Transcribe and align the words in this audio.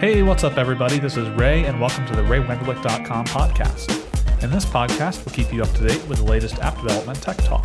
Hey, 0.00 0.22
what's 0.22 0.44
up, 0.44 0.58
everybody? 0.58 0.98
This 0.98 1.16
is 1.16 1.28
Ray, 1.30 1.64
and 1.64 1.80
welcome 1.80 2.04
to 2.06 2.14
the 2.14 2.22
RayWenderlich.com 2.22 3.24
podcast. 3.26 4.42
In 4.42 4.50
this 4.50 4.64
podcast, 4.66 5.24
we'll 5.24 5.34
keep 5.34 5.52
you 5.52 5.62
up 5.62 5.72
to 5.76 5.86
date 5.86 6.06
with 6.08 6.18
the 6.18 6.24
latest 6.24 6.58
app 6.58 6.76
development 6.76 7.22
tech 7.22 7.36
talk. 7.38 7.64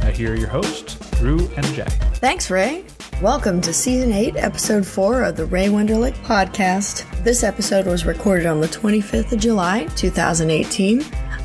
Now, 0.00 0.10
here 0.10 0.32
are 0.32 0.36
your 0.36 0.48
hosts, 0.48 0.96
Dru 1.18 1.48
and 1.56 1.64
Jay. 1.74 1.86
Thanks, 2.14 2.50
Ray. 2.50 2.84
Welcome 3.22 3.60
to 3.60 3.72
Season 3.72 4.12
8, 4.12 4.36
Episode 4.36 4.84
4 4.86 5.22
of 5.22 5.36
the 5.36 5.46
Ray 5.46 5.66
Wenderlich 5.68 6.16
podcast. 6.24 7.04
This 7.22 7.44
episode 7.44 7.86
was 7.86 8.04
recorded 8.06 8.46
on 8.46 8.60
the 8.60 8.68
25th 8.68 9.30
of 9.32 9.38
July, 9.38 9.84
2018. 9.94 11.04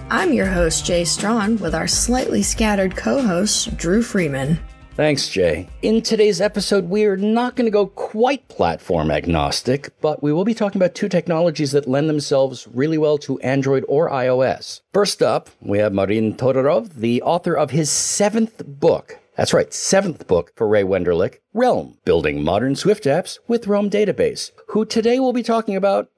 I'm 0.10 0.34
your 0.34 0.48
host, 0.48 0.86
Jay 0.86 1.04
Strawn, 1.06 1.58
with 1.58 1.76
our 1.76 1.88
slightly 1.88 2.42
scattered 2.42 2.96
co 2.96 3.22
host, 3.22 3.78
Dru 3.78 4.02
Freeman. 4.02 4.60
Thanks, 4.96 5.28
Jay. 5.28 5.68
In 5.82 6.04
today's 6.04 6.40
episode, 6.40 6.86
we're 6.86 7.18
not 7.18 7.56
going 7.56 7.66
to 7.66 7.72
go 7.72 7.88
quite 7.88 8.48
platform 8.48 9.10
agnostic, 9.10 9.90
but 10.02 10.22
we 10.22 10.32
will 10.32 10.46
be 10.46 10.54
talking 10.54 10.80
about 10.80 10.94
two 10.94 11.10
technologies 11.10 11.72
that 11.72 11.88
lend 11.88 12.08
themselves 12.08 12.68
really 12.72 13.00
well 13.00 13.18
to 13.18 13.40
Android 13.40 13.84
or 13.88 14.12
iOS. 14.12 14.82
First 14.94 15.24
up, 15.24 15.50
we 15.62 15.80
have 15.80 15.94
Marin 15.94 16.36
Todorov, 16.36 16.94
the 16.94 17.24
author 17.24 17.56
of 17.56 17.72
his 17.72 17.90
seventh 17.90 18.62
book. 18.68 19.20
That's 19.36 19.52
right, 19.52 19.74
seventh 19.74 20.28
book 20.28 20.52
for 20.56 20.68
Ray 20.68 20.84
Wenderlich, 20.84 21.38
Realm, 21.56 21.98
Building 22.06 22.44
Modern 22.44 22.76
Swift 22.76 23.06
Apps 23.06 23.40
with 23.48 23.66
Realm 23.66 23.90
Database, 23.90 24.52
who 24.68 24.86
today 24.86 25.20
will 25.20 25.34
be 25.34 25.42
talking 25.42 25.76
about 25.76 26.12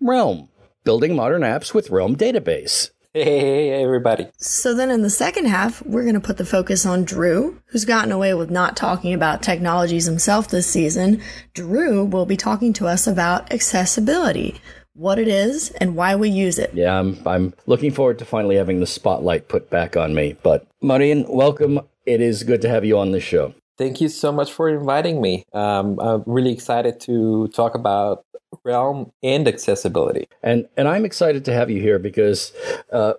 Realm, 0.00 0.50
Building 0.84 1.16
Modern 1.16 1.42
Apps 1.42 1.74
with 1.74 1.90
Realm 1.90 2.14
Database. 2.14 2.90
Hey, 3.12 3.82
everybody. 3.82 4.28
So, 4.36 4.72
then 4.72 4.88
in 4.88 5.02
the 5.02 5.10
second 5.10 5.46
half, 5.46 5.84
we're 5.84 6.04
going 6.04 6.14
to 6.14 6.20
put 6.20 6.36
the 6.36 6.44
focus 6.44 6.86
on 6.86 7.02
Dru, 7.02 7.60
who's 7.66 7.84
gotten 7.84 8.12
away 8.12 8.34
with 8.34 8.52
not 8.52 8.76
talking 8.76 9.12
about 9.12 9.42
technologies 9.42 10.06
himself 10.06 10.46
this 10.46 10.68
season. 10.68 11.20
Dru 11.52 12.04
will 12.04 12.24
be 12.24 12.36
talking 12.36 12.72
to 12.74 12.86
us 12.86 13.08
about 13.08 13.52
accessibility, 13.52 14.60
what 14.92 15.18
it 15.18 15.26
is, 15.26 15.70
and 15.80 15.96
why 15.96 16.14
we 16.14 16.30
use 16.30 16.56
it. 16.56 16.70
Yeah, 16.72 16.96
I'm, 17.00 17.18
I'm 17.26 17.52
looking 17.66 17.90
forward 17.90 18.20
to 18.20 18.24
finally 18.24 18.54
having 18.54 18.78
the 18.78 18.86
spotlight 18.86 19.48
put 19.48 19.70
back 19.70 19.96
on 19.96 20.14
me. 20.14 20.36
But, 20.44 20.68
Marin, 20.80 21.26
welcome. 21.28 21.80
It 22.06 22.20
is 22.20 22.44
good 22.44 22.62
to 22.62 22.68
have 22.68 22.84
you 22.84 22.96
on 22.96 23.10
the 23.10 23.18
show. 23.18 23.54
Thank 23.76 24.00
you 24.00 24.08
so 24.08 24.30
much 24.30 24.52
for 24.52 24.68
inviting 24.68 25.20
me. 25.20 25.42
Um, 25.52 25.98
I'm 25.98 26.22
really 26.26 26.52
excited 26.52 27.00
to 27.00 27.48
talk 27.48 27.74
about 27.74 28.24
realm 28.70 29.12
and 29.22 29.48
accessibility. 29.48 30.28
And 30.42 30.68
and 30.76 30.86
I'm 30.88 31.04
excited 31.04 31.44
to 31.46 31.52
have 31.52 31.70
you 31.70 31.80
here 31.80 31.98
because 31.98 32.52
uh, 32.92 33.14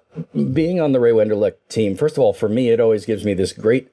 being 0.54 0.80
on 0.80 0.92
the 0.94 1.00
Ray 1.00 1.12
Wenderlich 1.12 1.56
team, 1.70 1.96
first 1.96 2.16
of 2.16 2.20
all, 2.24 2.34
for 2.34 2.50
me, 2.50 2.70
it 2.70 2.80
always 2.80 3.06
gives 3.06 3.26
me 3.26 3.34
this 3.34 3.54
great 3.54 3.90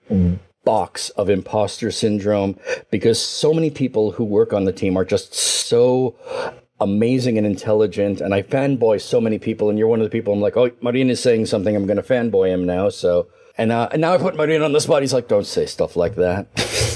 box 0.65 1.11
of 1.11 1.31
imposter 1.31 1.91
syndrome 1.91 2.59
because 2.91 3.21
so 3.21 3.55
many 3.55 3.71
people 3.71 4.13
who 4.13 4.25
work 4.25 4.53
on 4.53 4.65
the 4.65 4.73
team 4.73 4.97
are 4.97 5.05
just 5.05 5.35
so 5.35 6.15
amazing 6.81 7.39
and 7.39 7.47
intelligent 7.47 8.21
and 8.21 8.35
I 8.35 8.43
fanboy 8.43 9.01
so 9.01 9.21
many 9.21 9.39
people 9.39 9.69
and 9.69 9.79
you're 9.79 9.89
one 9.89 10.01
of 10.01 10.05
the 10.05 10.17
people 10.17 10.33
I'm 10.33 10.41
like, 10.41 10.57
oh, 10.57 10.71
Marin 10.81 11.11
is 11.11 11.21
saying 11.21 11.47
something, 11.47 11.75
I'm 11.75 11.87
going 11.87 11.97
to 11.97 12.03
fanboy 12.03 12.49
him 12.49 12.67
now. 12.67 12.89
So, 12.91 13.29
and, 13.57 13.73
uh, 13.73 13.89
and 13.91 14.01
now 14.01 14.13
I 14.13 14.19
put 14.19 14.37
Marin 14.37 14.63
on 14.63 14.73
the 14.73 14.81
spot. 14.81 15.03
He's 15.03 15.15
like, 15.15 15.27
don't 15.27 15.47
say 15.47 15.67
stuff 15.67 15.97
like 15.97 16.15
that. 16.17 16.47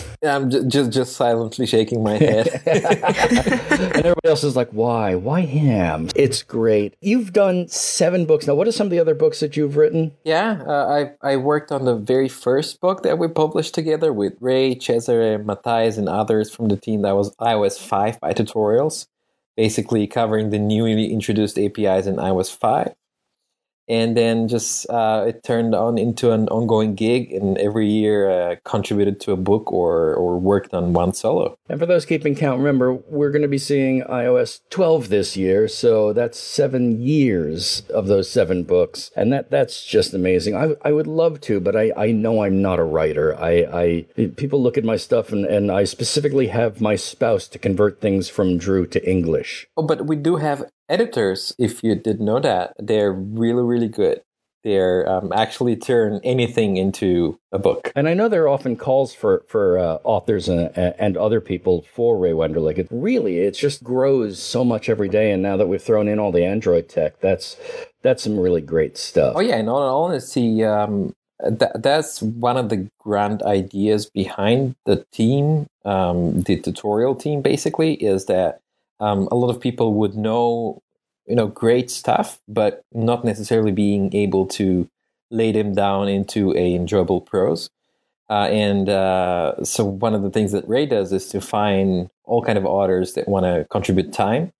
I'm 0.24 0.50
just 0.50 0.90
just 0.90 1.16
silently 1.16 1.66
shaking 1.66 2.02
my 2.02 2.16
head. 2.16 2.48
and 2.66 3.96
everybody 3.96 4.28
else 4.28 4.44
is 4.44 4.54
like, 4.54 4.70
why? 4.70 5.14
Why 5.14 5.42
him? 5.42 6.10
It's 6.14 6.42
great. 6.42 6.94
You've 7.00 7.32
done 7.32 7.68
seven 7.68 8.24
books 8.24 8.46
now. 8.46 8.54
What 8.54 8.68
are 8.68 8.72
some 8.72 8.86
of 8.86 8.90
the 8.90 9.00
other 9.00 9.14
books 9.14 9.40
that 9.40 9.56
you've 9.56 9.76
written? 9.76 10.12
Yeah, 10.24 10.62
uh, 10.66 11.12
I 11.22 11.32
I 11.32 11.36
worked 11.36 11.72
on 11.72 11.84
the 11.84 11.96
very 11.96 12.28
first 12.28 12.80
book 12.80 13.02
that 13.02 13.18
we 13.18 13.28
published 13.28 13.74
together 13.74 14.12
with 14.12 14.34
Ray, 14.40 14.78
Cesare, 14.78 15.38
Matthias, 15.38 15.96
and 15.96 16.08
others 16.08 16.50
from 16.54 16.68
the 16.68 16.76
team. 16.76 17.02
That 17.02 17.16
was 17.16 17.34
iOS 17.36 17.78
5 17.78 18.20
by 18.20 18.32
tutorials, 18.32 19.06
basically 19.56 20.06
covering 20.06 20.50
the 20.50 20.58
newly 20.58 21.12
introduced 21.12 21.58
APIs 21.58 22.06
in 22.06 22.16
iOS 22.16 22.54
5 22.54 22.94
and 23.88 24.16
then 24.16 24.48
just 24.48 24.88
uh, 24.90 25.24
it 25.26 25.42
turned 25.42 25.74
on 25.74 25.98
into 25.98 26.30
an 26.30 26.48
ongoing 26.48 26.94
gig 26.94 27.32
and 27.32 27.58
every 27.58 27.88
year 27.88 28.30
uh, 28.30 28.56
contributed 28.64 29.20
to 29.20 29.32
a 29.32 29.36
book 29.36 29.72
or 29.72 30.14
or 30.14 30.38
worked 30.38 30.72
on 30.74 30.92
one 30.92 31.12
solo. 31.12 31.56
And 31.68 31.78
for 31.78 31.86
those 31.86 32.04
keeping 32.04 32.34
count 32.34 32.58
remember 32.58 32.92
we're 32.92 33.30
going 33.30 33.42
to 33.42 33.48
be 33.48 33.58
seeing 33.58 34.02
ios 34.02 34.60
12 34.70 35.08
this 35.08 35.36
year 35.36 35.68
so 35.68 36.12
that's 36.12 36.38
seven 36.38 37.00
years 37.00 37.82
of 37.90 38.06
those 38.06 38.30
seven 38.30 38.64
books. 38.64 39.10
And 39.16 39.32
that 39.32 39.50
that's 39.50 39.84
just 39.84 40.14
amazing. 40.14 40.54
I, 40.54 40.74
I 40.82 40.92
would 40.92 41.06
love 41.06 41.40
to 41.42 41.60
but 41.60 41.76
I, 41.76 41.92
I 41.96 42.12
know 42.12 42.44
i'm 42.44 42.62
not 42.62 42.78
a 42.78 42.84
writer. 42.84 43.34
I, 43.38 44.06
I 44.16 44.26
people 44.36 44.62
look 44.62 44.78
at 44.78 44.84
my 44.84 44.96
stuff 44.96 45.32
and, 45.32 45.44
and 45.44 45.70
i 45.70 45.84
specifically 45.84 46.48
have 46.48 46.80
my 46.80 46.96
spouse 46.96 47.48
to 47.48 47.58
convert 47.58 48.00
things 48.00 48.28
from 48.28 48.58
Dru 48.58 48.86
to 48.86 49.08
english. 49.08 49.66
Oh 49.76 49.82
but 49.82 50.06
we 50.06 50.16
do 50.16 50.36
have 50.36 50.64
editors, 50.88 51.54
if 51.58 51.82
you 51.82 51.94
didn't 51.94 52.24
know 52.24 52.40
that, 52.40 52.74
they're 52.78 53.12
really, 53.12 53.62
really 53.62 53.88
good. 53.88 54.22
They're 54.64 55.08
um, 55.08 55.32
actually 55.32 55.74
turn 55.74 56.20
anything 56.22 56.76
into 56.76 57.40
a 57.50 57.58
book. 57.58 57.90
And 57.96 58.08
I 58.08 58.14
know 58.14 58.28
there 58.28 58.44
are 58.44 58.48
often 58.48 58.76
calls 58.76 59.12
for 59.12 59.44
for 59.48 59.76
uh, 59.76 59.98
authors 60.04 60.48
and, 60.48 60.70
and 60.76 61.16
other 61.16 61.40
people 61.40 61.84
for 61.92 62.16
Ray 62.16 62.30
Wenderlich. 62.30 62.78
It 62.78 62.86
really, 62.92 63.40
it 63.40 63.52
just 63.52 63.82
grows 63.82 64.40
so 64.40 64.64
much 64.64 64.88
every 64.88 65.08
day. 65.08 65.32
And 65.32 65.42
now 65.42 65.56
that 65.56 65.66
we've 65.66 65.82
thrown 65.82 66.06
in 66.06 66.20
all 66.20 66.30
the 66.30 66.44
Android 66.44 66.88
tech, 66.88 67.18
that's 67.20 67.56
that's 68.02 68.22
some 68.22 68.38
really 68.38 68.60
great 68.60 68.96
stuff. 68.96 69.34
Oh 69.36 69.40
yeah, 69.40 69.56
and 69.56 69.68
all 69.68 70.04
honesty, 70.04 70.62
um, 70.62 71.12
that, 71.40 71.82
that's 71.82 72.22
one 72.22 72.56
of 72.56 72.68
the 72.68 72.88
grand 73.00 73.42
ideas 73.42 74.08
behind 74.14 74.76
the 74.86 75.04
team, 75.12 75.66
um, 75.84 76.42
the 76.42 76.60
tutorial 76.60 77.16
team. 77.16 77.42
Basically, 77.42 77.94
is 77.94 78.26
that 78.26 78.60
um, 79.02 79.28
a 79.32 79.34
lot 79.34 79.50
of 79.50 79.60
people 79.60 79.94
would 79.94 80.14
know 80.14 80.80
you 81.26 81.34
know 81.34 81.46
great 81.46 81.90
stuff 81.90 82.40
but 82.48 82.84
not 82.92 83.24
necessarily 83.24 83.72
being 83.72 84.14
able 84.14 84.46
to 84.46 84.88
lay 85.30 85.50
them 85.50 85.74
down 85.74 86.08
into 86.08 86.52
a 86.54 86.74
enjoyable 86.74 87.20
prose. 87.20 87.70
Uh, 88.30 88.48
and 88.50 88.88
uh, 88.88 89.62
so 89.64 89.84
one 89.84 90.14
of 90.14 90.22
the 90.22 90.30
things 90.30 90.52
that 90.52 90.66
ray 90.68 90.86
does 90.86 91.12
is 91.12 91.28
to 91.28 91.40
find 91.40 92.08
all 92.24 92.42
kind 92.42 92.56
of 92.56 92.64
authors 92.64 93.14
that 93.14 93.28
want 93.28 93.44
to 93.44 93.66
contribute 93.70 94.12
time 94.12 94.52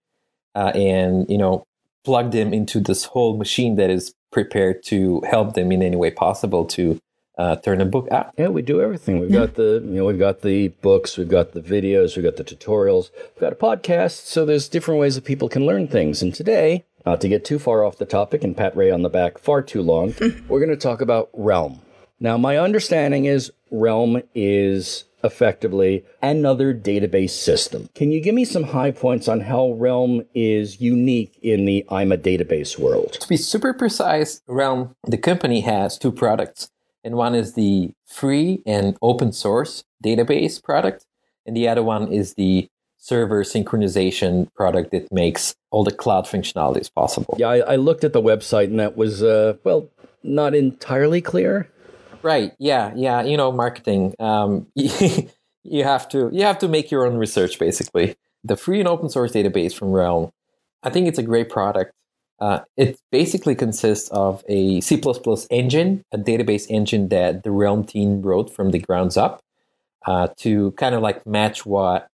uh, 0.54 0.72
and 0.74 1.30
you 1.30 1.38
know 1.38 1.64
plug 2.04 2.32
them 2.32 2.52
into 2.52 2.80
this 2.80 3.04
whole 3.04 3.36
machine 3.36 3.76
that 3.76 3.88
is 3.88 4.12
prepared 4.32 4.82
to 4.82 5.20
help 5.30 5.54
them 5.54 5.70
in 5.70 5.82
any 5.82 5.96
way 5.96 6.10
possible 6.10 6.64
to 6.64 6.98
uh, 7.38 7.56
turn 7.56 7.80
a 7.80 7.84
book 7.84 8.08
out. 8.10 8.32
Yeah, 8.36 8.48
we 8.48 8.62
do 8.62 8.80
everything. 8.80 9.20
We've 9.20 9.32
got 9.32 9.54
the 9.54 9.82
you 9.84 9.96
know 9.96 10.04
we've 10.04 10.18
got 10.18 10.42
the 10.42 10.68
books, 10.68 11.16
we've 11.16 11.28
got 11.28 11.52
the 11.52 11.60
videos, 11.60 12.16
we've 12.16 12.24
got 12.24 12.36
the 12.36 12.44
tutorials, 12.44 13.10
we've 13.34 13.40
got 13.40 13.52
a 13.52 13.56
podcast. 13.56 14.26
So 14.26 14.44
there's 14.44 14.68
different 14.68 15.00
ways 15.00 15.14
that 15.14 15.24
people 15.24 15.48
can 15.48 15.66
learn 15.66 15.88
things. 15.88 16.22
And 16.22 16.34
today, 16.34 16.84
not 17.06 17.20
to 17.22 17.28
get 17.28 17.44
too 17.44 17.58
far 17.58 17.84
off 17.84 17.98
the 17.98 18.06
topic 18.06 18.44
and 18.44 18.56
pat 18.56 18.76
Ray 18.76 18.90
on 18.90 19.02
the 19.02 19.08
back 19.08 19.38
far 19.38 19.62
too 19.62 19.82
long, 19.82 20.14
we're 20.48 20.60
going 20.60 20.68
to 20.70 20.76
talk 20.76 21.00
about 21.00 21.30
Realm. 21.32 21.80
Now, 22.20 22.36
my 22.36 22.56
understanding 22.56 23.24
is 23.24 23.50
Realm 23.70 24.22
is 24.34 25.04
effectively 25.24 26.04
another 26.20 26.74
database 26.74 27.30
system. 27.30 27.88
Can 27.94 28.10
you 28.10 28.20
give 28.20 28.34
me 28.34 28.44
some 28.44 28.64
high 28.64 28.90
points 28.90 29.28
on 29.28 29.40
how 29.40 29.72
Realm 29.72 30.22
is 30.34 30.80
unique 30.80 31.38
in 31.42 31.64
the 31.64 31.84
I'm 31.88 32.12
a 32.12 32.18
database 32.18 32.78
world? 32.78 33.14
To 33.14 33.28
be 33.28 33.36
super 33.36 33.72
precise, 33.72 34.42
Realm, 34.46 34.94
the 35.04 35.18
company 35.18 35.60
has 35.60 35.98
two 35.98 36.12
products 36.12 36.70
and 37.04 37.16
one 37.16 37.34
is 37.34 37.54
the 37.54 37.92
free 38.06 38.62
and 38.66 38.96
open 39.02 39.32
source 39.32 39.84
database 40.04 40.62
product, 40.62 41.06
and 41.46 41.56
the 41.56 41.68
other 41.68 41.82
one 41.82 42.12
is 42.12 42.34
the 42.34 42.68
server 42.98 43.42
synchronization 43.42 44.52
product 44.54 44.92
that 44.92 45.12
makes 45.12 45.56
all 45.72 45.82
the 45.82 45.90
cloud 45.90 46.24
functionalities 46.24 46.92
possible. 46.92 47.34
Yeah, 47.36 47.48
I, 47.48 47.58
I 47.72 47.76
looked 47.76 48.04
at 48.04 48.12
the 48.12 48.22
website 48.22 48.66
and 48.66 48.78
that 48.78 48.96
was, 48.96 49.24
uh, 49.24 49.54
well, 49.64 49.88
not 50.22 50.54
entirely 50.54 51.20
clear. 51.20 51.68
Right. 52.22 52.52
Yeah. 52.60 52.92
Yeah. 52.94 53.22
You 53.22 53.36
know, 53.36 53.50
marketing. 53.50 54.14
Um, 54.20 54.68
you 54.74 55.84
have 55.84 56.08
to 56.10 56.30
you 56.32 56.44
have 56.44 56.58
to 56.60 56.68
make 56.68 56.90
your 56.92 57.06
own 57.06 57.16
research. 57.16 57.58
Basically, 57.58 58.16
the 58.44 58.56
free 58.56 58.78
and 58.78 58.88
open 58.88 59.08
source 59.08 59.32
database 59.32 59.74
from 59.74 59.90
Realm. 59.90 60.30
I 60.82 60.90
think 60.90 61.08
it's 61.08 61.18
a 61.18 61.22
great 61.22 61.48
product. 61.48 61.92
Uh, 62.42 62.64
it 62.76 62.98
basically 63.12 63.54
consists 63.54 64.08
of 64.08 64.42
a 64.48 64.80
C++ 64.80 65.00
engine, 65.50 66.04
a 66.10 66.18
database 66.18 66.66
engine 66.68 67.08
that 67.08 67.44
the 67.44 67.52
Realm 67.52 67.84
team 67.84 68.20
wrote 68.20 68.52
from 68.52 68.72
the 68.72 68.80
grounds 68.80 69.16
up 69.16 69.44
uh, 70.06 70.26
to 70.38 70.72
kind 70.72 70.96
of 70.96 71.02
like 71.02 71.24
match 71.24 71.64
what 71.64 72.08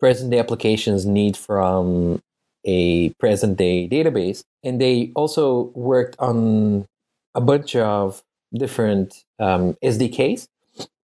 present 0.00 0.32
day 0.32 0.40
applications 0.40 1.06
need 1.06 1.36
from 1.36 2.20
a 2.64 3.10
present 3.20 3.56
day 3.56 3.88
database. 3.88 4.42
And 4.64 4.80
they 4.80 5.12
also 5.14 5.70
worked 5.76 6.16
on 6.18 6.88
a 7.36 7.40
bunch 7.40 7.76
of 7.76 8.24
different 8.52 9.22
um, 9.38 9.74
SDKs 9.80 10.48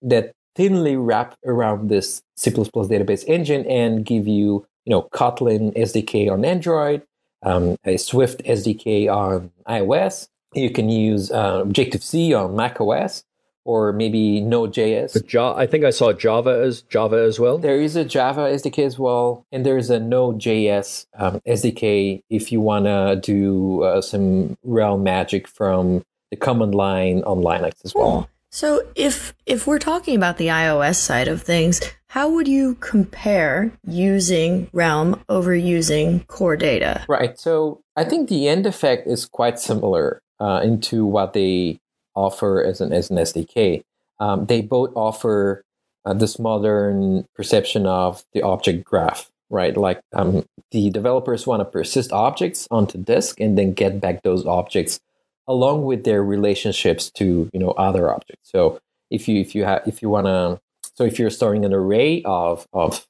that 0.02 0.34
thinly 0.56 0.96
wrap 0.96 1.38
around 1.46 1.90
this 1.90 2.24
C++ 2.36 2.50
database 2.50 3.24
engine 3.28 3.68
and 3.68 4.04
give 4.04 4.28
you, 4.28 4.66
you 4.86 4.90
know, 4.90 5.04
Kotlin 5.14 5.78
SDK 5.78 6.32
on 6.32 6.44
Android, 6.44 7.04
um, 7.44 7.78
a 7.86 7.98
Swift 7.98 8.44
SDK 8.44 9.14
on 9.14 9.52
iOS. 9.68 10.30
You 10.54 10.70
can 10.70 10.90
use 10.90 11.32
uh, 11.32 11.60
Objective 11.62 12.04
C 12.04 12.34
on 12.34 12.56
macOS 12.56 13.24
or 13.66 13.94
maybe 13.94 14.42
Node.js. 14.42 15.32
Ja- 15.32 15.56
I 15.56 15.66
think 15.68 15.86
I 15.86 15.90
saw 15.90 16.12
Java 16.12 16.62
as 16.64 16.82
Java 16.84 17.18
as 17.18 17.40
well. 17.40 17.58
There 17.58 17.80
is 17.80 17.96
a 17.96 18.04
Java 18.04 18.42
SDK 18.42 18.86
as 18.86 19.00
well, 19.00 19.46
and 19.52 19.66
there's 19.66 19.90
a 19.90 20.00
Node.js 20.00 21.06
um, 21.18 21.40
SDK 21.48 22.24
if 22.30 22.52
you 22.52 22.60
want 22.62 22.86
to 22.86 23.20
do 23.22 23.84
uh, 23.84 24.02
some 24.02 24.58
real 24.64 24.98
magic 24.98 25.48
from 25.48 26.04
the 26.30 26.36
command 26.38 26.76
line 26.76 27.24
on 27.24 27.38
Linux 27.38 27.74
as 27.86 27.94
well. 27.96 28.30
So 28.54 28.88
if 28.94 29.34
if 29.48 29.66
we're 29.66 29.80
talking 29.80 30.16
about 30.16 30.38
the 30.38 30.50
iOS 30.50 30.98
side 30.98 31.28
of 31.28 31.42
things, 31.42 31.82
how 32.06 32.30
would 32.30 32.48
you 32.48 32.76
compare 32.76 33.72
using 33.88 34.70
Realm 34.72 35.20
over 35.28 35.56
using 35.56 36.20
core 36.26 36.56
data? 36.56 37.04
Right. 37.10 37.36
So 37.40 37.82
I 37.96 38.04
think 38.04 38.30
the 38.30 38.48
end 38.48 38.68
effect 38.68 39.08
is 39.08 39.26
quite 39.26 39.58
similar 39.58 40.22
uh, 40.40 40.62
into 40.64 41.04
what 41.04 41.34
they 41.34 41.80
offer 42.14 42.64
as 42.64 42.80
an 42.80 42.94
as 42.94 43.10
an 43.10 43.18
SDK. 43.18 43.82
Um, 44.20 44.46
they 44.46 44.62
both 44.62 44.92
offer 44.96 45.64
uh, 46.06 46.14
this 46.14 46.38
modern 46.38 47.26
perception 47.36 47.88
of 47.88 48.24
the 48.34 48.44
object 48.44 48.86
graph, 48.86 49.32
right? 49.50 49.76
Like 49.76 50.00
um, 50.14 50.46
the 50.70 50.92
developers 50.92 51.48
want 51.48 51.62
to 51.62 51.66
persist 51.66 52.12
objects 52.12 52.68
onto 52.70 53.00
disk 53.00 53.40
and 53.40 53.58
then 53.58 53.74
get 53.74 54.00
back 54.00 54.22
those 54.22 54.46
objects 54.46 55.00
along 55.48 55.84
with 55.84 56.04
their 56.04 56.24
relationships 56.24 57.10
to 57.12 57.50
you 57.54 57.60
know 57.60 57.72
other 57.72 58.12
objects. 58.12 58.50
So 58.52 58.80
if 59.10 59.28
you 59.28 59.40
if 59.40 59.56
you 59.56 59.66
have 59.66 59.82
if 59.88 60.02
you 60.02 60.10
want 60.10 60.28
to 60.28 60.60
so 60.96 61.04
if 61.04 61.18
you're 61.20 61.30
storing 61.30 61.66
an 61.66 61.74
array 61.74 62.22
of 62.24 62.68
of 62.74 63.08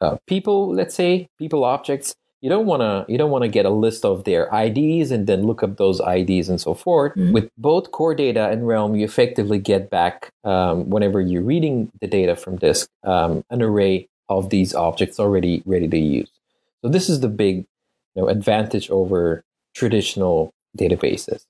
uh, 0.00 0.16
people, 0.26 0.72
let's 0.72 0.94
say 0.94 1.28
people 1.38 1.64
objects, 1.64 2.14
you 2.40 2.48
don't 2.48 2.66
want 2.66 2.82
to 2.82 3.10
you 3.10 3.18
don't 3.18 3.30
want 3.30 3.42
to 3.42 3.48
get 3.48 3.66
a 3.66 3.70
list 3.70 4.04
of 4.04 4.24
their 4.24 4.48
IDs 4.52 5.10
and 5.10 5.26
then 5.26 5.42
look 5.44 5.62
up 5.62 5.76
those 5.76 6.00
IDs 6.00 6.48
and 6.48 6.60
so 6.60 6.74
forth. 6.74 7.14
Mhm. 7.14 7.32
With 7.32 7.50
both 7.58 7.90
core 7.90 8.14
data 8.14 8.48
and 8.48 8.66
Realm, 8.66 8.94
you 8.94 9.04
effectively 9.04 9.58
get 9.58 9.90
back 9.90 10.30
um, 10.44 10.88
whenever 10.88 11.20
you're 11.20 11.42
reading 11.42 11.90
the 12.00 12.06
data 12.06 12.36
from 12.36 12.56
disk 12.56 12.88
um, 13.02 13.44
an 13.50 13.62
array 13.62 14.08
of 14.28 14.50
these 14.50 14.74
objects 14.74 15.18
already 15.18 15.62
ready 15.66 15.88
to 15.88 15.98
use. 15.98 16.30
So 16.82 16.88
this 16.88 17.08
is 17.08 17.20
the 17.20 17.28
big 17.28 17.66
you 18.14 18.22
know, 18.22 18.28
advantage 18.28 18.90
over 18.90 19.42
traditional 19.74 20.52
databases. 20.76 21.44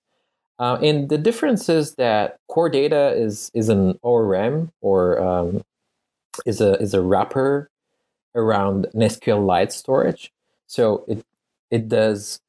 Uh, 0.59 0.79
and 0.83 1.09
the 1.09 1.19
difference 1.19 1.69
is 1.69 1.95
that 1.95 2.39
core 2.49 2.69
data 2.69 3.13
is 3.17 3.51
is 3.55 3.69
an 3.69 3.99
ORM 4.03 4.73
or 4.81 5.21
um, 5.21 5.63
is 6.47 6.61
a 6.61 6.75
is 6.81 6.95
a 6.95 7.03
wrapper 7.03 7.71
around 8.35 8.87
an 8.95 9.01
SQLite 9.01 9.73
storage. 9.73 10.33
So 10.67 11.05
it 11.07 11.25
it 11.71 11.89
does 11.89 12.41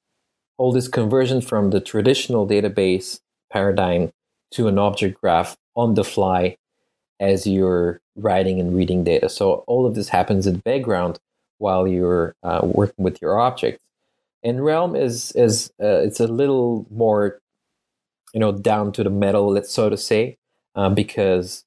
all 0.57 0.71
this 0.71 0.87
conversion 0.87 1.41
from 1.41 1.69
the 1.69 1.79
traditional 1.79 2.47
database 2.47 3.19
paradigm 3.51 4.11
to 4.51 4.67
an 4.67 4.77
object 4.77 5.19
graph 5.21 5.55
on 5.75 5.93
the 5.93 6.03
fly 6.03 6.57
as 7.19 7.45
you're 7.45 8.01
writing 8.15 8.59
and 8.59 8.75
reading 8.75 9.03
data. 9.03 9.29
So 9.29 9.63
all 9.67 9.85
of 9.85 9.95
this 9.95 10.09
happens 10.09 10.47
in 10.47 10.55
the 10.55 10.61
background 10.61 11.19
while 11.57 11.87
you're 11.87 12.35
uh, 12.43 12.61
working 12.63 13.03
with 13.03 13.21
your 13.21 13.39
objects. 13.39 13.81
And 14.43 14.63
Realm 14.63 14.95
is 14.95 15.31
is 15.33 15.71
uh, 15.81 16.01
it's 16.07 16.19
a 16.19 16.27
little 16.27 16.85
more, 16.89 17.39
you 18.33 18.39
know, 18.39 18.51
down 18.51 18.91
to 18.93 19.03
the 19.03 19.09
metal, 19.09 19.51
let's 19.51 19.71
so 19.71 19.89
to 19.89 19.97
say, 19.97 20.37
uh, 20.75 20.89
because 20.89 21.65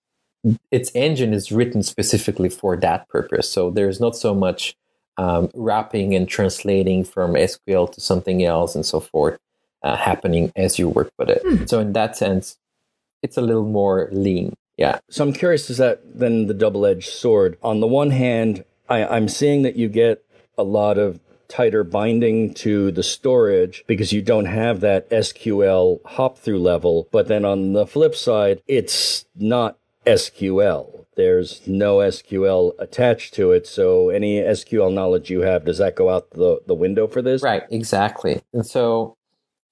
its 0.70 0.90
engine 0.94 1.32
is 1.32 1.52
written 1.52 1.82
specifically 1.82 2.48
for 2.48 2.76
that 2.76 3.08
purpose. 3.08 3.48
So 3.50 3.70
there's 3.70 4.00
not 4.00 4.16
so 4.16 4.34
much 4.34 4.74
um, 5.16 5.50
wrapping 5.54 6.14
and 6.14 6.28
translating 6.28 7.04
from 7.04 7.34
SQL 7.34 7.90
to 7.92 8.00
something 8.00 8.44
else 8.44 8.74
and 8.74 8.84
so 8.84 9.00
forth 9.00 9.38
uh, 9.82 9.96
happening 9.96 10.52
as 10.56 10.78
you 10.78 10.88
work 10.88 11.12
with 11.18 11.28
it. 11.28 11.68
So 11.68 11.80
in 11.80 11.92
that 11.92 12.16
sense, 12.16 12.56
it's 13.22 13.36
a 13.36 13.42
little 13.42 13.66
more 13.66 14.08
lean. 14.10 14.54
Yeah. 14.76 14.98
So 15.10 15.24
I'm 15.24 15.32
curious, 15.32 15.70
is 15.70 15.76
that 15.78 16.00
then 16.18 16.46
the 16.46 16.54
double 16.54 16.86
edged 16.86 17.10
sword? 17.10 17.58
On 17.62 17.80
the 17.80 17.86
one 17.86 18.10
hand, 18.10 18.64
I, 18.88 19.04
I'm 19.04 19.28
seeing 19.28 19.62
that 19.62 19.76
you 19.76 19.88
get 19.88 20.24
a 20.58 20.62
lot 20.62 20.98
of 20.98 21.20
tighter 21.52 21.84
binding 21.84 22.54
to 22.54 22.90
the 22.90 23.02
storage 23.02 23.84
because 23.87 24.10
you 24.10 24.22
don't 24.22 24.46
have 24.46 24.81
that 24.81 25.08
SQL 25.10 26.00
hop 26.06 26.38
through 26.38 26.58
level. 26.58 27.08
But 27.12 27.28
then 27.28 27.44
on 27.44 27.75
the 27.75 27.87
flip 27.87 28.14
side, 28.14 28.62
it's 28.66 29.26
not 29.37 29.76
SQL. 30.06 31.04
There's 31.14 31.60
no 31.66 31.99
SQL 31.99 32.72
attached 32.78 33.34
to 33.34 33.52
it. 33.52 33.66
So 33.66 34.08
any 34.08 34.40
SQL 34.40 34.93
knowledge 34.94 35.28
you 35.28 35.43
have, 35.43 35.66
does 35.66 35.76
that 35.76 35.94
go 35.94 36.08
out 36.08 36.31
the, 36.31 36.62
the 36.66 36.75
window 36.75 37.06
for 37.06 37.20
this? 37.20 37.43
Right, 37.43 37.64
exactly. 37.70 38.40
And 38.55 38.66
so 38.66 39.19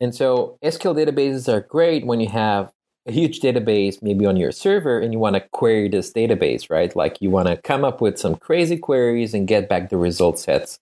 and 0.02 0.14
so 0.14 0.58
SQL 0.62 0.94
databases 0.94 1.48
are 1.48 1.62
great 1.62 2.04
when 2.04 2.20
you 2.20 2.28
have 2.28 2.70
a 3.06 3.12
huge 3.12 3.40
database 3.40 4.02
maybe 4.02 4.26
on 4.26 4.36
your 4.36 4.52
server 4.52 5.00
and 5.00 5.14
you 5.14 5.18
want 5.18 5.34
to 5.34 5.40
query 5.52 5.88
this 5.88 6.12
database, 6.12 6.68
right? 6.68 6.94
Like 6.94 7.22
you 7.22 7.30
want 7.30 7.48
to 7.48 7.56
come 7.56 7.84
up 7.84 8.02
with 8.02 8.18
some 8.18 8.36
crazy 8.36 8.76
queries 8.76 9.32
and 9.32 9.48
get 9.48 9.66
back 9.66 9.88
the 9.88 9.96
result 9.96 10.38
sets 10.38 10.78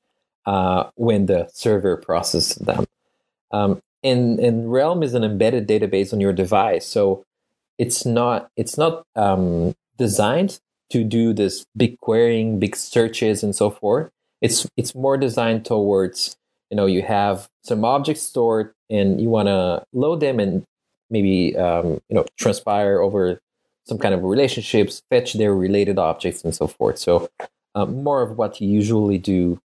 uh, 0.49 0.89
when 0.95 1.27
the 1.27 1.47
server 1.53 1.99
processes 1.99 2.55
them. 2.57 2.87
Um, 3.51 3.83
and, 4.03 4.41
and 4.41 4.73
Realm 4.73 5.03
is 5.03 5.13
an 5.13 5.23
embedded 5.23 5.69
database 5.69 6.15
on 6.15 6.21
your 6.21 6.33
device, 6.33 6.87
so 6.87 7.25
it's 7.77 8.07
not 8.07 8.49
it's 8.57 8.79
not 8.79 9.05
um, 9.15 9.75
designed 9.99 10.59
to 10.91 11.05
do 11.05 11.35
this 11.35 11.67
big 11.77 12.01
querying, 12.01 12.59
big 12.59 12.77
searches, 12.77 13.43
and 13.43 13.55
so 13.55 13.69
forth. 13.69 14.11
It's 14.41 14.67
it's 14.79 14.95
more 14.95 15.19
designed 15.19 15.67
towards 15.67 16.37
you 16.71 16.77
know 16.79 16.87
you 16.87 17.03
have 17.03 17.49
some 17.63 17.85
objects 17.85 18.23
stored 18.23 18.73
and 18.89 19.21
you 19.21 19.29
want 19.29 19.49
to 19.49 19.85
load 19.93 20.21
them 20.21 20.41
and 20.41 20.65
maybe 21.11 21.55
um, 21.59 22.01
you 22.09 22.17
know 22.17 22.25
transpire 22.39 23.03
over 23.03 23.39
some 23.85 23.99
kind 23.99 24.15
of 24.15 24.23
relationships, 24.23 25.03
fetch 25.11 25.35
their 25.35 25.55
related 25.55 25.99
objects, 25.99 26.43
and 26.43 26.55
so 26.55 26.67
forth. 26.67 26.99
So 26.99 27.29
um, 27.75 28.03
more 28.03 28.23
of 28.23 28.39
what 28.39 28.63
you 28.63 28.69
usually 28.69 29.19
do 29.19 29.61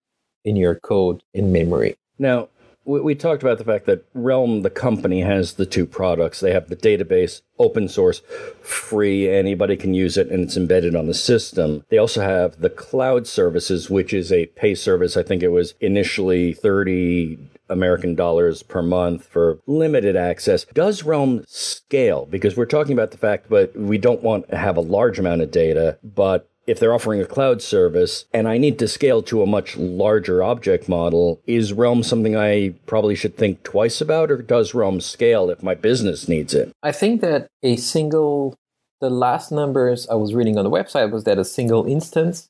in 0.44 0.56
your 0.56 0.74
code 0.74 1.22
in 1.34 1.52
memory. 1.52 1.96
Now, 2.18 2.48
we, 2.84 3.00
we 3.00 3.14
talked 3.14 3.42
about 3.42 3.58
the 3.58 3.64
fact 3.64 3.86
that 3.86 4.04
Realm, 4.14 4.62
the 4.62 4.70
company, 4.70 5.20
has 5.20 5.54
the 5.54 5.66
two 5.66 5.86
products. 5.86 6.40
They 6.40 6.52
have 6.52 6.68
the 6.68 6.76
database, 6.76 7.42
open 7.58 7.88
source, 7.88 8.20
free, 8.62 9.28
anybody 9.28 9.76
can 9.76 9.94
use 9.94 10.16
it, 10.16 10.28
and 10.28 10.42
it's 10.44 10.56
embedded 10.56 10.94
on 10.96 11.06
the 11.06 11.14
system. 11.14 11.84
They 11.88 11.98
also 11.98 12.22
have 12.22 12.60
the 12.60 12.70
cloud 12.70 13.26
services, 13.26 13.90
which 13.90 14.12
is 14.12 14.32
a 14.32 14.46
pay 14.46 14.74
service. 14.74 15.16
I 15.16 15.22
think 15.22 15.42
it 15.42 15.48
was 15.48 15.74
initially 15.80 16.52
30 16.52 17.38
American 17.70 18.16
dollars 18.16 18.62
per 18.62 18.82
month 18.82 19.24
for 19.24 19.60
limited 19.66 20.16
access. 20.16 20.64
Does 20.74 21.04
Realm 21.04 21.44
scale? 21.46 22.26
Because 22.26 22.56
we're 22.56 22.66
talking 22.66 22.92
about 22.92 23.12
the 23.12 23.16
fact 23.16 23.48
that 23.50 23.76
we 23.76 23.96
don't 23.96 24.22
want 24.22 24.48
to 24.50 24.56
have 24.56 24.76
a 24.76 24.80
large 24.80 25.18
amount 25.18 25.40
of 25.40 25.50
data, 25.50 25.98
but 26.02 26.49
if 26.70 26.78
they're 26.78 26.94
offering 26.94 27.20
a 27.20 27.26
cloud 27.26 27.60
service 27.60 28.26
and 28.32 28.46
I 28.46 28.56
need 28.56 28.78
to 28.78 28.86
scale 28.86 29.22
to 29.24 29.42
a 29.42 29.46
much 29.46 29.76
larger 29.76 30.40
object 30.40 30.88
model, 30.88 31.40
is 31.44 31.72
Realm 31.72 32.04
something 32.04 32.36
I 32.36 32.74
probably 32.86 33.16
should 33.16 33.36
think 33.36 33.64
twice 33.64 34.00
about, 34.00 34.30
or 34.30 34.36
does 34.36 34.72
Realm 34.72 35.00
scale 35.00 35.50
if 35.50 35.64
my 35.64 35.74
business 35.74 36.28
needs 36.28 36.54
it? 36.54 36.70
I 36.80 36.92
think 36.92 37.22
that 37.22 37.48
a 37.64 37.74
single, 37.74 38.54
the 39.00 39.10
last 39.10 39.50
numbers 39.50 40.08
I 40.08 40.14
was 40.14 40.32
reading 40.32 40.56
on 40.56 40.64
the 40.64 40.70
website 40.70 41.10
was 41.10 41.24
that 41.24 41.38
a 41.38 41.44
single 41.44 41.86
instance 41.86 42.48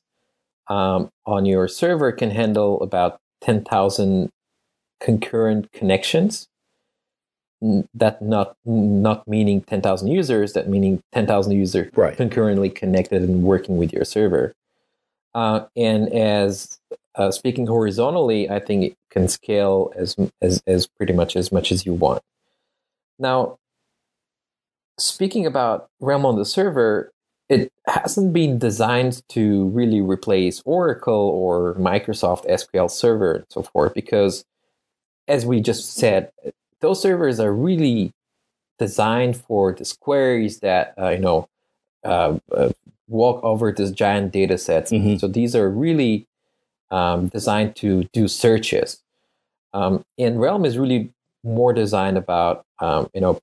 um, 0.67 1.09
on 1.25 1.45
your 1.45 1.67
server 1.67 2.11
can 2.11 2.29
handle 2.29 2.79
about 2.83 3.17
10,000 3.41 4.29
concurrent 4.99 5.71
connections. 5.71 6.47
That 7.93 8.21
not 8.21 8.55
not 8.65 9.27
meaning 9.27 9.61
10,000 9.61 10.07
users, 10.07 10.53
that 10.53 10.67
meaning 10.67 11.03
10,000 11.13 11.51
users 11.51 11.91
Right. 11.95 12.17
concurrently 12.17 12.69
connected 12.69 13.21
and 13.21 13.43
working 13.43 13.77
with 13.77 13.93
your 13.93 14.03
server. 14.03 14.53
Uh, 15.35 15.65
and 15.75 16.11
as 16.11 16.79
uh, 17.15 17.31
speaking 17.31 17.67
horizontally, 17.67 18.49
I 18.49 18.59
think 18.59 18.83
it 18.83 18.97
can 19.11 19.27
scale 19.27 19.93
as, 19.95 20.15
as 20.41 20.61
as 20.65 20.87
pretty 20.87 21.13
much 21.13 21.35
as 21.35 21.51
much 21.51 21.71
as 21.71 21.85
you 21.85 21.93
want. 21.93 22.23
Now, 23.19 23.59
speaking 24.97 25.45
about 25.45 25.87
Realm 25.99 26.25
on 26.25 26.37
the 26.37 26.45
server, 26.45 27.11
it 27.47 27.71
hasn't 27.85 28.33
been 28.33 28.57
designed 28.57 29.21
to 29.29 29.67
really 29.69 30.01
replace 30.01 30.61
Oracle 30.65 31.13
or 31.13 31.75
Microsoft 31.75 32.47
SQL 32.49 32.89
Server 32.89 33.33
and 33.33 33.45
so 33.49 33.61
forth, 33.61 33.93
because 33.93 34.45
as 35.27 35.45
we 35.45 35.59
just 35.61 35.93
said, 35.93 36.31
those 36.81 37.01
servers 37.01 37.39
are 37.39 37.53
really 37.53 38.13
designed 38.79 39.37
for 39.37 39.73
these 39.73 39.93
queries 39.93 40.59
that 40.59 40.93
uh, 40.99 41.09
you 41.09 41.19
know 41.19 41.47
uh, 42.03 42.37
uh, 42.53 42.71
walk 43.07 43.43
over 43.43 43.71
this 43.71 43.91
giant 43.91 44.31
data 44.31 44.57
sets. 44.57 44.91
Mhm. 44.91 45.19
So 45.19 45.27
these 45.27 45.55
are 45.55 45.69
really 45.69 46.27
um, 46.91 47.27
designed 47.29 47.75
to 47.77 48.05
do 48.13 48.27
searches. 48.27 49.01
Um, 49.73 50.03
and 50.17 50.39
Realm 50.41 50.65
is 50.65 50.77
really 50.77 51.13
more 51.43 51.73
designed 51.73 52.17
about 52.17 52.65
um, 52.79 53.09
you 53.13 53.21
know 53.21 53.39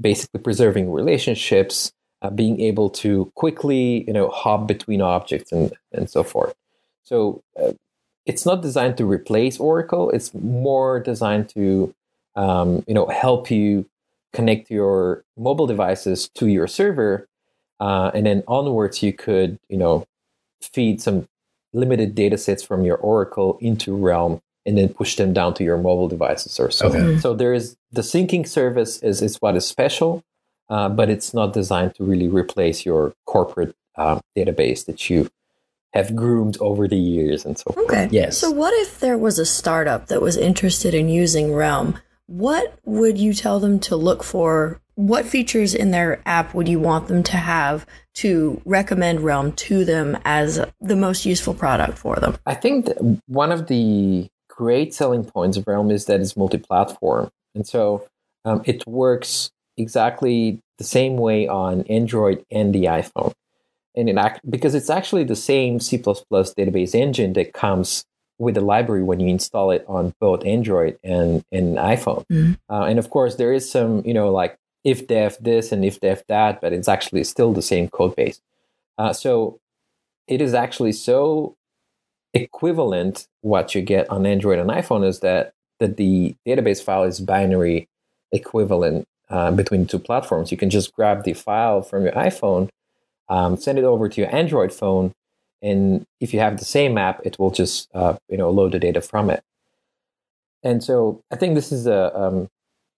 basically 0.00 0.40
preserving 0.40 0.90
relationships, 0.90 1.92
uh, 2.22 2.30
being 2.30 2.60
able 2.60 2.90
to 2.90 3.30
quickly 3.34 4.04
you 4.06 4.12
know 4.12 4.28
hop 4.28 4.66
between 4.66 5.00
objects 5.00 5.52
and 5.52 5.72
and 5.92 6.08
so 6.10 6.22
forth. 6.22 6.54
So 7.04 7.42
uh, 7.60 7.72
it's 8.26 8.46
not 8.46 8.62
designed 8.62 8.96
to 8.98 9.04
replace 9.06 9.58
Oracle. 9.58 10.10
It's 10.10 10.32
more 10.34 11.00
designed 11.00 11.48
to 11.50 11.94
um, 12.34 12.84
you 12.86 12.94
know 12.94 13.06
help 13.06 13.50
you 13.50 13.88
connect 14.32 14.70
your 14.70 15.24
mobile 15.36 15.66
devices 15.66 16.28
to 16.34 16.46
your 16.46 16.66
server, 16.66 17.28
uh, 17.80 18.10
and 18.14 18.26
then 18.26 18.42
onwards 18.48 19.02
you 19.02 19.12
could 19.12 19.58
you 19.68 19.76
know 19.76 20.06
feed 20.60 21.00
some 21.00 21.28
limited 21.72 22.14
data 22.14 22.38
sets 22.38 22.62
from 22.62 22.84
your 22.84 22.96
Oracle 22.96 23.58
into 23.60 23.96
Realm 23.96 24.40
and 24.64 24.78
then 24.78 24.88
push 24.88 25.16
them 25.16 25.32
down 25.32 25.54
to 25.54 25.64
your 25.64 25.76
mobile 25.76 26.08
devices 26.08 26.60
or 26.60 26.70
so. 26.70 26.86
Okay. 26.88 27.18
So 27.18 27.34
there 27.34 27.52
is 27.52 27.76
the 27.90 28.02
syncing 28.02 28.46
service 28.46 29.02
is, 29.02 29.22
is 29.22 29.36
what 29.38 29.56
is 29.56 29.66
special, 29.66 30.22
uh, 30.68 30.88
but 30.88 31.10
it's 31.10 31.34
not 31.34 31.52
designed 31.52 31.94
to 31.96 32.04
really 32.04 32.28
replace 32.28 32.86
your 32.86 33.14
corporate 33.26 33.74
uh, 33.96 34.20
database 34.36 34.86
that 34.86 35.10
you 35.10 35.28
have 35.92 36.14
groomed 36.16 36.56
over 36.60 36.88
the 36.88 36.96
years 36.96 37.44
and 37.44 37.58
so 37.58 37.72
forth. 37.72 37.90
Okay. 37.90 38.08
Yes. 38.10 38.38
So, 38.38 38.50
what 38.50 38.72
if 38.74 39.00
there 39.00 39.18
was 39.18 39.38
a 39.38 39.44
startup 39.44 40.06
that 40.06 40.22
was 40.22 40.36
interested 40.36 40.94
in 40.94 41.08
using 41.08 41.52
Realm? 41.52 41.98
What 42.26 42.78
would 42.84 43.18
you 43.18 43.34
tell 43.34 43.60
them 43.60 43.78
to 43.80 43.96
look 43.96 44.22
for? 44.22 44.80
What 44.94 45.26
features 45.26 45.74
in 45.74 45.90
their 45.90 46.20
app 46.26 46.54
would 46.54 46.68
you 46.68 46.78
want 46.78 47.08
them 47.08 47.22
to 47.24 47.36
have 47.36 47.86
to 48.14 48.60
recommend 48.64 49.20
Realm 49.20 49.52
to 49.52 49.84
them 49.84 50.18
as 50.24 50.64
the 50.80 50.96
most 50.96 51.24
useful 51.24 51.54
product 51.54 51.98
for 51.98 52.16
them? 52.16 52.36
I 52.46 52.54
think 52.54 52.88
one 53.26 53.52
of 53.52 53.66
the 53.66 54.28
great 54.48 54.94
selling 54.94 55.24
points 55.24 55.56
of 55.56 55.66
Realm 55.66 55.90
is 55.90 56.04
that 56.06 56.20
it's 56.20 56.36
multi-platform, 56.36 57.30
and 57.54 57.66
so 57.66 58.06
um, 58.44 58.62
it 58.64 58.86
works 58.86 59.50
exactly 59.76 60.60
the 60.78 60.84
same 60.84 61.16
way 61.16 61.48
on 61.48 61.82
Android 61.82 62.44
and 62.50 62.74
the 62.74 62.84
iPhone. 62.84 63.32
And 63.94 64.08
it 64.08 64.16
act, 64.16 64.40
because 64.48 64.74
it's 64.74 64.90
actually 64.90 65.24
the 65.24 65.36
same 65.36 65.80
C++ 65.80 65.98
database 65.98 66.94
engine 66.94 67.34
that 67.34 67.52
comes 67.52 68.04
with 68.42 68.56
the 68.56 68.60
library 68.60 69.04
when 69.04 69.20
you 69.20 69.28
install 69.28 69.70
it 69.70 69.84
on 69.86 70.12
both 70.20 70.44
Android 70.44 70.98
and, 71.04 71.44
and 71.52 71.76
iPhone. 71.76 72.26
Mhm. 72.26 72.58
Uh, 72.68 72.82
and 72.82 72.98
of 72.98 73.08
course, 73.08 73.36
there 73.36 73.52
is 73.52 73.70
some, 73.70 74.02
you 74.04 74.12
know, 74.12 74.32
like 74.32 74.58
if 74.82 75.06
def 75.06 75.38
this 75.38 75.70
and 75.70 75.84
if 75.84 76.00
def 76.00 76.26
that, 76.26 76.60
but 76.60 76.72
it's 76.72 76.88
actually 76.88 77.22
still 77.22 77.52
the 77.52 77.62
same 77.62 77.88
code 77.88 78.16
base. 78.16 78.40
Uh, 78.98 79.12
so 79.12 79.60
it 80.26 80.40
is 80.40 80.54
actually 80.54 80.92
so 80.92 81.54
equivalent 82.34 83.28
what 83.42 83.74
you 83.74 83.82
get 83.82 84.10
on 84.10 84.26
Android 84.26 84.58
and 84.58 84.70
iPhone 84.70 85.06
is 85.06 85.20
that 85.20 85.52
that 85.78 85.96
the 85.96 86.34
database 86.46 86.82
file 86.82 87.04
is 87.04 87.20
binary 87.20 87.88
equivalent 88.32 89.06
uh, 89.30 89.50
between 89.50 89.86
two 89.86 89.98
platforms. 89.98 90.50
You 90.50 90.56
can 90.56 90.70
just 90.70 90.92
grab 90.94 91.24
the 91.24 91.34
file 91.34 91.82
from 91.82 92.04
your 92.04 92.12
iPhone, 92.12 92.68
um, 93.28 93.56
send 93.56 93.78
it 93.78 93.84
over 93.84 94.08
to 94.08 94.20
your 94.20 94.34
Android 94.34 94.72
phone, 94.72 95.12
and 95.62 96.04
if 96.20 96.34
you 96.34 96.40
have 96.40 96.58
the 96.58 96.64
same 96.64 96.98
app, 96.98 97.24
it 97.24 97.38
will 97.38 97.50
just 97.50 97.88
uh, 97.94 98.16
you 98.28 98.36
know 98.36 98.50
load 98.50 98.72
the 98.72 98.78
data 98.78 99.00
from 99.00 99.30
it. 99.30 99.42
And 100.62 100.82
so 100.82 101.22
I 101.30 101.36
think 101.36 101.54
this 101.54 101.72
is 101.72 101.86
a 101.86 102.14
um, 102.18 102.48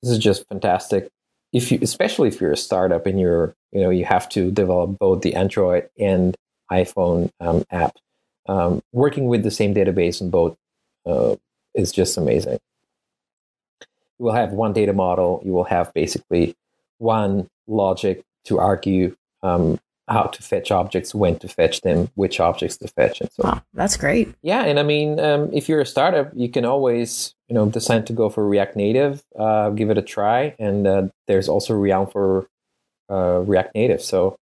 this 0.03 0.11
is 0.11 0.19
just 0.19 0.47
fantastic. 0.49 1.09
If 1.53 1.71
you, 1.71 1.79
especially 1.83 2.29
if 2.29 2.41
you're 2.41 2.53
a 2.53 2.57
startup 2.57 3.07
and 3.07 3.21
you're 3.21 3.55
you 3.73 3.81
know 3.81 3.91
you 3.91 4.05
have 4.05 4.29
to 4.31 4.51
develop 4.51 4.99
both 4.99 5.23
the 5.23 5.35
Android 5.35 5.89
and 5.99 6.35
iPhone 6.73 7.31
um, 7.41 7.65
app, 7.71 7.97
um, 8.47 8.83
working 8.93 9.27
with 9.27 9.43
the 9.43 9.51
same 9.51 9.75
database 9.75 10.21
in 10.21 10.31
both 10.31 10.57
uh, 11.07 11.37
is 11.75 11.93
just 11.93 12.17
amazing. 12.17 12.59
You 14.19 14.27
will 14.27 14.33
have 14.33 14.53
one 14.53 14.73
data 14.73 14.93
model. 14.93 15.43
You 15.45 15.53
will 15.53 15.65
have 15.65 15.93
basically 15.93 16.55
one 16.99 17.49
logic 17.67 18.25
to 18.45 18.59
argue 18.59 19.17
um, 19.43 19.79
how 20.09 20.25
to 20.25 20.43
fetch 20.43 20.71
objects, 20.71 21.15
when 21.15 21.39
to 21.39 21.49
fetch 21.49 21.81
them, 21.81 22.11
which 22.15 22.41
objects 22.41 22.77
to 22.79 22.89
fetch, 22.89 23.21
and 23.21 23.31
so 23.33 23.43
on. 23.45 23.57
Wow, 23.57 23.63
that's 23.73 23.97
great. 23.97 24.35
Yeah, 24.43 24.65
and 24.65 24.79
I 24.79 24.83
mean, 24.83 25.19
um, 25.19 25.51
if 25.53 25.69
you're 25.69 25.81
a 25.81 25.87
startup, 25.87 26.31
you 26.35 26.49
can 26.49 26.65
always, 26.65 27.35
you 27.49 27.55
know, 27.55 27.67
decide 27.67 28.07
to 28.09 28.13
go 28.13 28.29
for 28.29 28.47
React 28.47 28.77
Native, 28.77 29.25
uh, 29.39 29.71
give 29.71 29.91
it 29.91 29.99
a 29.99 30.03
try, 30.03 30.55
and 30.59 30.87
uh, 30.87 31.03
there's 31.27 31.49
also 31.49 31.75
Realm 31.75 32.07
for 32.07 32.47
uh, 33.11 33.41
React 33.41 33.75
Native, 33.75 34.03
so 34.03 34.37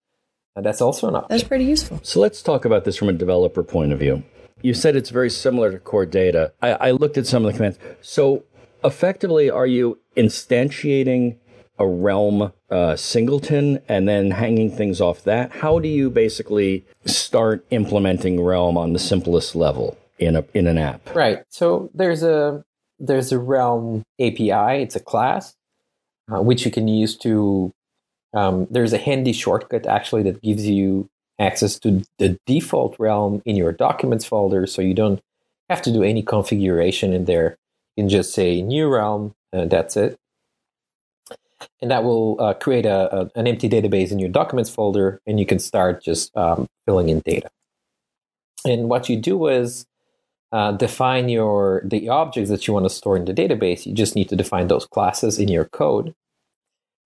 uh, 0.55 0.61
that's 0.61 0.81
also 0.81 1.07
an 1.07 1.15
option. 1.15 1.27
That's 1.29 1.47
pretty 1.47 1.65
useful. 1.65 1.99
So 2.03 2.19
let's 2.19 2.41
talk 2.41 2.65
about 2.65 2.85
this 2.85 2.95
from 2.95 3.09
a 3.09 3.13
developer 3.13 3.63
point 3.63 3.91
of 3.91 3.99
view. 3.99 4.23
You 4.61 4.73
said 4.73 4.95
it's 4.95 5.09
very 5.09 5.29
similar 5.29 5.71
to 5.71 5.79
core 5.79 6.05
data. 6.05 6.53
I, 6.61 6.71
I 6.71 6.91
looked 6.91 7.17
at 7.17 7.25
some 7.25 7.45
of 7.45 7.51
the 7.51 7.57
commands. 7.57 7.79
So 8.01 8.43
effectively, 8.83 9.49
are 9.49 9.67
you 9.67 9.99
instantiating 10.17 11.37
a 11.77 11.87
realm 11.87 12.51
uh, 12.71 12.95
singleton 12.95 13.79
and 13.87 14.07
then 14.07 14.31
hanging 14.31 14.75
things 14.75 15.01
off 15.01 15.23
that? 15.23 15.51
How 15.51 15.79
do 15.79 15.87
you 15.87 16.09
basically 16.09 16.85
start 17.05 17.65
implementing 17.71 18.41
realm 18.41 18.77
on 18.77 18.93
the 18.93 18.99
simplest 18.99 19.55
level 19.55 19.97
in 20.17 20.35
a 20.35 20.45
in 20.53 20.67
an 20.67 20.77
app? 20.77 21.15
Right. 21.15 21.43
So 21.49 21.89
there's 21.93 22.23
a 22.23 22.63
there's 22.99 23.31
a 23.31 23.39
Realm 23.39 24.03
API. 24.19 24.81
It's 24.83 24.95
a 24.95 24.99
class 24.99 25.55
uh, 26.31 26.41
which 26.41 26.65
you 26.65 26.71
can 26.71 26.87
use 26.87 27.17
to. 27.17 27.73
Um, 28.33 28.67
there's 28.69 28.93
a 28.93 28.99
handy 28.99 29.33
shortcut 29.33 29.87
actually 29.87 30.23
that 30.23 30.41
gives 30.43 30.67
you 30.67 31.09
access 31.39 31.79
to 31.79 32.03
the 32.19 32.37
default 32.45 32.95
Realm 32.99 33.41
in 33.45 33.55
your 33.55 33.71
documents 33.71 34.25
folder, 34.25 34.67
so 34.67 34.81
you 34.81 34.93
don't 34.93 35.19
have 35.69 35.81
to 35.83 35.91
do 35.91 36.03
any 36.03 36.21
configuration 36.21 37.13
in 37.13 37.25
there. 37.25 37.57
You 37.95 38.03
can 38.03 38.09
just 38.09 38.33
say 38.33 38.61
new 38.61 38.87
Realm, 38.87 39.33
and 39.51 39.71
that's 39.71 39.97
it. 39.97 40.17
And 41.81 41.91
that 41.91 42.03
will 42.03 42.39
uh, 42.39 42.53
create 42.53 42.85
a, 42.85 43.13
a, 43.15 43.31
an 43.35 43.47
empty 43.47 43.69
database 43.69 44.11
in 44.11 44.19
your 44.19 44.29
documents 44.29 44.69
folder, 44.69 45.21
and 45.27 45.39
you 45.39 45.45
can 45.45 45.59
start 45.59 46.03
just 46.03 46.35
um, 46.35 46.67
filling 46.85 47.09
in 47.09 47.19
data. 47.19 47.49
And 48.65 48.89
what 48.89 49.09
you 49.09 49.17
do 49.17 49.47
is 49.47 49.85
uh, 50.51 50.71
define 50.71 51.29
your 51.29 51.81
the 51.85 52.09
objects 52.09 52.49
that 52.49 52.67
you 52.67 52.73
want 52.73 52.85
to 52.85 52.89
store 52.89 53.15
in 53.15 53.25
the 53.25 53.33
database. 53.33 53.85
You 53.85 53.93
just 53.93 54.15
need 54.15 54.29
to 54.29 54.35
define 54.35 54.67
those 54.67 54.85
classes 54.85 55.39
in 55.39 55.47
your 55.47 55.65
code 55.65 56.13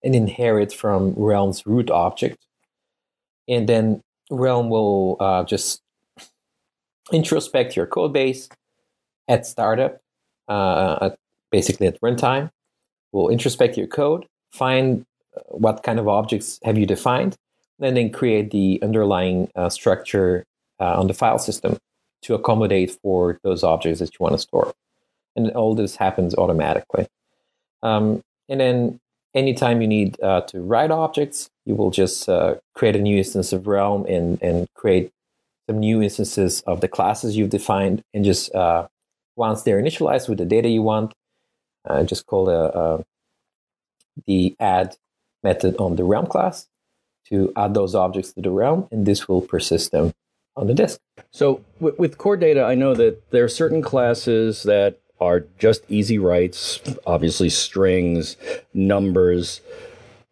and 0.02 0.14
inherit 0.14 0.72
from 0.72 1.14
Realm's 1.14 1.66
root 1.66 1.90
object. 1.90 2.46
And 3.48 3.68
then 3.68 4.02
Realm 4.30 4.68
will 4.70 5.16
uh, 5.20 5.44
just 5.44 5.82
introspect 7.12 7.76
your 7.76 7.86
code 7.86 8.12
base 8.12 8.48
at 9.28 9.46
startup, 9.46 10.00
uh, 10.48 10.98
at 11.00 11.18
basically 11.50 11.86
at 11.86 12.00
runtime. 12.00 12.50
Will 13.12 13.28
introspect 13.28 13.76
your 13.76 13.86
code, 13.86 14.26
find 14.54 15.04
uh, 15.36 15.40
what 15.48 15.82
kind 15.82 15.98
of 15.98 16.06
objects 16.06 16.60
have 16.62 16.78
you 16.78 16.86
defined, 16.86 17.36
and 17.80 17.96
then 17.96 18.10
create 18.10 18.50
the 18.50 18.78
underlying 18.82 19.50
uh, 19.56 19.68
structure 19.68 20.44
uh, 20.80 20.98
on 21.00 21.08
the 21.08 21.14
file 21.14 21.38
system 21.38 21.76
to 22.22 22.34
accommodate 22.34 22.96
for 23.02 23.38
those 23.42 23.64
objects 23.64 23.98
that 23.98 24.10
you 24.14 24.18
want 24.20 24.34
to 24.34 24.38
store. 24.38 24.72
And 25.36 25.50
all 25.50 25.74
this 25.74 25.96
happens 25.96 26.34
automatically. 26.36 27.06
Um, 27.82 28.22
and 28.48 28.60
then 28.60 29.00
anytime 29.34 29.82
you 29.82 29.88
need 29.88 30.20
uh, 30.22 30.42
to 30.42 30.60
write 30.60 30.92
objects, 30.92 31.50
you 31.66 31.74
will 31.74 31.90
just 31.90 32.28
uh, 32.28 32.54
create 32.74 32.96
a 32.96 33.02
new 33.02 33.18
instance 33.18 33.52
of 33.52 33.66
Realm 33.66 34.06
and, 34.06 34.40
and 34.40 34.68
create 34.74 35.10
some 35.68 35.80
new 35.80 36.00
instances 36.00 36.62
of 36.66 36.80
the 36.80 36.88
classes 36.88 37.36
you've 37.36 37.50
defined. 37.50 38.02
And 38.14 38.24
just 38.24 38.54
uh, 38.54 38.86
once 39.34 39.62
they're 39.62 39.82
initialized 39.82 40.28
with 40.28 40.38
the 40.38 40.44
data 40.46 40.68
you 40.68 40.82
want, 40.82 41.12
just 42.06 42.26
call 42.26 42.44
the, 42.46 43.04
the 44.26 44.56
add 44.58 44.96
method 45.42 45.76
on 45.78 45.96
the 45.96 46.04
Realm 46.04 46.26
class 46.26 46.68
to 47.28 47.52
add 47.56 47.74
those 47.74 47.94
objects 47.94 48.32
to 48.32 48.42
the 48.42 48.50
Realm, 48.50 48.88
and 48.90 49.06
this 49.06 49.28
will 49.28 49.40
persist 49.40 49.92
them 49.92 50.12
on 50.56 50.66
the 50.66 50.74
disk. 50.74 51.00
So 51.30 51.64
with, 51.80 52.18
core 52.18 52.36
data, 52.36 52.62
I 52.62 52.74
know 52.74 52.94
that 52.94 53.30
there 53.30 53.44
are 53.44 53.48
certain 53.48 53.82
classes 53.82 54.62
that 54.64 55.00
are 55.20 55.46
just 55.58 55.82
easy 55.88 56.18
writes, 56.18 56.80
obviously 57.06 57.48
strings, 57.48 58.36
numbers. 58.72 59.60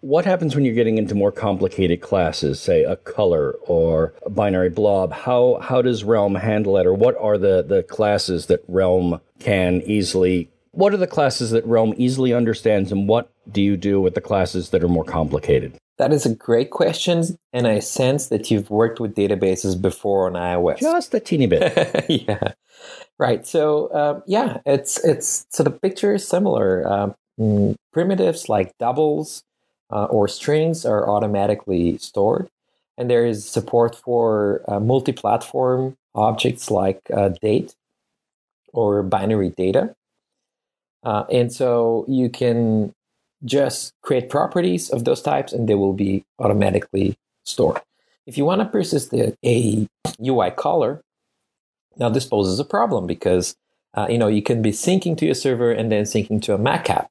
What 0.00 0.24
happens 0.24 0.54
when 0.54 0.64
you're 0.64 0.74
getting 0.74 0.98
into 0.98 1.14
more 1.14 1.32
complicated 1.32 2.00
classes, 2.00 2.60
say 2.60 2.82
a 2.82 2.96
color 2.96 3.52
or 3.66 4.12
a 4.26 4.30
binary 4.30 4.68
blob? 4.68 5.12
How 5.12 5.58
how 5.62 5.80
does 5.80 6.02
Realm 6.04 6.34
handle 6.34 6.74
that, 6.74 6.86
or 6.86 6.94
what 6.94 7.16
are 7.16 7.38
the 7.38 7.62
the 7.62 7.84
classes 7.84 8.46
that 8.46 8.64
Realm 8.68 9.20
can 9.38 9.80
easily? 9.82 10.50
What 10.72 10.94
are 10.94 10.98
the 10.98 11.06
classes 11.06 11.50
that 11.50 11.66
Realm 11.66 11.94
easily 11.98 12.32
understands, 12.32 12.90
and 12.90 13.06
what 13.06 13.30
do 13.50 13.60
you 13.60 13.76
do 13.76 14.00
with 14.00 14.14
the 14.14 14.22
classes 14.22 14.70
that 14.70 14.82
are 14.82 14.88
more 14.88 15.04
complicated? 15.04 15.76
That 15.98 16.14
is 16.14 16.24
a 16.24 16.34
great 16.34 16.70
question, 16.70 17.22
and 17.52 17.66
I 17.66 17.78
sense 17.80 18.28
that 18.28 18.50
you've 18.50 18.70
worked 18.70 18.98
with 18.98 19.14
databases 19.14 19.80
before 19.80 20.26
on 20.26 20.32
iOS. 20.32 20.78
Just 20.78 21.12
a 21.12 21.20
teeny 21.20 21.46
bit. 21.54 22.06
yeah, 22.08 22.54
right. 23.18 23.46
So 23.46 23.88
uh, 23.88 24.20
yeah, 24.26 24.58
it's 24.64 24.98
it's 25.04 25.46
so 25.50 25.62
the 25.62 25.70
picture 25.70 26.14
is 26.14 26.26
similar. 26.26 27.14
Um, 27.38 27.76
primitives 27.92 28.48
like 28.48 28.76
doubles 28.78 29.44
uh, 29.90 30.06
or 30.06 30.26
strings 30.26 30.86
are 30.86 31.08
automatically 31.08 31.98
stored, 31.98 32.48
and 32.96 33.10
there 33.10 33.26
is 33.26 33.46
support 33.46 33.94
for 33.94 34.64
uh, 34.66 34.80
multi-platform 34.80 35.98
objects 36.14 36.70
like 36.70 37.00
uh, 37.14 37.28
date 37.42 37.74
or 38.72 39.02
binary 39.02 39.50
data. 39.50 39.94
Uh, 41.02 41.24
and 41.30 41.52
so 41.52 42.04
you 42.08 42.28
can 42.30 42.92
just 43.44 43.92
create 44.02 44.30
properties 44.30 44.90
of 44.90 45.04
those 45.04 45.20
types 45.20 45.52
and 45.52 45.68
they 45.68 45.74
will 45.74 45.92
be 45.94 46.24
automatically 46.38 47.16
stored. 47.44 47.80
If 48.26 48.38
you 48.38 48.44
want 48.44 48.60
to 48.60 48.66
persist 48.66 49.12
a, 49.12 49.34
a 49.44 49.88
UI 50.24 50.50
color, 50.52 51.02
now 51.96 52.08
this 52.08 52.24
poses 52.24 52.58
a 52.60 52.64
problem 52.64 53.06
because 53.06 53.56
uh, 53.94 54.06
you 54.08 54.16
know 54.16 54.28
you 54.28 54.42
can 54.42 54.62
be 54.62 54.70
syncing 54.70 55.18
to 55.18 55.26
your 55.26 55.34
server 55.34 55.72
and 55.72 55.90
then 55.90 56.04
syncing 56.04 56.40
to 56.42 56.54
a 56.54 56.58
Mac 56.58 56.88
app. 56.90 57.10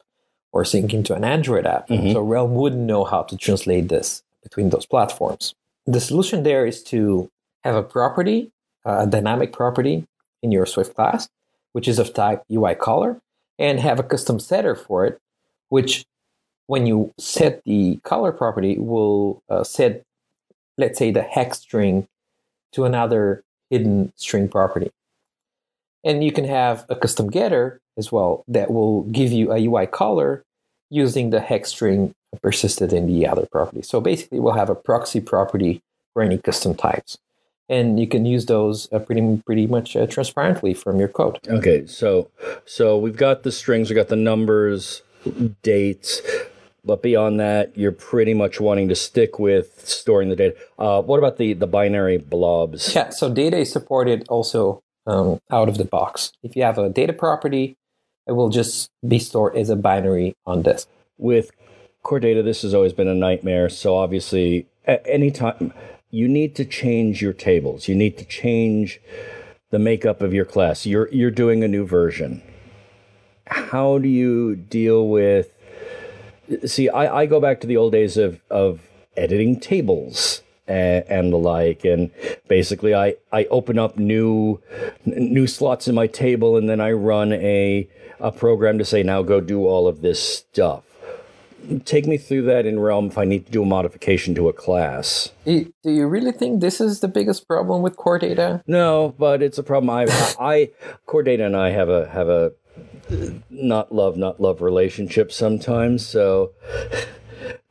or 0.53 0.63
syncing 0.65 1.03
to 1.05 1.13
an 1.13 1.24
Android 1.24 1.65
app. 1.65 1.88
Mhm. 1.88 2.12
So 2.12 2.19
Realm 2.21 2.55
wouldn't 2.55 2.81
know 2.81 3.05
how 3.05 3.21
to 3.24 3.38
translate 3.38 3.88
this 3.88 4.21
between 4.43 4.69
those 4.69 4.86
platforms. 4.86 5.53
The 5.86 6.01
solution 6.01 6.43
there 6.43 6.65
is 6.65 6.83
to 6.91 7.29
have 7.63 7.75
a 7.75 7.83
property, 7.83 8.51
a 8.83 9.07
dynamic 9.07 9.53
property 9.53 10.05
in 10.43 10.51
your 10.51 10.65
Swift 10.65 10.93
class, 10.95 11.29
which 11.71 11.88
is 11.88 12.00
of 12.00 12.13
type 12.13 12.43
UI 12.51 12.75
color, 12.75 13.21
and 13.62 13.80
have 13.80 14.00
a 14.00 14.03
custom 14.03 14.39
setter 14.39 14.75
for 14.75 15.06
it, 15.06 15.22
which 15.70 16.03
when 16.65 16.88
you 16.88 17.13
set 17.20 17.63
the 17.63 18.00
color 18.03 18.32
property 18.32 18.77
will 18.80 19.44
uh, 19.50 19.63
set, 19.63 20.03
let's 20.77 20.98
say, 20.98 21.12
the 21.12 21.22
hex 21.22 21.60
string 21.60 22.08
to 22.72 22.86
another 22.86 23.44
hidden 23.70 24.12
string 24.15 24.50
property. 24.50 24.91
And 26.03 26.24
you 26.24 26.32
can 26.32 26.46
have 26.46 26.86
a 26.89 26.96
custom 26.96 27.30
getter 27.30 27.80
as 27.98 28.12
well 28.12 28.44
that 28.48 28.72
will 28.72 29.03
give 29.03 29.32
you 29.32 29.53
a 29.53 29.63
UI 29.63 29.86
color 29.86 30.44
using 30.89 31.30
the 31.30 31.39
hex 31.39 31.70
string 31.70 32.15
persisted 32.41 32.91
in 32.91 33.06
the 33.06 33.27
other 33.27 33.46
property. 33.46 33.84
So 33.84 34.01
basically, 34.01 34.39
we'll 34.39 34.53
have 34.53 34.70
a 34.70 34.75
proxy 34.75 35.22
property 35.22 35.84
for 36.13 36.24
any 36.24 36.39
custom 36.39 36.74
types. 36.74 37.20
And 37.72 38.00
you 38.00 38.06
can 38.06 38.25
use 38.25 38.46
those 38.46 38.92
uh, 38.92 39.00
pretty 39.00 39.42
pretty 39.46 39.66
much 39.66 39.96
uh, 39.96 40.06
transparently 40.06 40.74
from 40.74 41.00
your 41.00 41.08
code. 41.08 41.40
Okay, 41.48 41.86
so 41.88 42.30
so 42.66 42.98
we've 42.98 43.16
got 43.16 43.44
the 43.44 43.51
strings, 43.51 43.90
we've 43.90 43.96
got 43.96 44.10
the 44.10 44.18
numbers, 44.18 45.01
dates, 45.63 46.22
but 46.84 47.01
beyond 47.01 47.40
that, 47.40 47.78
you're 47.78 47.94
pretty 47.94 48.34
much 48.34 48.60
wanting 48.60 48.90
to 48.90 48.96
stick 48.96 49.40
with 49.40 49.88
storing 49.88 50.28
the 50.28 50.36
data. 50.36 50.56
Uh, 50.78 51.01
what 51.01 51.18
about 51.18 51.38
the 51.38 51.54
the 51.54 51.68
binary 51.68 52.18
blobs? 52.18 52.94
Yeah, 52.94 53.10
so 53.10 53.34
data 53.34 53.58
is 53.58 53.72
supported 53.72 54.25
also 54.28 54.82
um, 55.08 55.40
out 55.50 55.70
of 55.70 55.78
the 55.78 55.86
box. 55.86 56.34
If 56.44 56.56
you 56.56 56.63
have 56.63 56.78
a 56.78 56.90
data 56.90 57.13
property, 57.13 57.78
it 58.28 58.34
will 58.34 58.50
just 58.50 58.90
be 59.08 59.20
stored 59.20 59.56
as 59.56 59.70
a 59.70 59.75
binary 59.75 60.36
on 60.46 60.62
disk. 60.62 60.90
With 61.18 61.51
core 62.04 62.20
data, 62.20 62.44
this 62.44 62.63
has 62.63 62.74
always 62.74 62.94
been 62.94 63.08
a 63.08 63.16
nightmare. 63.16 63.70
So 63.70 63.96
obviously, 63.96 64.68
at 64.86 65.04
any 65.06 65.32
time 65.32 65.74
you 66.12 66.27
need 66.27 66.56
to 66.58 66.65
change 66.65 67.22
your 67.22 67.34
tables. 67.34 67.88
You 67.88 67.96
need 67.96 68.18
to 68.18 68.25
change 68.25 69.00
the 69.72 69.80
makeup 69.80 70.22
of 70.22 70.34
your 70.34 70.46
class. 70.46 70.86
You're 70.86 71.10
you're 71.12 71.32
doing 71.32 71.63
a 71.63 71.68
new 71.68 71.86
version. 71.86 72.44
How 73.48 73.98
do 73.98 74.08
you 74.08 74.56
deal 74.56 75.08
with? 75.08 75.50
See, 76.65 76.89
I, 76.89 77.22
I 77.22 77.25
go 77.25 77.39
back 77.39 77.62
to 77.62 77.68
the 77.68 77.77
old 77.77 77.94
days 77.94 78.18
of 78.18 78.41
of 78.50 78.82
editing 79.15 79.60
tables 79.60 80.44
and, 80.68 81.06
and 81.08 81.34
the 81.34 81.38
like, 81.38 81.86
and 81.86 82.12
basically, 82.50 82.94
I 82.94 83.15
I 83.32 83.46
open 83.46 83.80
up 83.80 83.98
new 83.98 84.60
new 85.06 85.48
slots 85.48 85.88
in 85.88 85.96
my 85.96 86.08
table, 86.08 86.58
and 86.58 86.70
then 86.70 86.82
I 86.82 86.91
run 86.91 87.32
a 87.32 87.88
a 88.20 88.32
program 88.32 88.77
to 88.77 88.86
say 88.86 89.01
now 89.01 89.24
go 89.24 89.39
do 89.39 89.65
all 89.65 89.88
of 89.88 90.01
this 90.01 90.22
stuff 90.22 90.84
take 91.86 92.06
me 92.06 92.18
through 92.18 92.44
that 92.44 92.65
in 92.65 92.80
Realm 92.80 93.08
if 93.08 93.18
I 93.18 93.25
need 93.25 93.46
to 93.46 93.51
do 93.51 93.63
a 93.63 93.65
modification 93.65 94.36
to 94.36 94.50
a 94.50 94.53
class. 94.53 95.32
Do 95.46 95.72
you 95.84 96.08
really 96.08 96.32
think 96.32 96.62
this 96.62 96.82
is 96.82 97.00
the 97.00 97.08
biggest 97.08 97.48
problem 97.48 97.82
with 97.82 97.96
core 97.96 98.20
data? 98.20 98.63
No, 98.68 99.15
but 99.18 99.41
it's 99.41 99.58
a 99.58 99.63
problem. 99.63 99.89
I, 99.89 100.06
I, 100.39 100.70
Core 101.06 101.24
Data 101.24 101.46
and 101.46 101.56
I 101.56 101.70
have 101.72 101.89
a 101.89 102.08
have 102.10 102.30
a 102.30 102.51
not 103.50 103.94
love 103.94 104.18
not 104.18 104.39
love 104.39 104.62
relationship 104.62 105.32
sometimes. 105.32 106.06
So, 106.06 106.51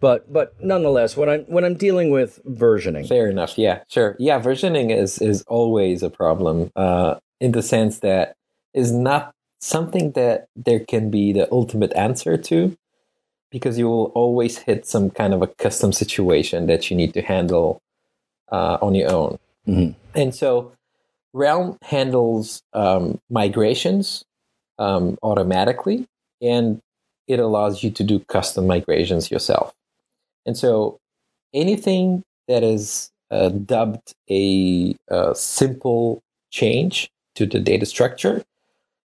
but 0.00 0.32
but 0.32 0.54
nonetheless, 0.62 1.16
when 1.16 1.28
I'm 1.28 1.40
when 1.42 1.64
I'm 1.64 1.74
dealing 1.74 2.10
with 2.10 2.40
versioning, 2.44 3.08
Fair 3.08 3.28
enough. 3.28 3.56
Yeah, 3.56 3.80
sure. 3.88 4.16
Yeah, 4.18 4.40
versioning 4.40 4.96
is 4.96 5.20
is 5.20 5.42
always 5.42 6.02
a 6.02 6.10
problem 6.10 6.70
uh, 6.76 7.16
in 7.40 7.52
the 7.52 7.62
sense 7.62 8.00
that 8.00 8.34
is 8.74 8.92
not 8.92 9.34
something 9.60 10.12
that 10.12 10.46
there 10.56 10.80
can 10.80 11.10
be 11.10 11.32
the 11.32 11.50
ultimate 11.52 11.92
answer 11.94 12.36
to 12.36 12.76
because 13.50 13.78
you 13.78 13.88
will 13.88 14.06
always 14.14 14.58
hit 14.58 14.86
some 14.86 15.10
kind 15.10 15.34
of 15.34 15.42
a 15.42 15.46
custom 15.46 15.92
situation 15.92 16.66
that 16.66 16.90
you 16.90 16.96
need 16.96 17.12
to 17.14 17.22
handle 17.22 17.80
uh, 18.50 18.78
on 18.80 18.94
your 18.94 19.10
own. 19.10 19.38
Mhm. 19.66 19.94
And 20.14 20.34
so 20.34 20.72
Realm 21.32 21.78
handles 21.82 22.62
um, 22.72 23.20
migrations 23.28 24.24
um, 24.78 25.18
automatically 25.22 26.06
and 26.42 26.80
it 27.28 27.38
allows 27.38 27.84
you 27.84 27.90
to 27.92 28.02
do 28.02 28.18
custom 28.20 28.66
migrations 28.66 29.30
yourself. 29.30 29.72
And 30.46 30.56
so 30.56 30.98
anything 31.54 32.24
that 32.48 32.64
is 32.64 33.10
uh, 33.30 33.50
dubbed 33.50 34.12
a, 34.28 34.96
uh 35.08 35.34
simple 35.34 36.20
change 36.50 37.10
to 37.36 37.46
the 37.46 37.60
data 37.60 37.86
structure 37.86 38.42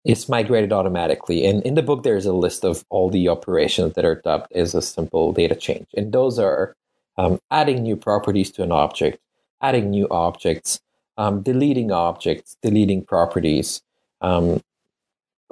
is 0.05 0.29
migrated 0.29 0.73
automatically. 0.73 1.45
And 1.47 1.63
in 1.63 1.75
the 1.75 1.83
book, 1.83 2.03
there's 2.03 2.27
a 2.27 2.33
list 2.33 2.65
of 2.65 2.85
all 2.89 3.11
the 3.11 3.29
operations 3.29 3.95
that 3.95 4.05
are 4.05 4.17
dubbed 4.17 4.51
as 4.53 4.75
a 4.75 4.83
simple 4.83 5.33
data 5.33 5.55
change. 5.55 5.87
And 5.95 6.13
those 6.13 6.39
are 6.39 6.75
um, 7.19 7.39
adding 7.51 7.83
new 7.83 7.97
properties 7.97 8.51
to 8.53 8.63
an 8.63 8.73
object, 8.73 9.19
adding 9.61 9.91
new 9.91 10.09
objects, 10.11 10.81
um, 11.19 11.43
deleting 11.43 11.93
objects, 11.93 12.57
deleting 12.63 13.05
properties. 13.05 13.83
Um, 14.23 14.63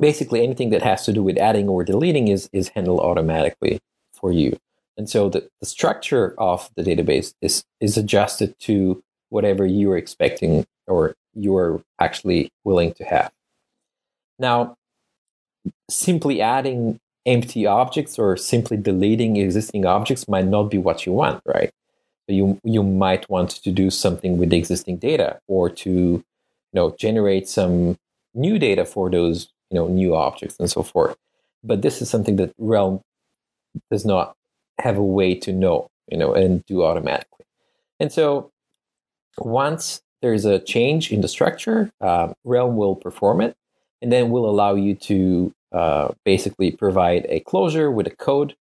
basically, 0.00 0.42
anything 0.42 0.70
that 0.70 0.82
has 0.82 1.04
to 1.04 1.12
do 1.12 1.22
with 1.22 1.37
adding 1.37 1.68
or 1.68 1.84
deleting 1.84 2.28
is, 2.28 2.48
is 2.52 2.68
handled 2.68 3.00
automatically 3.00 3.80
for 4.12 4.32
you. 4.32 4.58
And 4.96 5.11
so 5.11 5.28
the, 5.28 5.48
the 5.61 5.66
structure 5.66 6.34
of 6.38 6.70
the 6.74 6.82
database 6.82 7.34
is, 7.42 7.64
is 7.80 7.98
adjusted 7.98 8.58
to 8.61 9.02
whatever 9.28 9.66
you're 9.66 9.98
expecting 9.98 10.66
or 10.87 11.14
you're 11.34 11.82
actually 12.00 12.50
willing 12.64 12.94
to 12.94 13.04
have. 13.04 13.30
Now, 14.38 14.77
simply 15.90 16.40
adding 16.40 17.01
empty 17.27 17.66
objects 17.66 18.18
or 18.18 18.37
simply 18.37 18.77
deleting 18.77 19.37
existing 19.37 19.85
objects 19.85 20.29
might 20.29 20.46
not 20.46 20.64
be 20.64 20.79
what 20.79 21.05
you 21.05 21.12
want, 21.12 21.42
right? 21.44 21.70
So 22.29 22.35
you 22.35 22.61
you 22.62 22.83
might 22.83 23.29
want 23.31 23.51
to 23.51 23.70
do 23.70 23.90
something 23.90 24.38
with 24.38 24.51
the 24.51 24.57
existing 24.57 24.98
data 24.98 25.38
or 25.48 25.70
to 25.70 25.90
you 25.90 26.24
know 26.74 26.94
generate 26.98 27.48
some 27.48 27.96
new 28.35 28.59
data 28.59 28.85
for 28.85 29.11
those 29.11 29.48
you 29.70 29.77
know 29.77 29.88
new 29.88 30.14
objects 30.14 30.57
and 30.59 30.70
so 30.70 30.83
forth. 30.83 31.16
But 31.64 31.83
this 31.83 32.01
is 32.01 32.09
something 32.09 32.37
that 32.37 32.53
Realm 32.59 33.01
does 33.90 34.05
not 34.05 34.35
have 34.79 34.96
a 34.96 35.03
way 35.03 35.35
to 35.35 35.53
know, 35.53 35.88
you 36.09 36.16
know, 36.16 36.33
and 36.35 36.64
do 36.66 36.85
automatically. 36.85 37.44
And 37.98 38.12
so 38.12 38.51
once 39.38 40.01
there's 40.22 40.44
a 40.44 40.59
change 40.59 41.11
in 41.12 41.20
the 41.20 41.29
structure, 41.29 41.90
uh, 42.01 42.33
Realm 42.44 42.77
will 42.77 42.94
perform 42.94 43.40
it 43.40 43.57
and 44.02 44.12
then 44.12 44.30
we'll 44.30 44.48
allow 44.48 44.74
you 44.74 44.94
to 44.94 45.52
uh, 45.72 46.08
basically 46.24 46.70
provide 46.70 47.26
a 47.28 47.40
closure 47.40 47.90
with 47.90 48.06
a 48.06 48.16
code. 48.16 48.56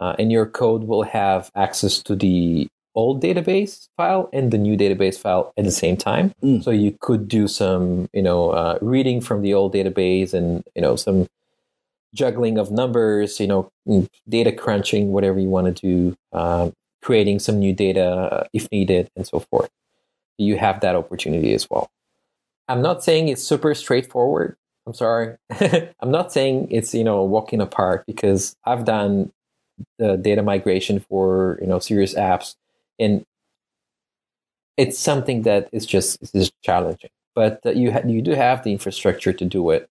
Uh, 0.00 0.16
and 0.18 0.32
your 0.32 0.46
code 0.46 0.84
will 0.84 1.04
have 1.04 1.50
access 1.54 2.02
to 2.02 2.16
the 2.16 2.68
old 2.94 3.22
database 3.22 3.88
file 3.96 4.28
and 4.32 4.50
the 4.50 4.58
new 4.58 4.76
database 4.76 5.18
file 5.18 5.52
at 5.56 5.64
the 5.64 5.70
same 5.70 5.96
time. 5.96 6.34
Mm. 6.42 6.62
So 6.62 6.70
you 6.70 6.96
could 7.00 7.28
do 7.28 7.48
some, 7.48 8.08
you 8.12 8.22
know, 8.22 8.50
uh, 8.50 8.78
reading 8.80 9.20
from 9.20 9.42
the 9.42 9.54
old 9.54 9.74
database 9.74 10.34
and 10.34 10.64
you 10.74 10.82
know 10.82 10.96
some 10.96 11.28
juggling 12.14 12.58
of 12.58 12.70
numbers, 12.70 13.40
you 13.40 13.46
know, 13.46 13.70
mm, 13.88 14.08
data 14.28 14.52
crunching, 14.52 15.12
whatever 15.12 15.38
you 15.40 15.48
want 15.48 15.74
to 15.74 15.86
do, 15.86 16.16
um, 16.38 16.72
creating 17.00 17.38
some 17.38 17.58
new 17.58 17.72
data 17.72 18.04
uh, 18.04 18.46
if 18.52 18.70
needed, 18.70 19.10
and 19.16 19.26
so 19.26 19.40
forth. 19.40 19.70
You 20.38 20.56
have 20.56 20.80
that 20.80 20.96
opportunity 20.96 21.54
as 21.54 21.68
well. 21.70 21.90
I'm 22.68 22.82
not 22.82 23.02
saying 23.02 23.28
it's 23.28 23.42
super 23.42 23.74
straightforward. 23.74 24.56
I'm 24.86 24.94
sorry. 24.94 25.36
I'm 26.00 26.10
not 26.10 26.32
saying 26.32 26.68
it's 26.70 26.94
you 26.94 27.04
know 27.04 27.18
a 27.18 27.24
walk 27.24 27.52
in 27.52 27.60
the 27.60 27.66
park 27.66 28.04
because 28.06 28.56
I've 28.64 28.84
done 28.84 29.32
the 29.98 30.16
data 30.16 30.42
migration 30.42 31.00
for 31.00 31.58
you 31.60 31.66
know 31.66 31.78
serious 31.78 32.14
apps, 32.14 32.56
and 32.98 33.24
it's 34.76 34.98
something 34.98 35.42
that 35.42 35.68
is 35.72 35.86
just 35.86 36.18
is 36.34 36.50
challenging. 36.62 37.10
But 37.34 37.60
uh, 37.64 37.70
you 37.70 37.92
ha- 37.92 38.06
you 38.06 38.22
do 38.22 38.32
have 38.32 38.64
the 38.64 38.72
infrastructure 38.72 39.32
to 39.32 39.44
do 39.44 39.70
it, 39.70 39.88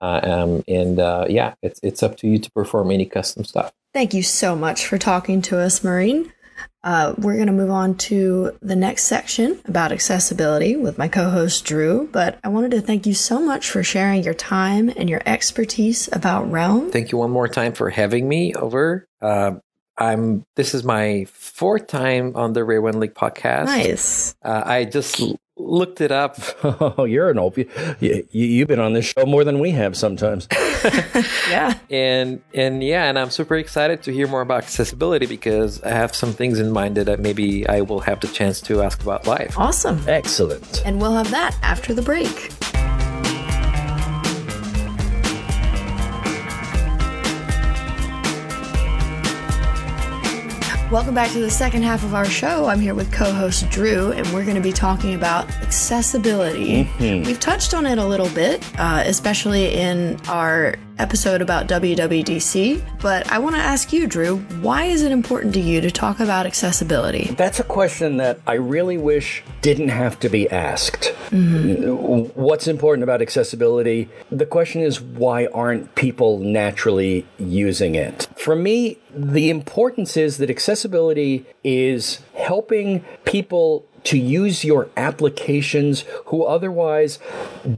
uh, 0.00 0.20
um, 0.22 0.64
and 0.68 0.98
uh, 0.98 1.26
yeah, 1.28 1.54
it's 1.62 1.80
it's 1.82 2.02
up 2.02 2.16
to 2.18 2.28
you 2.28 2.38
to 2.38 2.50
perform 2.52 2.90
any 2.90 3.06
custom 3.06 3.44
stuff. 3.44 3.72
Thank 3.94 4.12
you 4.12 4.22
so 4.22 4.54
much 4.54 4.86
for 4.86 4.98
talking 4.98 5.40
to 5.42 5.58
us, 5.58 5.82
Marin. 5.82 6.32
Uh, 6.82 7.14
we're 7.18 7.34
going 7.34 7.46
to 7.48 7.52
move 7.52 7.70
on 7.70 7.96
to 7.96 8.56
the 8.60 8.76
next 8.76 9.04
section 9.04 9.60
about 9.64 9.90
accessibility 9.90 10.76
with 10.76 10.98
my 10.98 11.08
co 11.08 11.30
host 11.30 11.64
Dru. 11.64 12.08
But 12.12 12.38
I 12.44 12.48
wanted 12.48 12.70
to 12.72 12.80
thank 12.80 13.06
you 13.06 13.14
so 13.14 13.40
much 13.40 13.70
for 13.70 13.82
sharing 13.82 14.22
your 14.22 14.34
time 14.34 14.88
and 14.96 15.10
your 15.10 15.22
expertise 15.26 16.08
about 16.12 16.50
Realm. 16.50 16.90
Thank 16.90 17.10
you 17.10 17.18
one 17.18 17.30
more 17.30 17.48
time 17.48 17.72
for 17.72 17.90
having 17.90 18.28
me 18.28 18.54
over. 18.54 19.08
Uh, 19.20 19.56
I'm. 19.98 20.44
This 20.56 20.74
is 20.74 20.84
my 20.84 21.26
fourth 21.30 21.86
time 21.86 22.32
on 22.36 22.52
the 22.52 22.64
Ray 22.64 22.78
League 22.78 23.14
podcast. 23.14 23.66
Nice. 23.66 24.34
Uh, 24.42 24.62
I 24.64 24.84
just 24.84 25.20
l- 25.20 25.36
looked 25.56 26.00
it 26.00 26.12
up. 26.12 26.36
Oh, 26.98 27.04
you're 27.04 27.30
an 27.30 27.38
old. 27.38 27.56
You, 27.56 27.66
you, 28.00 28.24
you've 28.30 28.68
been 28.68 28.80
on 28.80 28.92
this 28.92 29.06
show 29.06 29.24
more 29.24 29.44
than 29.44 29.58
we 29.58 29.70
have 29.70 29.96
sometimes. 29.96 30.48
Yeah. 31.50 31.78
and 31.90 32.42
and 32.54 32.82
yeah, 32.82 33.04
and 33.08 33.18
I'm 33.18 33.30
super 33.30 33.56
excited 33.56 34.02
to 34.04 34.12
hear 34.12 34.26
more 34.28 34.40
about 34.40 34.58
accessibility 34.64 35.26
because 35.26 35.82
I 35.82 35.88
have 35.90 36.14
some 36.14 36.32
things 36.32 36.58
in 36.60 36.70
mind 36.70 36.96
that 36.96 37.18
maybe 37.20 37.66
I 37.68 37.80
will 37.80 38.00
have 38.00 38.20
the 38.20 38.28
chance 38.28 38.60
to 38.62 38.82
ask 38.82 39.00
about 39.02 39.26
live. 39.26 39.56
Awesome. 39.56 40.02
Excellent. 40.06 40.82
And 40.84 41.00
we'll 41.00 41.14
have 41.14 41.30
that 41.30 41.56
after 41.62 41.94
the 41.94 42.02
break. 42.02 42.52
Welcome 50.88 51.16
back 51.16 51.32
to 51.32 51.40
the 51.40 51.50
second 51.50 51.82
half 51.82 52.04
of 52.04 52.14
our 52.14 52.24
show. 52.24 52.66
I'm 52.66 52.78
here 52.78 52.94
with 52.94 53.12
co 53.12 53.32
host 53.32 53.68
Dru, 53.70 54.12
and 54.12 54.24
we're 54.32 54.44
going 54.44 54.54
to 54.54 54.62
be 54.62 54.70
talking 54.70 55.14
about 55.16 55.50
accessibility. 55.62 56.88
We've 57.00 57.40
touched 57.40 57.74
on 57.74 57.86
it 57.86 57.98
a 57.98 58.06
little 58.06 58.28
bit, 58.28 58.64
uh, 58.78 59.02
especially 59.04 59.74
in 59.74 60.16
our 60.28 60.76
episode 60.98 61.42
about 61.42 61.66
WWDC, 61.66 63.00
but 63.00 63.30
I 63.30 63.38
want 63.38 63.56
to 63.56 63.60
ask 63.60 63.92
you, 63.92 64.06
Dru, 64.06 64.38
why 64.60 64.84
is 64.84 65.02
it 65.02 65.12
important 65.12 65.54
to 65.54 65.60
you 65.60 65.80
to 65.80 65.90
talk 65.90 66.20
about 66.20 66.46
accessibility? 66.46 67.34
That's 67.36 67.60
a 67.60 67.64
question 67.64 68.16
that 68.18 68.40
I 68.46 68.54
really 68.54 68.96
wish 68.96 69.42
didn't 69.62 69.88
have 69.88 70.18
to 70.20 70.28
be 70.28 70.48
asked. 70.50 71.12
What's 71.32 72.68
important 72.68 73.02
about 73.02 73.20
accessibility? 73.20 74.08
The 74.30 74.46
question 74.46 74.82
is 74.82 75.00
why 75.00 75.46
aren't 75.46 75.94
people 75.96 76.38
naturally 76.38 77.26
using 77.38 77.94
it? 77.94 78.28
For 78.36 78.54
me, 78.54 78.98
the 79.16 79.48
importance 79.48 80.16
is 80.16 80.36
that 80.38 80.50
accessibility 80.50 81.46
is 81.64 82.20
helping 82.34 83.04
people 83.24 83.86
to 84.04 84.18
use 84.18 84.62
your 84.62 84.88
applications 84.96 86.04
who 86.26 86.44
otherwise 86.44 87.18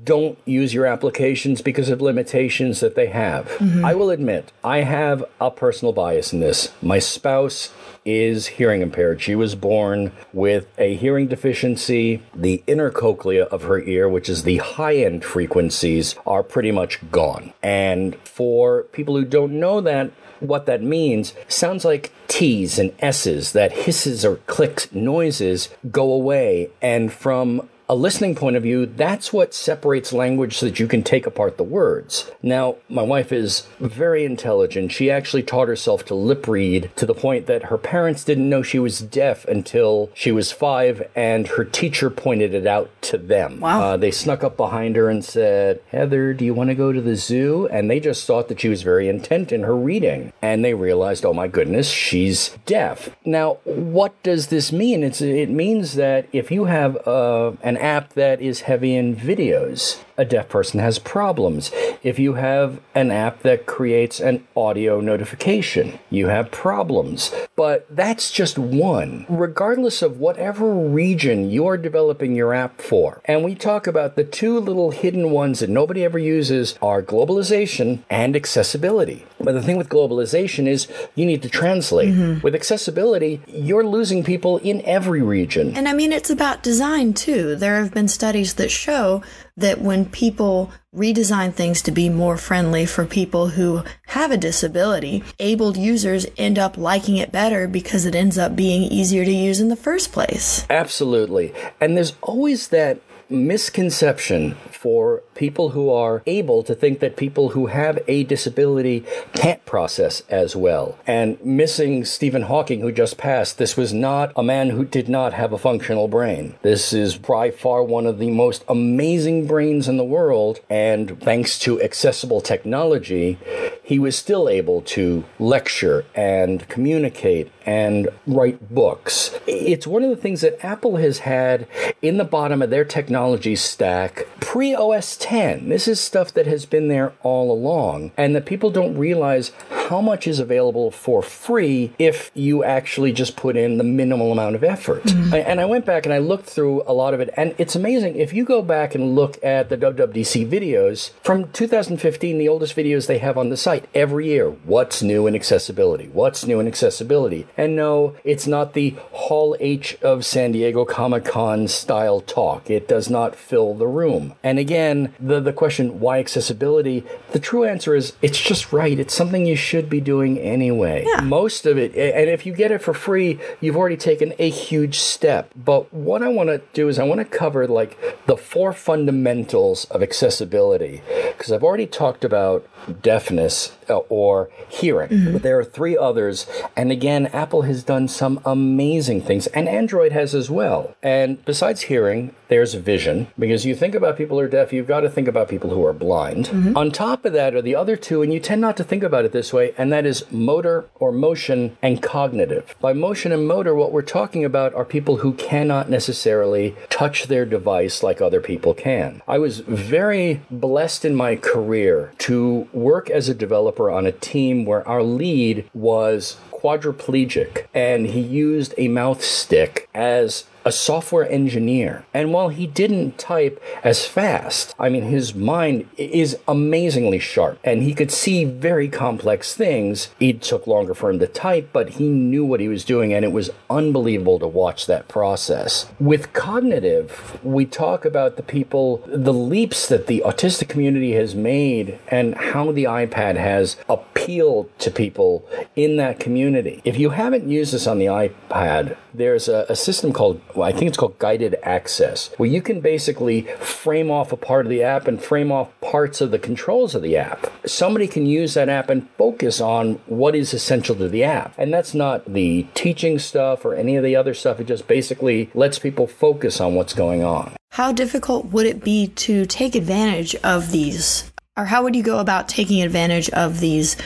don't 0.05 0.37
use 0.45 0.75
your 0.75 0.85
applications 0.85 1.63
because 1.63 1.89
of 1.89 2.03
limitations 2.03 2.81
that 2.81 2.95
they 2.95 3.07
have. 3.07 3.47
Mm-hmm. 3.53 3.83
I 3.83 3.95
will 3.95 4.11
admit, 4.11 4.53
I 4.63 4.79
have 4.79 5.25
a 5.41 5.51
personal 5.51 5.95
bias 5.95 6.35
in 6.35 6.41
this. 6.41 6.71
My 6.83 6.99
spouse 6.99 7.73
is 8.05 8.49
hearing 8.49 8.83
impaired. 8.83 9.23
She 9.23 9.35
was 9.35 9.55
born 9.55 10.13
with 10.35 10.67
a 10.77 10.97
hearing 10.97 11.29
deficiency. 11.29 12.23
The 12.35 12.63
inner 12.67 12.91
cochlea 12.91 13.45
of 13.45 13.63
her 13.63 13.81
ear, 13.81 14.07
which 14.07 14.29
is 14.29 14.43
the 14.43 14.59
high 14.59 14.97
end 14.97 15.25
frequencies, 15.25 16.15
are 16.27 16.43
pretty 16.43 16.73
much 16.73 17.11
gone. 17.11 17.55
And 17.63 18.17
for 18.17 18.83
people 18.85 19.17
who 19.17 19.25
don't 19.25 19.59
know 19.59 19.81
that, 19.81 20.11
what 20.41 20.67
that 20.67 20.83
means 20.83 21.35
sounds 21.49 21.85
like 21.85 22.13
T's 22.29 22.79
and 22.79 22.95
S's, 23.01 23.53
that 23.53 23.73
hisses 23.73 24.25
or 24.25 24.37
clicks 24.47 24.93
noises 24.93 25.69
go 25.91 26.13
away. 26.13 26.71
And 26.81 27.13
from 27.13 27.69
a 27.89 27.95
listening 27.95 28.35
point 28.35 28.57
of 28.57 28.63
view, 28.63 28.85
that's 28.85 29.33
what 29.33 29.55
separates 29.55 30.13
language 30.13 30.59
so 30.59 30.67
that 30.67 30.79
you 30.79 30.87
can 30.87 31.03
take 31.03 31.27
apart 31.27 31.57
the 31.57 31.65
words. 31.65 32.31
Now, 32.43 32.77
my 32.89 33.03
wife 33.03 33.33
is 33.33 33.67
very 33.81 34.25
intelligent. 34.25 34.93
She 34.93 35.11
actually 35.11 35.43
taught 35.43 35.69
herself 35.69 36.05
to 36.07 36.15
lip 36.15 36.47
read 36.47 36.91
to 36.97 37.07
the 37.07 37.15
point 37.15 37.47
that 37.47 37.65
her 37.65 37.79
parents 37.79 38.25
didn't 38.25 38.49
know 38.49 38.63
she 38.63 38.79
was 38.79 39.01
deaf 39.01 39.47
until 39.47 40.11
she 40.13 40.31
was 40.31 40.53
five, 40.53 41.09
and 41.17 41.49
her 41.49 41.65
teacher 41.65 42.11
pointed 42.11 42.53
it 42.53 42.67
out 42.67 42.91
to 43.03 43.17
them. 43.17 43.61
Wow. 43.61 43.81
Uh, 43.81 43.97
they 43.97 44.11
snuck 44.11 44.45
up 44.45 44.57
behind 44.57 44.97
her 44.97 45.09
and 45.09 45.25
said, 45.25 45.81
Heather, 45.89 46.35
do 46.35 46.45
you 46.45 46.53
want 46.53 46.69
to 46.69 46.75
go 46.75 46.93
to 46.93 47.01
the 47.01 47.17
zoo? 47.17 47.69
And 47.71 47.91
they 47.91 48.01
just 48.01 48.27
thought 48.27 48.49
that 48.49 48.61
she 48.61 48.69
was 48.69 48.83
very 48.83 49.09
intent 49.09 49.51
in 49.51 49.63
her 49.63 49.77
reading. 49.77 50.33
And 50.43 50.63
they 50.63 50.75
realized, 50.75 51.25
oh 51.25 51.33
my 51.33 51.49
goodness, 51.49 51.89
she's 51.89 52.51
deaf. 52.67 53.11
Now, 53.25 53.59
what 53.65 54.23
does 54.23 54.49
this 54.49 54.73
mean? 54.73 55.03
It's, 55.03 55.23
it 55.23 55.49
means 55.49 55.95
that 55.95 56.29
if 56.33 56.51
you 56.51 56.67
have 56.67 56.97
uh, 57.07 57.53
an 57.63 57.78
app 57.79 58.15
that 58.15 58.41
is 58.41 58.63
heavy 58.63 58.95
in 58.95 59.17
videos, 59.17 60.03
a 60.19 60.25
deaf 60.25 60.49
person 60.49 60.81
has 60.81 60.99
problems. 60.99 61.71
If 62.03 62.19
you 62.19 62.35
have 62.35 62.81
an 62.95 63.11
app 63.11 63.43
that 63.43 63.65
creates 63.67 64.21
an 64.21 64.47
audio 64.57 65.01
notification, 65.01 65.99
you 66.11 66.27
have 66.27 66.51
problems. 66.51 67.33
But 67.57 67.87
that's 67.89 68.31
just 68.31 68.59
one, 68.59 69.25
regardless 69.29 70.03
of 70.03 70.19
whatever 70.19 70.73
region 70.75 71.51
you're 71.51 71.77
developing 71.77 72.35
your 72.35 72.53
app 72.53 72.81
for. 72.81 73.21
And 73.25 73.45
we 73.45 73.55
talk 73.55 73.87
about 73.87 74.17
the 74.17 74.25
two 74.25 74.59
little 74.59 74.91
hidden 74.91 75.31
ones 75.31 75.61
that 75.61 75.71
nobody 75.71 76.05
ever 76.05 76.19
uses 76.19 76.77
are 76.83 77.03
globalization 77.03 78.01
and 78.11 78.35
accessibility. 78.35 79.25
But 79.41 79.53
the 79.53 79.63
thing 79.63 79.77
with 79.77 79.89
globalization 79.89 80.67
is 80.67 80.89
you 81.15 81.25
need 81.25 81.43
to 81.43 81.49
translate. 81.49 82.11
Mm-hmm. 82.11 82.41
With 82.41 82.55
accessibility, 82.55 83.41
you're 83.47 83.87
losing 83.87 84.25
people 84.25 84.59
in 84.59 84.83
every 84.83 85.23
region. 85.23 85.77
And 85.77 85.89
I 85.89 85.93
mean, 85.93 86.13
it's 86.13 86.31
about 86.31 86.63
design 86.63 87.15
too. 87.15 87.55
There 87.55 87.81
have 87.81 87.95
been 87.95 88.09
studies 88.09 88.55
that 88.55 88.71
show 88.71 89.23
that 89.59 89.81
when 89.81 90.07
people 90.07 90.71
redesign 90.95 91.53
things 91.53 91.83
to 91.83 91.91
be 91.91 92.09
more 92.09 92.37
friendly 92.37 92.87
for 92.87 93.05
people 93.05 93.49
who 93.49 93.83
have 94.07 94.31
a 94.31 94.37
disability, 94.37 95.23
abled 95.39 95.77
users 95.77 96.27
end 96.37 96.59
up 96.59 96.79
liking 96.79 97.17
it 97.17 97.33
better 97.33 97.67
because 97.67 98.07
it 98.07 98.15
ends 98.15 98.39
up 98.39 98.55
being 98.55 98.83
easier 98.83 99.25
to 99.25 99.33
use 99.33 99.61
in 99.61 99.69
the 99.69 99.77
first 99.77 100.13
place. 100.13 100.65
Absolutely. 100.71 101.53
And 101.81 101.97
there's 101.97 102.15
always 102.23 102.69
that 102.69 103.01
misconception 103.29 104.55
for 104.71 105.23
people 105.39 105.71
who 105.71 105.89
are 105.89 106.21
able 106.27 106.65
to 106.65 106.75
think 106.75 106.99
that 106.99 107.17
people 107.17 107.51
who 107.51 107.67
have 107.67 107.99
a 108.09 108.25
disability 108.25 109.05
can't 109.33 109.65
process 109.65 110.23
as 110.29 110.57
well. 110.57 110.99
And 111.07 111.43
missing 111.45 112.05
Stephen 112.05 112.43
Hawking, 112.43 112.81
who 112.81 112.91
just 112.91 113.17
passed, 113.17 113.57
this 113.57 113.77
was 113.77 113.95
not 113.95 114.33
a 114.37 114.43
man 114.43 114.71
who 114.71 114.85
did 114.85 115.09
not 115.09 115.33
have 115.33 115.53
a 115.53 115.59
functional 115.59 116.09
brain. 116.09 116.57
This 116.63 116.93
is 116.93 117.17
by 117.17 117.53
far 117.53 117.85
one 117.85 118.05
of 118.05 118.19
the 118.19 118.31
most 118.31 118.65
amazing 118.69 119.47
brains 119.47 119.87
in 119.87 119.97
the 119.97 120.05
world. 120.05 120.59
And 120.69 121.21
thanks 121.23 121.57
to 121.61 121.81
accessible 121.81 122.41
technology, 122.41 123.39
he 123.81 124.01
was 124.01 124.19
still 124.19 124.49
able 124.49 124.83
to 124.83 125.25
lecture 125.39 126.05
and 126.17 126.69
communicate 126.69 127.51
and 127.65 128.09
write 128.27 128.75
books. 128.75 129.31
It's 129.47 129.87
one 129.87 130.03
of 130.03 130.11
the 130.11 130.17
things 130.17 130.41
that 130.41 130.65
Apple 130.65 130.97
has 130.97 131.21
had 131.21 131.69
in 132.03 132.17
the 132.17 132.25
bottom 132.25 132.61
of 132.61 132.71
their 132.71 132.85
technology 132.85 133.55
stack 133.55 134.27
pre 134.41 134.75
OS 134.75 135.17
10. 135.29 135.69
This 135.69 135.87
is 135.87 136.01
stuff 136.01 136.33
that 136.33 136.47
has 136.47 136.65
been 136.65 136.89
there 136.89 137.13
all 137.23 137.53
along, 137.53 138.13
and 138.17 138.35
that 138.35 138.47
people 138.47 138.71
don't 138.71 138.97
realize 138.97 139.53
how 139.69 140.01
much 140.01 140.27
is 140.27 140.39
available 140.39 140.91
for 140.91 141.23
free 141.23 141.93
if 141.99 142.31
you 142.35 142.65
actually 142.65 143.13
just 143.13 143.37
put 143.37 143.55
in 143.55 143.77
the 143.77 143.85
minimal 143.85 144.33
amount 144.33 144.55
of 144.55 144.65
effort. 144.65 145.03
Mm-hmm. 145.05 145.35
I- 145.35 145.39
And 145.41 145.61
I 145.61 145.67
went 145.67 145.85
back 145.85 146.07
and 146.07 146.15
I 146.15 146.19
looked 146.19 146.47
through 146.47 146.83
a 146.87 146.95
lot 146.95 147.13
of 147.13 147.21
it, 147.21 147.29
and 147.37 147.55
it's 147.59 147.77
amazing. 147.77 148.17
If 148.17 148.33
you 148.33 148.45
go 148.45 148.63
back 148.63 148.95
and 148.95 149.15
look 149.15 149.39
at 149.45 149.69
the 149.69 149.77
WWDC 149.77 150.47
videos 150.51 151.11
from 151.23 151.51
2015, 151.53 152.39
the 152.39 152.49
oldest 152.49 152.75
videos 152.75 153.07
they 153.07 153.19
have 153.19 153.37
on 153.37 153.51
the 153.51 153.57
site, 153.59 153.85
every 153.95 154.29
year, 154.29 154.49
what's 154.49 155.03
new 155.03 155.27
in 155.27 155.35
accessibility? 155.35 156.09
What's 156.11 156.47
new 156.47 156.59
in 156.59 156.67
accessibility? 156.67 157.47
And 157.57 157.77
no, 157.77 158.17
it's 158.25 158.47
not 158.47 158.73
the 158.73 158.97
Hall 159.13 159.55
H 159.61 159.97
of 160.01 160.25
San 160.25 160.53
Diego 160.53 160.87
Comic 160.87 161.27
Con 161.27 161.69
style 161.69 162.21
talk. 162.23 162.71
It 162.71 162.89
does 162.89 163.11
not 163.11 163.37
fill 163.37 163.75
the 163.75 163.87
room. 163.87 164.33
And 164.43 164.59
again, 164.59 165.15
the, 165.21 165.41
the 165.41 165.53
question, 165.53 166.01
why 166.01 166.19
accessibility? 166.19 167.05
The 167.33 167.39
true 167.39 167.65
answer 167.65 167.95
is 167.95 168.15
it's 168.23 168.41
just 168.41 168.73
right. 168.73 168.99
It's 168.99 169.15
something 169.15 169.47
you 169.47 169.57
should 169.57 169.89
be 169.89 170.01
doing 170.01 170.39
anyway. 170.39 171.05
Yeah. 171.07 171.21
Most 171.21 171.67
of 171.67 171.79
it, 171.79 171.95
and 171.97 172.31
if 172.31 172.47
you 172.47 172.53
get 172.53 172.71
it 172.71 172.83
for 172.83 172.95
free, 172.95 173.39
you've 173.61 173.77
already 173.77 173.97
taken 173.97 174.35
a 174.39 174.49
huge 174.49 174.99
step. 174.99 175.53
But 175.57 175.93
what 175.93 176.23
I 176.23 176.29
want 176.29 176.49
to 176.51 176.63
do 176.73 176.89
is 176.89 176.99
I 176.99 177.05
want 177.05 177.19
to 177.21 177.25
cover 177.25 177.67
like 177.67 177.99
the 178.27 178.37
four 178.37 178.73
fundamentals 178.73 179.85
of 179.87 180.03
accessibility 180.03 181.03
because 181.37 181.53
I've 181.53 181.65
already 181.65 181.87
talked 181.87 182.25
about 182.25 182.67
deafness 183.03 183.77
uh, 183.89 183.99
or 184.09 184.51
hearing, 184.69 185.33
but 185.33 185.43
there 185.43 185.59
are 185.59 185.65
three 185.65 185.97
others. 185.97 186.47
And 186.77 186.91
again, 186.91 187.27
Apple 187.27 187.63
has 187.63 187.83
done 187.83 188.09
some 188.09 188.41
amazing 188.45 189.23
things, 189.23 189.47
and 189.49 189.69
Android 189.69 190.13
has 190.13 190.35
as 190.35 190.51
well. 190.51 190.95
And 191.03 191.45
besides 191.45 191.83
hearing, 191.83 192.35
there's 192.49 192.75
vision 192.75 193.29
because 193.39 193.65
you 193.67 193.75
think 193.75 193.95
about 193.95 194.17
people 194.17 194.39
who 194.39 194.45
are 194.45 194.49
deaf, 194.49 194.73
you've 194.73 194.87
got 194.87 195.01
to 195.01 195.08
think 195.09 195.29
about 195.29 195.49
people 195.49 195.71
who 195.71 195.85
are 195.85 195.93
blind. 195.93 196.47
Mm-hmm. 196.47 196.77
On 196.77 196.91
top 196.91 197.25
of 197.25 197.33
that 197.33 197.55
are 197.55 197.63
the 197.63 197.75
other 197.75 197.97
two, 197.97 198.23
and 198.23 198.33
you 198.33 198.41
tend 198.41 198.61
not 198.61 198.77
to 198.77 198.85
think 198.85 199.03
about 199.03 199.25
it 199.25 199.33
this 199.33 199.53
way, 199.53 199.75
and 199.79 199.93
that 199.93 200.07
is 200.07 200.31
motor 200.31 200.89
or 200.97 201.13
motion 201.13 201.77
and 201.83 202.03
cognitive. 202.03 202.75
By 202.81 202.93
motion 202.93 203.33
and 203.33 203.47
motor, 203.47 203.75
what 203.75 203.93
we're 203.93 204.03
talking 204.03 204.45
about 204.45 204.75
are 204.75 204.85
people 204.85 205.19
who 205.19 205.33
cannot 205.35 205.91
necessarily 205.91 206.77
touch 206.91 207.27
their 207.27 207.45
device 207.45 208.03
like 208.03 208.21
other 208.21 208.41
people 208.41 208.75
can. 208.75 209.23
I 209.27 209.39
was 209.39 209.61
very 209.61 210.43
blessed 210.51 211.05
in 211.05 211.15
my 211.15 211.37
career 211.37 212.13
to 212.19 212.69
work 212.73 213.11
as 213.11 213.29
a 213.29 213.35
developer 213.35 213.91
on 213.91 214.07
a 214.07 214.13
team 214.13 214.65
where 214.65 214.87
our 214.87 215.03
lead 215.03 215.69
was 215.75 216.37
quadriplegic 216.53 217.67
and 217.73 218.09
he 218.09 218.21
used 218.21 218.75
a 218.77 218.89
mouth 218.89 219.23
stick 219.23 219.89
as 219.95 220.45
a 220.65 220.73
software 220.73 221.29
engineer. 221.31 222.05
And 222.13 222.33
while 222.33 222.49
he 222.49 222.67
didn't 222.67 223.19
type 223.19 223.63
as 223.83 224.07
fast, 224.07 224.75
I 224.79 224.89
mean, 224.89 225.05
his 225.05 225.35
mind 225.35 225.89
is 225.97 226.39
amazingly 226.47 227.19
sharp 227.19 227.59
and 227.65 227.83
he 227.83 227.95
could 227.95 228.11
see 228.11 228.45
very 228.45 228.89
complex 228.89 229.55
things. 229.55 230.09
It 230.21 230.43
took 230.43 230.67
longer 230.67 230.95
for 230.95 231.11
him 231.11 231.19
to 231.19 231.27
type, 231.27 231.71
but 231.73 231.91
he 231.91 232.09
knew 232.09 232.45
what 232.45 232.61
he 232.61 232.69
was 232.69 232.85
doing 232.85 233.13
and 233.13 233.25
it 233.25 233.33
was 233.33 233.51
unbelievable 233.71 234.39
to 234.39 234.47
watch 234.47 234.87
that 234.87 235.09
process. 235.09 235.87
With 235.99 236.33
cognitive, 236.33 237.39
we 237.43 237.65
talk 237.65 238.05
about 238.05 238.37
the 238.37 238.43
people, 238.43 239.03
the 239.07 239.33
leaps 239.33 239.89
that 239.89 240.07
the 240.07 240.23
autistic 240.25 240.69
community 240.69 241.13
has 241.13 241.35
made 241.35 241.99
and 242.09 242.35
how 242.35 242.73
the 242.73 242.85
iPad 242.85 243.37
has 243.37 243.77
appealed 243.89 244.71
to 244.79 244.91
people 244.91 245.49
in 245.77 245.97
that 245.97 246.21
community. 246.21 246.81
If 246.85 246.99
you 246.99 247.11
haven't 247.11 247.49
used 247.49 247.73
this 247.73 247.87
on 247.87 247.99
the 247.99 248.07
iPad, 248.07 248.97
there's 249.19 249.49
a, 249.49 249.67
a 249.69 249.77
system 249.77 250.13
called, 250.13 250.41
well, 250.55 250.69
I 250.69 250.73
think 250.73 250.89
it's 250.89 250.97
called 250.97 251.19
guided 251.19 251.57
access, 251.63 252.31
where 252.39 252.49
you 252.49 252.63
can 252.63 252.81
basically 252.81 253.43
frame 253.59 254.11
off 254.11 254.33
a 254.33 254.37
part 254.37 254.65
of 254.65 254.71
the 254.71 254.83
app 254.83 255.07
and 255.07 255.23
frame 255.23 255.53
off 255.53 255.69
parts 255.81 256.21
of 256.21 256.31
the 256.31 256.39
controls 256.39 256.95
of 256.95 257.03
the 257.03 257.17
app. 257.17 257.47
Somebody 257.67 258.07
can 258.07 258.27
use 258.27 258.55
that 258.55 258.69
app 258.69 258.89
and 258.89 259.09
focus 259.19 259.61
on 259.61 259.95
what 260.07 260.35
is 260.35 260.55
essential 260.55 260.95
to 260.97 261.09
the 261.09 261.25
app. 261.25 261.55
And 261.59 261.73
that's 261.73 261.95
not 261.95 262.33
the 262.33 262.67
teaching 262.75 263.19
stuff 263.19 263.65
or 263.65 263.75
any 263.75 263.97
of 263.97 264.05
the 264.05 264.17
other 264.17 264.35
stuff. 264.35 264.61
It 264.61 264.67
just 264.67 264.89
basically 264.89 265.51
lets 265.55 265.79
people 265.79 266.07
focus 266.07 266.61
on 266.61 266.75
what's 266.75 266.95
going 266.95 267.23
on. 267.23 267.57
How 267.73 267.93
difficult 267.93 268.47
would 268.47 268.67
it 268.67 268.83
be 268.83 269.09
to 269.09 269.45
take 269.47 269.75
advantage 269.75 270.35
of 270.37 270.71
these? 270.71 271.31
Or 271.57 271.67
how 271.67 271.83
would 271.83 271.97
you 271.97 272.03
go 272.03 272.19
about 272.19 272.49
taking 272.49 272.83
advantage 272.83 273.29
of 273.31 273.61
these 273.61 273.97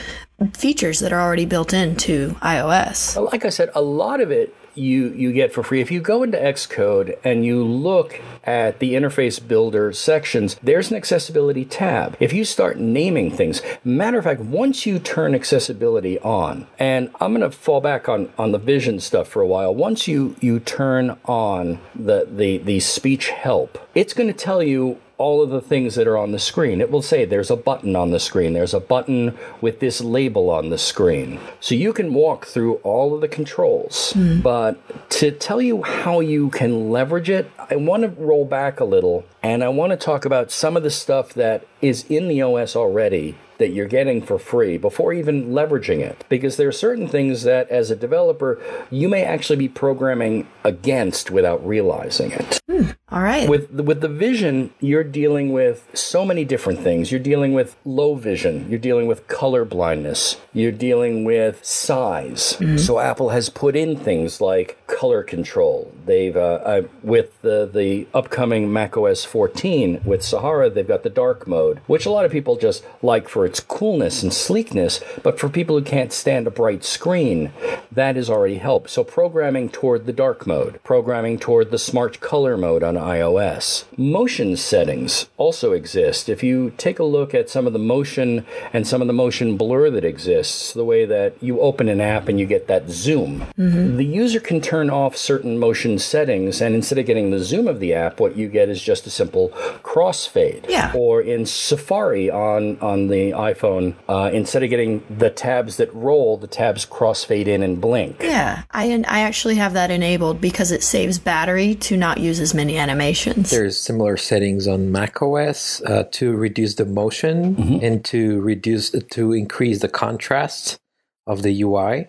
features 0.53 0.99
that 0.99 1.13
are 1.13 1.21
already 1.21 1.45
built 1.45 1.73
into 1.73 2.35
iOS? 2.41 3.15
Like 3.31 3.45
I 3.45 3.49
said, 3.49 3.69
a 3.75 3.81
lot 3.81 4.19
of 4.19 4.31
it 4.31 4.55
you 4.75 5.09
you 5.09 5.31
get 5.31 5.53
for 5.53 5.63
free. 5.63 5.81
If 5.81 5.91
you 5.91 6.01
go 6.01 6.23
into 6.23 6.37
Xcode 6.37 7.17
and 7.23 7.45
you 7.45 7.63
look 7.63 8.19
at 8.43 8.79
the 8.79 8.93
interface 8.93 9.45
builder 9.45 9.93
sections, 9.93 10.55
there's 10.61 10.91
an 10.91 10.97
accessibility 10.97 11.65
tab. 11.65 12.17
If 12.19 12.33
you 12.33 12.45
start 12.45 12.77
naming 12.77 13.31
things, 13.31 13.61
matter 13.83 14.17
of 14.17 14.23
fact, 14.25 14.41
once 14.41 14.85
you 14.85 14.99
turn 14.99 15.35
accessibility 15.35 16.19
on, 16.19 16.67
and 16.79 17.09
I'm 17.19 17.33
going 17.33 17.49
to 17.49 17.55
fall 17.55 17.81
back 17.81 18.07
on 18.09 18.31
on 18.37 18.51
the 18.51 18.59
vision 18.59 18.99
stuff 18.99 19.27
for 19.27 19.41
a 19.41 19.47
while. 19.47 19.73
Once 19.73 20.07
you 20.07 20.35
you 20.39 20.59
turn 20.59 21.17
on 21.25 21.79
the 21.95 22.27
the 22.29 22.57
the 22.57 22.79
speech 22.79 23.29
help, 23.29 23.77
it's 23.95 24.13
going 24.13 24.27
to 24.27 24.33
tell 24.33 24.63
you 24.63 24.99
all 25.17 25.41
of 25.41 25.49
the 25.49 25.61
things 25.61 25.95
that 25.95 26.07
are 26.07 26.17
on 26.17 26.31
the 26.31 26.39
screen. 26.39 26.81
It 26.81 26.91
will 26.91 27.01
say 27.01 27.25
there's 27.25 27.51
a 27.51 27.55
button 27.55 27.95
on 27.95 28.11
the 28.11 28.19
screen, 28.19 28.53
there's 28.53 28.73
a 28.73 28.79
button 28.79 29.37
with 29.61 29.79
this 29.79 30.01
label 30.01 30.49
on 30.49 30.69
the 30.69 30.77
screen. 30.77 31.39
So 31.59 31.75
you 31.75 31.93
can 31.93 32.13
walk 32.13 32.45
through 32.45 32.75
all 32.75 33.13
of 33.13 33.21
the 33.21 33.27
controls. 33.27 34.13
Mm. 34.15 34.41
But 34.41 35.09
to 35.11 35.31
tell 35.31 35.61
you 35.61 35.83
how 35.83 36.19
you 36.19 36.49
can 36.49 36.89
leverage 36.89 37.29
it, 37.29 37.49
I 37.57 37.75
want 37.75 38.03
to 38.03 38.09
roll 38.09 38.45
back 38.45 38.79
a 38.79 38.85
little 38.85 39.25
and 39.41 39.63
I 39.63 39.69
want 39.69 39.91
to 39.91 39.97
talk 39.97 40.25
about 40.25 40.51
some 40.51 40.77
of 40.77 40.83
the 40.83 40.89
stuff 40.89 41.33
that 41.33 41.67
is 41.81 42.05
in 42.09 42.27
the 42.27 42.41
OS 42.41 42.75
already 42.75 43.35
that 43.57 43.69
you're 43.69 43.87
getting 43.87 44.21
for 44.21 44.39
free 44.39 44.77
before 44.77 45.13
even 45.13 45.49
leveraging 45.49 45.99
it. 45.99 46.25
Because 46.27 46.57
there 46.57 46.67
are 46.67 46.73
certain 46.73 47.07
things 47.07 47.43
that, 47.43 47.69
as 47.69 47.91
a 47.91 47.95
developer, 47.95 48.61
you 48.89 49.07
may 49.07 49.23
actually 49.23 49.55
be 49.55 49.69
programming 49.69 50.47
against 50.63 51.31
without 51.31 51.65
realizing 51.65 52.31
it. 52.31 52.59
Hmm. 52.69 52.89
All 53.13 53.21
right. 53.21 53.47
With 53.47 53.77
the, 53.77 53.83
with 53.83 54.01
the 54.01 54.07
vision, 54.07 54.73
you're 54.79 55.03
dealing 55.03 55.53
with 55.53 55.87
so 55.93 56.25
many 56.25 56.45
different 56.45 56.79
things. 56.79 57.11
You're 57.11 57.19
dealing 57.19 57.53
with 57.53 57.75
low 57.85 58.15
vision. 58.15 58.67
You're 58.71 58.79
dealing 58.79 59.05
with 59.05 59.27
color 59.27 59.65
blindness. 59.65 60.37
You're 60.51 60.71
dealing 60.71 61.23
with 61.23 61.63
size. 61.63 62.57
Mm-hmm. 62.59 62.77
So 62.77 62.97
Apple 62.97 63.29
has 63.29 63.49
put 63.49 63.75
in 63.75 63.95
things 63.95 64.41
like 64.41 64.79
color 64.87 65.21
control. 65.21 65.93
They've 66.05 66.35
uh, 66.35 66.59
uh, 66.63 66.81
with 67.03 67.39
the 67.41 67.69
the 67.71 68.07
upcoming 68.15 68.73
macOS 68.73 69.25
14 69.25 70.01
with 70.03 70.23
Sahara, 70.23 70.69
they've 70.69 70.87
got 70.87 71.03
the 71.03 71.09
dark 71.09 71.47
mode, 71.47 71.81
which 71.87 72.05
a 72.05 72.09
lot 72.09 72.25
of 72.25 72.31
people 72.31 72.55
just 72.55 72.83
like 73.01 73.29
for 73.29 73.45
its 73.45 73.59
coolness 73.59 74.23
and 74.23 74.33
sleekness. 74.33 75.01
But 75.21 75.39
for 75.39 75.49
people 75.49 75.77
who 75.77 75.85
can't 75.85 76.11
stand 76.11 76.47
a 76.47 76.51
bright 76.51 76.83
screen, 76.83 77.51
that 77.91 78.15
has 78.15 78.29
already 78.29 78.57
helped. 78.57 78.89
So 78.89 79.03
programming 79.03 79.69
toward 79.69 80.05
the 80.05 80.13
dark 80.13 80.47
mode, 80.47 80.79
programming 80.83 81.37
toward 81.37 81.69
the 81.69 81.79
smart 81.79 82.19
color 82.19 82.57
mode 82.57 82.81
on 82.81 82.97
iOS. 83.03 83.85
Motion 83.97 84.57
settings 84.57 85.27
also 85.37 85.73
exist. 85.73 86.29
If 86.29 86.43
you 86.43 86.71
take 86.77 86.99
a 86.99 87.03
look 87.03 87.33
at 87.33 87.49
some 87.49 87.67
of 87.67 87.73
the 87.73 87.79
motion 87.79 88.45
and 88.71 88.87
some 88.87 89.01
of 89.01 89.07
the 89.07 89.13
motion 89.13 89.57
blur 89.57 89.89
that 89.91 90.05
exists, 90.05 90.73
the 90.73 90.85
way 90.85 91.05
that 91.05 91.41
you 91.41 91.59
open 91.59 91.89
an 91.89 92.01
app 92.01 92.27
and 92.27 92.39
you 92.39 92.45
get 92.45 92.67
that 92.67 92.89
zoom, 92.89 93.41
mm-hmm. 93.57 93.97
the 93.97 94.05
user 94.05 94.39
can 94.39 94.61
turn 94.61 94.89
off 94.89 95.15
certain 95.15 95.57
motion 95.57 95.99
settings, 95.99 96.61
and 96.61 96.75
instead 96.75 96.97
of 96.97 97.05
getting 97.05 97.31
the 97.31 97.39
zoom 97.39 97.67
of 97.67 97.79
the 97.79 97.93
app, 97.93 98.19
what 98.19 98.35
you 98.35 98.47
get 98.47 98.69
is 98.69 98.81
just 98.81 99.05
a 99.07 99.09
simple 99.09 99.49
crossfade. 99.83 100.65
Yeah. 100.69 100.91
Or 100.95 101.21
in 101.21 101.45
Safari 101.45 102.29
on 102.29 102.79
on 102.79 103.07
the 103.07 103.31
iPhone, 103.31 103.95
uh, 104.07 104.29
instead 104.33 104.63
of 104.63 104.69
getting 104.69 105.03
the 105.09 105.29
tabs 105.29 105.77
that 105.77 105.93
roll, 105.93 106.37
the 106.37 106.47
tabs 106.47 106.85
crossfade 106.85 107.47
in 107.47 107.63
and 107.63 107.79
blink. 107.79 108.17
Yeah, 108.21 108.63
I 108.71 109.03
I 109.07 109.21
actually 109.21 109.55
have 109.55 109.73
that 109.73 109.91
enabled 109.91 110.41
because 110.41 110.71
it 110.71 110.83
saves 110.83 111.19
battery 111.19 111.75
to 111.75 111.97
not 111.97 112.19
use 112.19 112.39
as 112.39 112.53
many 112.53 112.77
animations. 112.93 113.49
There's 113.49 113.79
similar 113.79 114.17
settings 114.17 114.67
on 114.67 114.91
macOS 114.91 115.81
uh, 115.81 116.03
to 116.11 116.35
reduce 116.35 116.75
the 116.75 116.85
motion 116.85 117.55
mm-hmm. 117.55 117.85
and 117.85 118.05
to 118.05 118.39
reduce 118.41 118.91
to 118.91 119.33
increase 119.33 119.79
the 119.79 119.89
contrast 119.89 120.79
of 121.25 121.41
the 121.41 121.63
UI. 121.63 122.07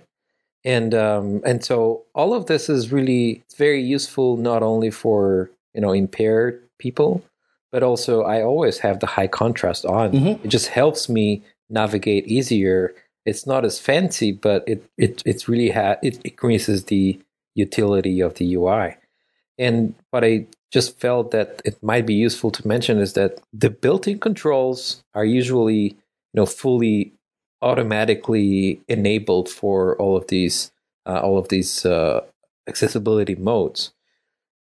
And 0.64 0.94
um, 0.94 1.42
and 1.44 1.64
so 1.64 2.04
all 2.14 2.34
of 2.34 2.46
this 2.46 2.68
is 2.68 2.92
really 2.92 3.42
very 3.56 3.82
useful 3.82 4.36
not 4.36 4.62
only 4.62 4.90
for 4.90 5.50
you 5.74 5.80
know 5.80 5.92
impaired 5.92 6.62
people, 6.78 7.22
but 7.72 7.82
also 7.82 8.22
I 8.22 8.42
always 8.42 8.78
have 8.78 9.00
the 9.00 9.06
high 9.06 9.28
contrast 9.28 9.84
on. 9.84 10.12
Mm-hmm. 10.12 10.44
It 10.44 10.48
just 10.48 10.68
helps 10.68 11.08
me 11.08 11.42
navigate 11.70 12.26
easier. 12.26 12.94
It's 13.26 13.46
not 13.46 13.64
as 13.64 13.78
fancy, 13.78 14.32
but 14.32 14.64
it 14.66 14.84
it 14.98 15.22
it's 15.24 15.48
really 15.48 15.70
ha- 15.70 15.96
it 16.02 16.20
increases 16.24 16.84
the 16.84 17.20
utility 17.54 18.20
of 18.20 18.34
the 18.34 18.54
UI. 18.54 18.96
And 19.58 19.94
what 20.10 20.24
I 20.24 20.46
just 20.74 20.98
felt 20.98 21.30
that 21.30 21.62
it 21.64 21.80
might 21.84 22.04
be 22.04 22.14
useful 22.14 22.50
to 22.50 22.66
mention 22.66 22.98
is 22.98 23.12
that 23.12 23.40
the 23.52 23.70
built-in 23.70 24.18
controls 24.18 25.04
are 25.14 25.24
usually 25.24 25.82
you 25.82 26.34
know 26.34 26.46
fully 26.46 27.12
automatically 27.62 28.80
enabled 28.88 29.48
for 29.48 29.96
all 30.00 30.16
of 30.16 30.26
these 30.26 30.72
uh, 31.06 31.20
all 31.20 31.38
of 31.38 31.48
these 31.48 31.86
uh, 31.86 32.20
accessibility 32.66 33.36
modes. 33.36 33.92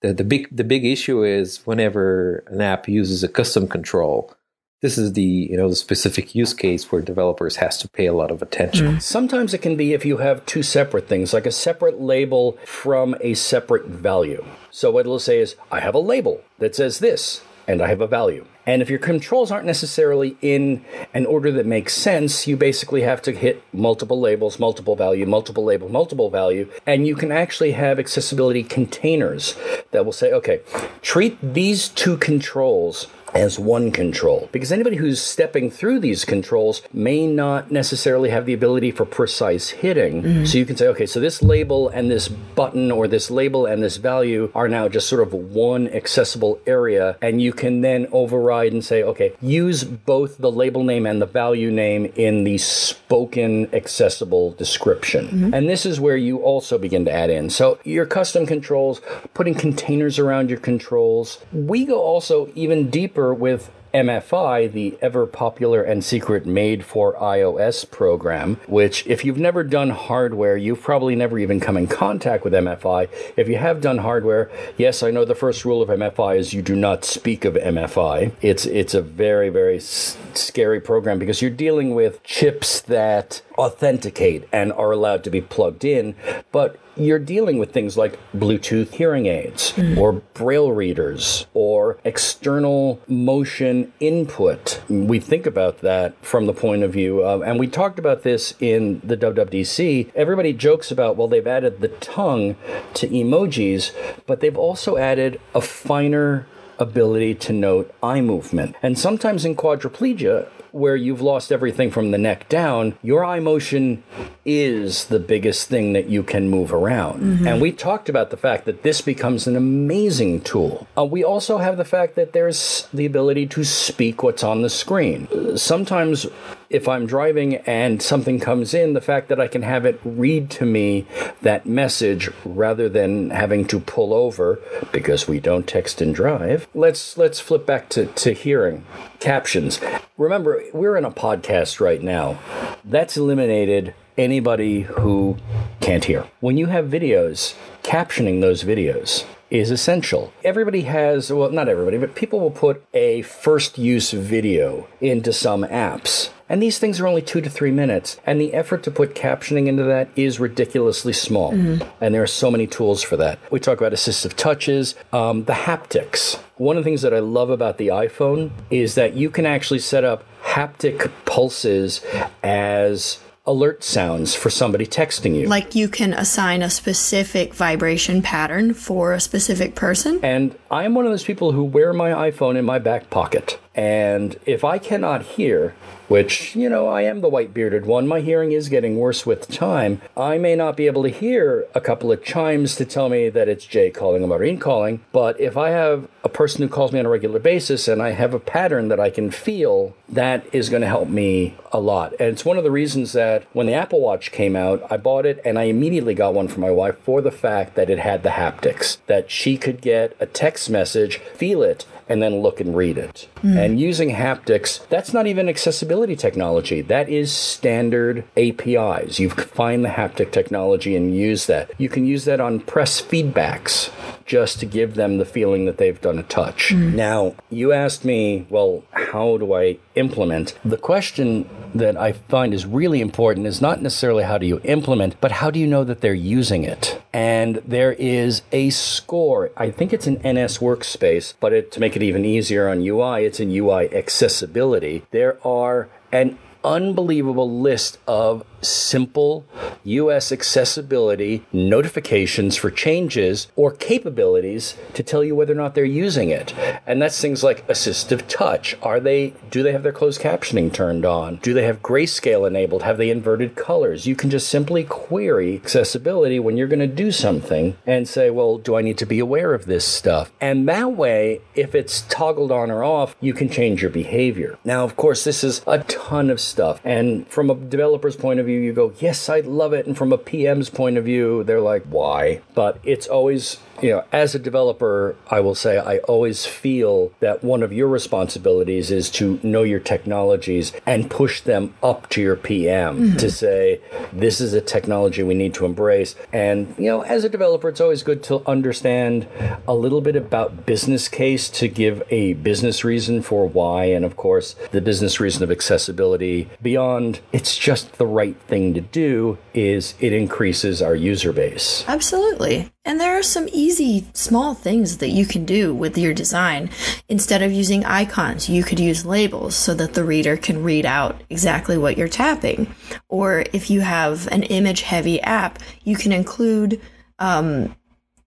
The, 0.02 0.12
the 0.12 0.24
big 0.24 0.54
the 0.54 0.64
big 0.64 0.84
issue 0.84 1.24
is 1.24 1.66
whenever 1.66 2.44
an 2.48 2.60
app 2.60 2.88
uses 2.88 3.24
a 3.24 3.28
custom 3.28 3.66
control, 3.66 4.34
this 4.82 4.98
is 4.98 5.14
the 5.14 5.30
you 5.50 5.56
know 5.56 5.70
the 5.70 5.76
specific 5.86 6.34
use 6.34 6.52
case 6.52 6.92
where 6.92 7.00
developers 7.00 7.56
has 7.56 7.78
to 7.78 7.88
pay 7.88 8.04
a 8.04 8.12
lot 8.12 8.30
of 8.30 8.42
attention. 8.42 8.96
Mm. 8.96 9.02
Sometimes 9.02 9.54
it 9.54 9.62
can 9.62 9.76
be 9.76 9.94
if 9.94 10.04
you 10.04 10.18
have 10.18 10.44
two 10.44 10.62
separate 10.62 11.08
things, 11.08 11.32
like 11.32 11.46
a 11.46 11.58
separate 11.68 12.02
label 12.02 12.58
from 12.66 13.16
a 13.22 13.32
separate 13.32 13.86
value. 13.86 14.44
So 14.74 14.90
what 14.90 15.00
it'll 15.00 15.18
say 15.18 15.38
is, 15.38 15.54
I 15.70 15.80
have 15.80 15.94
a 15.94 15.98
label 15.98 16.40
that 16.58 16.74
says 16.74 16.98
this, 16.98 17.42
and 17.68 17.82
I 17.82 17.88
have 17.88 18.00
a 18.00 18.06
value. 18.06 18.46
And 18.64 18.80
if 18.80 18.88
your 18.88 18.98
controls 18.98 19.50
aren't 19.50 19.66
necessarily 19.66 20.38
in 20.40 20.82
an 21.12 21.26
order 21.26 21.52
that 21.52 21.66
makes 21.66 21.92
sense, 21.92 22.46
you 22.46 22.56
basically 22.56 23.02
have 23.02 23.20
to 23.22 23.32
hit 23.32 23.62
multiple 23.74 24.18
labels, 24.18 24.58
multiple 24.58 24.96
value, 24.96 25.26
multiple 25.26 25.62
label, 25.62 25.90
multiple 25.90 26.30
value, 26.30 26.70
and 26.86 27.06
you 27.06 27.14
can 27.14 27.30
actually 27.30 27.72
have 27.72 27.98
accessibility 27.98 28.62
containers 28.62 29.56
that 29.90 30.06
will 30.06 30.12
say, 30.12 30.32
okay, 30.32 30.62
treat 31.02 31.36
these 31.42 31.88
two 31.90 32.16
controls 32.16 33.08
as 33.34 33.58
one 33.58 33.90
control. 33.90 34.48
Because 34.52 34.72
anybody 34.72 34.96
who's 34.96 35.20
stepping 35.20 35.70
through 35.70 36.00
these 36.00 36.24
controls 36.24 36.82
may 36.92 37.26
not 37.26 37.70
necessarily 37.70 38.30
have 38.30 38.46
the 38.46 38.52
ability 38.52 38.90
for 38.90 39.04
precise 39.04 39.70
hitting. 39.70 40.22
Mm-hmm. 40.22 40.44
So 40.44 40.58
you 40.58 40.66
can 40.66 40.76
say, 40.76 40.86
okay, 40.88 41.06
so 41.06 41.20
this 41.20 41.42
label 41.42 41.88
and 41.88 42.10
this 42.10 42.28
button 42.28 42.90
or 42.90 43.08
this 43.08 43.30
label 43.30 43.66
and 43.66 43.82
this 43.82 43.96
value 43.96 44.50
are 44.54 44.68
now 44.68 44.88
just 44.88 45.08
sort 45.08 45.22
of 45.22 45.32
one 45.32 45.88
accessible 45.88 46.60
area. 46.66 47.16
And 47.22 47.40
you 47.40 47.52
can 47.52 47.80
then 47.80 48.06
override 48.12 48.72
and 48.72 48.84
say, 48.84 49.02
okay, 49.02 49.32
use 49.40 49.84
both 49.84 50.38
the 50.38 50.50
label 50.50 50.84
name 50.84 51.06
and 51.06 51.20
the 51.20 51.26
value 51.26 51.70
name 51.70 52.12
in 52.16 52.44
the 52.44 52.58
spoken 52.58 53.72
accessible 53.74 54.52
description. 54.52 55.26
Mm-hmm. 55.26 55.54
And 55.54 55.68
this 55.68 55.86
is 55.86 56.00
where 56.00 56.16
you 56.16 56.38
also 56.38 56.78
begin 56.78 57.04
to 57.06 57.12
add 57.12 57.30
in. 57.30 57.50
So 57.50 57.78
your 57.84 58.06
custom 58.06 58.46
controls, 58.46 59.00
putting 59.34 59.54
containers 59.54 60.18
around 60.18 60.50
your 60.50 60.60
controls. 60.60 61.38
We 61.52 61.84
go 61.84 62.00
also 62.00 62.50
even 62.54 62.90
deeper 62.90 63.21
with 63.30 63.70
MFI, 63.92 64.72
the 64.72 64.96
ever 65.02 65.26
popular 65.26 65.82
and 65.82 66.02
secret 66.02 66.46
made 66.46 66.82
for 66.82 67.14
iOS 67.14 67.88
program, 67.90 68.56
which, 68.66 69.06
if 69.06 69.22
you've 69.24 69.38
never 69.38 69.62
done 69.62 69.90
hardware, 69.90 70.56
you've 70.56 70.80
probably 70.80 71.14
never 71.14 71.38
even 71.38 71.60
come 71.60 71.76
in 71.76 71.86
contact 71.86 72.42
with 72.42 72.54
MFI. 72.54 73.08
If 73.36 73.48
you 73.48 73.56
have 73.56 73.82
done 73.82 73.98
hardware, 73.98 74.50
yes, 74.78 75.02
I 75.02 75.10
know 75.10 75.24
the 75.26 75.34
first 75.34 75.64
rule 75.64 75.82
of 75.82 75.90
MFI 75.90 76.38
is 76.38 76.54
you 76.54 76.62
do 76.62 76.74
not 76.74 77.04
speak 77.04 77.44
of 77.44 77.54
MFI. 77.54 78.32
It's, 78.40 78.64
it's 78.64 78.94
a 78.94 79.02
very, 79.02 79.50
very 79.50 79.76
s- 79.76 80.16
scary 80.32 80.80
program 80.80 81.18
because 81.18 81.42
you're 81.42 81.50
dealing 81.50 81.94
with 81.94 82.22
chips 82.22 82.80
that 82.80 83.42
authenticate 83.58 84.48
and 84.52 84.72
are 84.72 84.92
allowed 84.92 85.24
to 85.24 85.30
be 85.30 85.40
plugged 85.40 85.84
in, 85.84 86.14
but 86.50 86.78
you're 86.96 87.18
dealing 87.18 87.58
with 87.58 87.72
things 87.72 87.96
like 87.96 88.18
Bluetooth 88.34 88.90
hearing 88.92 89.26
aids 89.26 89.72
mm. 89.72 89.96
or 89.96 90.12
braille 90.12 90.72
readers 90.72 91.46
or 91.54 91.98
external 92.04 93.00
motion 93.08 93.92
input. 94.00 94.82
We 94.88 95.18
think 95.18 95.46
about 95.46 95.78
that 95.80 96.14
from 96.24 96.46
the 96.46 96.52
point 96.52 96.82
of 96.82 96.92
view 96.92 97.22
of, 97.22 97.42
and 97.42 97.58
we 97.58 97.66
talked 97.66 97.98
about 97.98 98.22
this 98.22 98.54
in 98.60 99.00
the 99.02 99.16
WWDC. 99.16 100.12
Everybody 100.14 100.52
jokes 100.52 100.90
about, 100.90 101.16
well, 101.16 101.28
they've 101.28 101.46
added 101.46 101.80
the 101.80 101.88
tongue 101.88 102.56
to 102.94 103.08
emojis, 103.08 103.92
but 104.26 104.40
they've 104.40 104.56
also 104.56 104.96
added 104.96 105.40
a 105.54 105.60
finer 105.60 106.46
ability 106.78 107.34
to 107.36 107.52
note 107.52 107.94
eye 108.02 108.20
movement. 108.20 108.76
And 108.82 108.98
sometimes 108.98 109.44
in 109.44 109.56
quadriplegia, 109.56 110.48
where 110.72 110.96
you've 110.96 111.20
lost 111.20 111.52
everything 111.52 111.90
from 111.90 112.10
the 112.10 112.18
neck 112.18 112.48
down, 112.48 112.96
your 113.02 113.24
eye 113.24 113.40
motion 113.40 114.02
is 114.44 115.06
the 115.06 115.18
biggest 115.18 115.68
thing 115.68 115.92
that 115.92 116.08
you 116.08 116.22
can 116.22 116.48
move 116.48 116.72
around. 116.72 117.22
Mm-hmm. 117.22 117.46
And 117.46 117.60
we 117.60 117.72
talked 117.72 118.08
about 118.08 118.30
the 118.30 118.36
fact 118.36 118.64
that 118.64 118.82
this 118.82 119.00
becomes 119.00 119.46
an 119.46 119.56
amazing 119.56 120.40
tool. 120.40 120.86
Uh, 120.96 121.04
we 121.04 121.22
also 121.22 121.58
have 121.58 121.76
the 121.76 121.84
fact 121.84 122.16
that 122.16 122.32
there's 122.32 122.88
the 122.92 123.06
ability 123.06 123.46
to 123.48 123.64
speak 123.64 124.22
what's 124.22 124.42
on 124.42 124.62
the 124.62 124.70
screen. 124.70 125.28
Sometimes 125.56 126.26
if 126.72 126.88
I'm 126.88 127.06
driving 127.06 127.56
and 127.56 128.02
something 128.02 128.40
comes 128.40 128.72
in, 128.72 128.94
the 128.94 129.00
fact 129.00 129.28
that 129.28 129.38
I 129.38 129.46
can 129.46 129.62
have 129.62 129.84
it 129.84 130.00
read 130.04 130.50
to 130.52 130.64
me 130.64 131.06
that 131.42 131.66
message 131.66 132.30
rather 132.44 132.88
than 132.88 133.30
having 133.30 133.66
to 133.66 133.78
pull 133.78 134.14
over 134.14 134.58
because 134.90 135.28
we 135.28 135.38
don't 135.38 135.66
text 135.66 136.00
and 136.00 136.14
drive. 136.14 136.66
Let's 136.74 137.18
let's 137.18 137.40
flip 137.40 137.66
back 137.66 137.90
to, 137.90 138.06
to 138.06 138.32
hearing 138.32 138.86
captions. 139.20 139.80
Remember, 140.16 140.62
we're 140.72 140.96
in 140.96 141.04
a 141.04 141.10
podcast 141.10 141.78
right 141.78 142.02
now. 142.02 142.38
That's 142.84 143.16
eliminated 143.18 143.94
anybody 144.16 144.82
who 144.82 145.36
can't 145.80 146.04
hear. 146.04 146.26
When 146.40 146.56
you 146.56 146.66
have 146.66 146.86
videos, 146.86 147.54
captioning 147.82 148.40
those 148.40 148.64
videos 148.64 149.24
is 149.50 149.70
essential. 149.70 150.32
Everybody 150.42 150.82
has, 150.82 151.30
well, 151.30 151.50
not 151.50 151.68
everybody, 151.68 151.98
but 151.98 152.14
people 152.14 152.40
will 152.40 152.50
put 152.50 152.82
a 152.94 153.20
first 153.20 153.76
use 153.76 154.10
video 154.12 154.88
into 154.98 155.30
some 155.30 155.62
apps. 155.64 156.30
And 156.52 156.62
these 156.62 156.78
things 156.78 157.00
are 157.00 157.06
only 157.06 157.22
two 157.22 157.40
to 157.40 157.48
three 157.48 157.70
minutes. 157.70 158.18
And 158.26 158.38
the 158.38 158.52
effort 158.52 158.82
to 158.82 158.90
put 158.90 159.14
captioning 159.14 159.68
into 159.68 159.84
that 159.84 160.10
is 160.16 160.38
ridiculously 160.38 161.14
small. 161.14 161.52
Mm-hmm. 161.52 161.82
And 162.02 162.14
there 162.14 162.22
are 162.22 162.26
so 162.26 162.50
many 162.50 162.66
tools 162.66 163.02
for 163.02 163.16
that. 163.16 163.38
We 163.50 163.58
talk 163.58 163.78
about 163.78 163.92
assistive 163.92 164.34
touches, 164.34 164.94
um, 165.14 165.44
the 165.44 165.54
haptics. 165.54 166.38
One 166.58 166.76
of 166.76 166.84
the 166.84 166.90
things 166.90 167.00
that 167.00 167.14
I 167.14 167.20
love 167.20 167.48
about 167.48 167.78
the 167.78 167.88
iPhone 167.88 168.50
is 168.68 168.96
that 168.96 169.14
you 169.14 169.30
can 169.30 169.46
actually 169.46 169.78
set 169.78 170.04
up 170.04 170.24
haptic 170.42 171.10
pulses 171.24 172.02
as 172.42 173.18
alert 173.46 173.82
sounds 173.82 174.34
for 174.34 174.50
somebody 174.50 174.86
texting 174.86 175.34
you. 175.34 175.48
Like 175.48 175.74
you 175.74 175.88
can 175.88 176.12
assign 176.12 176.62
a 176.62 176.70
specific 176.70 177.54
vibration 177.54 178.22
pattern 178.22 178.74
for 178.74 179.12
a 179.14 179.20
specific 179.20 179.74
person. 179.74 180.20
And 180.22 180.56
I'm 180.70 180.94
one 180.94 181.06
of 181.06 181.12
those 181.12 181.24
people 181.24 181.52
who 181.52 181.64
wear 181.64 181.92
my 181.92 182.10
iPhone 182.30 182.56
in 182.56 182.64
my 182.64 182.78
back 182.78 183.10
pocket. 183.10 183.58
And 183.74 184.38
if 184.44 184.64
I 184.64 184.78
cannot 184.78 185.22
hear, 185.22 185.74
which, 186.08 186.54
you 186.54 186.68
know, 186.68 186.88
I 186.88 187.02
am 187.02 187.22
the 187.22 187.28
white 187.28 187.54
bearded 187.54 187.86
one, 187.86 188.06
my 188.06 188.20
hearing 188.20 188.52
is 188.52 188.68
getting 188.68 188.98
worse 188.98 189.24
with 189.24 189.48
time. 189.48 190.02
I 190.14 190.36
may 190.36 190.54
not 190.54 190.76
be 190.76 190.86
able 190.86 191.02
to 191.04 191.08
hear 191.08 191.66
a 191.74 191.80
couple 191.80 192.12
of 192.12 192.22
chimes 192.22 192.76
to 192.76 192.84
tell 192.84 193.08
me 193.08 193.30
that 193.30 193.48
it's 193.48 193.64
Jay 193.64 193.90
calling 193.90 194.22
or 194.22 194.28
Marin 194.28 194.58
calling, 194.58 195.00
but 195.10 195.40
if 195.40 195.56
I 195.56 195.70
have 195.70 196.08
a 196.22 196.28
person 196.28 196.62
who 196.62 196.68
calls 196.68 196.92
me 196.92 197.00
on 197.00 197.06
a 197.06 197.08
regular 197.08 197.38
basis 197.38 197.88
and 197.88 198.02
I 198.02 198.10
have 198.10 198.34
a 198.34 198.38
pattern 198.38 198.88
that 198.88 199.00
I 199.00 199.08
can 199.08 199.30
feel, 199.30 199.96
that 200.08 200.44
is 200.52 200.68
going 200.68 200.82
to 200.82 200.88
help 200.88 201.08
me 201.08 201.56
a 201.72 201.80
lot. 201.80 202.12
And 202.20 202.28
it's 202.28 202.44
one 202.44 202.58
of 202.58 202.64
the 202.64 202.70
reasons 202.70 203.12
that 203.14 203.44
when 203.54 203.66
the 203.66 203.74
Apple 203.74 204.00
Watch 204.00 204.32
came 204.32 204.54
out, 204.54 204.86
I 204.90 204.98
bought 204.98 205.24
it 205.24 205.40
and 205.46 205.58
I 205.58 205.64
immediately 205.64 206.14
got 206.14 206.34
one 206.34 206.48
for 206.48 206.60
my 206.60 206.70
wife 206.70 206.98
for 206.98 207.22
the 207.22 207.30
fact 207.30 207.74
that 207.76 207.88
it 207.88 207.98
had 207.98 208.22
the 208.22 208.30
haptics, 208.30 208.98
that 209.06 209.30
she 209.30 209.56
could 209.56 209.80
get 209.80 210.14
a 210.20 210.26
text 210.26 210.68
message, 210.68 211.18
feel 211.18 211.62
it, 211.62 211.86
and 212.08 212.22
then 212.22 212.42
look 212.42 212.60
and 212.60 212.76
read 212.76 212.98
it. 212.98 213.28
Mm. 213.42 213.56
And 213.62 213.78
using 213.78 214.10
haptics, 214.10 214.84
that's 214.88 215.12
not 215.12 215.28
even 215.28 215.48
accessibility 215.48 216.16
technology. 216.16 216.82
That 216.82 217.08
is 217.08 217.32
standard 217.32 218.24
APIs. 218.36 219.20
You 219.20 219.30
find 219.30 219.84
the 219.84 219.88
haptic 219.88 220.32
technology 220.32 220.96
and 220.96 221.16
use 221.16 221.46
that. 221.46 221.70
You 221.78 221.88
can 221.88 222.04
use 222.04 222.24
that 222.24 222.40
on 222.40 222.58
press 222.58 223.00
feedbacks 223.00 223.92
just 224.26 224.60
to 224.60 224.66
give 224.66 224.94
them 224.94 225.18
the 225.18 225.24
feeling 225.24 225.64
that 225.66 225.78
they've 225.78 226.00
done 226.00 226.18
a 226.18 226.22
touch. 226.22 226.70
Mm. 226.70 226.94
Now, 226.94 227.34
you 227.50 227.72
asked 227.72 228.04
me, 228.04 228.46
well, 228.48 228.84
how 228.92 229.36
do 229.38 229.54
I 229.54 229.78
implement? 229.94 230.58
The 230.64 230.76
question 230.76 231.48
that 231.74 231.96
I 231.96 232.12
find 232.12 232.52
is 232.52 232.66
really 232.66 233.00
important 233.00 233.46
is 233.46 233.60
not 233.60 233.82
necessarily 233.82 234.24
how 234.24 234.38
do 234.38 234.46
you 234.46 234.60
implement, 234.64 235.20
but 235.20 235.32
how 235.32 235.50
do 235.50 235.58
you 235.58 235.66
know 235.66 235.84
that 235.84 236.00
they're 236.00 236.14
using 236.14 236.64
it? 236.64 237.02
And 237.12 237.56
there 237.66 237.92
is 237.92 238.42
a 238.52 238.70
score. 238.70 239.50
I 239.56 239.70
think 239.70 239.92
it's 239.92 240.06
an 240.06 240.18
NSWorkspace, 240.18 241.34
but 241.40 241.52
it, 241.52 241.72
to 241.72 241.80
make 241.80 241.96
it 241.96 242.02
even 242.02 242.24
easier 242.24 242.68
on 242.68 242.86
UI, 242.86 243.24
it's 243.24 243.40
in 243.40 243.50
UIAccessibility. 243.50 245.02
There 245.10 245.38
are 245.46 245.88
an 246.10 246.38
unbelievable 246.64 247.60
list 247.60 247.98
of 248.06 248.44
simple 248.62 249.44
US 249.84 250.32
accessibility 250.32 251.44
notifications 251.52 252.56
for 252.56 252.70
changes 252.70 253.48
or 253.56 253.72
capabilities 253.72 254.76
to 254.94 255.02
tell 255.02 255.24
you 255.24 255.34
whether 255.34 255.52
or 255.52 255.56
not 255.56 255.74
they're 255.74 255.84
using 255.84 256.30
it. 256.30 256.54
And 256.86 257.00
that's 257.00 257.20
things 257.20 257.42
like 257.42 257.66
assistive 257.68 258.26
touch. 258.28 258.76
Are 258.82 259.00
they 259.00 259.34
do 259.50 259.62
they 259.62 259.72
have 259.72 259.82
their 259.82 259.92
closed 259.92 260.20
captioning 260.20 260.72
turned 260.72 261.04
on? 261.04 261.36
Do 261.36 261.54
they 261.54 261.64
have 261.64 261.82
grayscale 261.82 262.46
enabled? 262.46 262.82
Have 262.82 262.98
they 262.98 263.10
inverted 263.10 263.56
colors? 263.56 264.06
You 264.06 264.16
can 264.16 264.30
just 264.30 264.48
simply 264.48 264.84
query 264.84 265.56
accessibility 265.56 266.38
when 266.38 266.56
you're 266.56 266.68
going 266.68 266.78
to 266.80 266.86
do 266.86 267.10
something 267.10 267.76
and 267.86 268.08
say, 268.08 268.30
"Well, 268.30 268.58
do 268.58 268.76
I 268.76 268.82
need 268.82 268.98
to 268.98 269.06
be 269.06 269.18
aware 269.18 269.54
of 269.54 269.66
this 269.66 269.84
stuff?" 269.84 270.32
And 270.40 270.68
that 270.68 270.92
way, 270.92 271.40
if 271.54 271.74
it's 271.74 272.02
toggled 272.02 272.52
on 272.52 272.70
or 272.70 272.84
off, 272.84 273.16
you 273.20 273.32
can 273.32 273.48
change 273.48 273.82
your 273.82 273.90
behavior. 273.90 274.58
Now, 274.64 274.84
of 274.84 274.96
course, 274.96 275.24
this 275.24 275.44
is 275.44 275.62
a 275.66 275.78
ton 275.80 276.30
of 276.30 276.40
stuff. 276.40 276.80
And 276.84 277.26
from 277.28 277.50
a 277.50 277.54
developer's 277.54 278.16
point 278.16 278.40
of 278.40 278.46
view, 278.46 278.51
you 278.58 278.72
go, 278.72 278.92
yes, 278.98 279.28
I 279.28 279.40
love 279.40 279.72
it. 279.72 279.86
And 279.86 279.96
from 279.96 280.12
a 280.12 280.18
PM's 280.18 280.70
point 280.70 280.96
of 280.96 281.04
view, 281.04 281.44
they're 281.44 281.60
like, 281.60 281.84
why? 281.84 282.40
But 282.54 282.78
it's 282.82 283.06
always 283.06 283.58
you 283.82 283.90
know, 283.90 284.04
as 284.12 284.34
a 284.34 284.38
developer, 284.38 285.16
I 285.28 285.40
will 285.40 285.54
say 285.54 285.78
I 285.78 285.98
always 285.98 286.46
feel 286.46 287.12
that 287.20 287.42
one 287.42 287.62
of 287.62 287.72
your 287.72 287.88
responsibilities 287.88 288.90
is 288.90 289.10
to 289.10 289.40
know 289.42 289.62
your 289.64 289.80
technologies 289.80 290.72
and 290.86 291.10
push 291.10 291.40
them 291.40 291.74
up 291.82 292.08
to 292.10 292.22
your 292.22 292.36
PM 292.36 292.98
mm-hmm. 292.98 293.16
to 293.16 293.30
say, 293.30 293.80
this 294.12 294.40
is 294.40 294.52
a 294.54 294.60
technology 294.60 295.22
we 295.22 295.34
need 295.34 295.54
to 295.54 295.64
embrace. 295.64 296.14
And, 296.32 296.74
you 296.78 296.86
know, 296.86 297.02
as 297.02 297.24
a 297.24 297.28
developer, 297.28 297.68
it's 297.68 297.80
always 297.80 298.02
good 298.02 298.22
to 298.24 298.46
understand 298.48 299.26
a 299.66 299.74
little 299.74 300.00
bit 300.00 300.14
about 300.16 300.64
business 300.64 301.08
case 301.08 301.50
to 301.50 301.66
give 301.68 302.02
a 302.10 302.34
business 302.34 302.84
reason 302.84 303.20
for 303.20 303.48
why. 303.48 303.86
And 303.86 304.04
of 304.04 304.16
course, 304.16 304.54
the 304.70 304.80
business 304.80 305.18
reason 305.18 305.42
of 305.42 305.50
accessibility 305.50 306.48
beyond 306.62 307.20
it's 307.32 307.58
just 307.58 307.94
the 307.94 308.06
right 308.06 308.36
thing 308.46 308.74
to 308.74 308.80
do 308.80 309.38
is 309.54 309.94
it 309.98 310.12
increases 310.12 310.80
our 310.80 310.94
user 310.94 311.32
base. 311.32 311.84
Absolutely. 311.88 312.70
And 312.84 313.00
there 313.00 313.16
are 313.16 313.22
some 313.22 313.48
easy, 313.52 314.06
small 314.12 314.54
things 314.54 314.98
that 314.98 315.10
you 315.10 315.24
can 315.24 315.44
do 315.44 315.72
with 315.72 315.96
your 315.96 316.12
design. 316.12 316.68
Instead 317.08 317.40
of 317.40 317.52
using 317.52 317.84
icons, 317.84 318.48
you 318.48 318.64
could 318.64 318.80
use 318.80 319.06
labels 319.06 319.54
so 319.54 319.72
that 319.74 319.94
the 319.94 320.02
reader 320.02 320.36
can 320.36 320.64
read 320.64 320.84
out 320.84 321.20
exactly 321.30 321.78
what 321.78 321.96
you're 321.96 322.08
tapping. 322.08 322.74
Or 323.08 323.44
if 323.52 323.70
you 323.70 323.82
have 323.82 324.26
an 324.28 324.42
image 324.42 324.82
heavy 324.82 325.20
app, 325.20 325.60
you 325.84 325.96
can 325.96 326.10
include 326.10 326.80
um, 327.20 327.76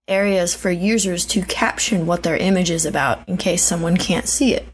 areas 0.08 0.56
for 0.56 0.72
users 0.72 1.26
to 1.26 1.42
caption 1.42 2.06
what 2.06 2.24
their 2.24 2.38
image 2.38 2.72
is 2.72 2.86
about 2.86 3.28
in 3.28 3.36
case 3.36 3.62
someone 3.62 3.98
can't 3.98 4.28
see 4.28 4.54
it 4.54 4.66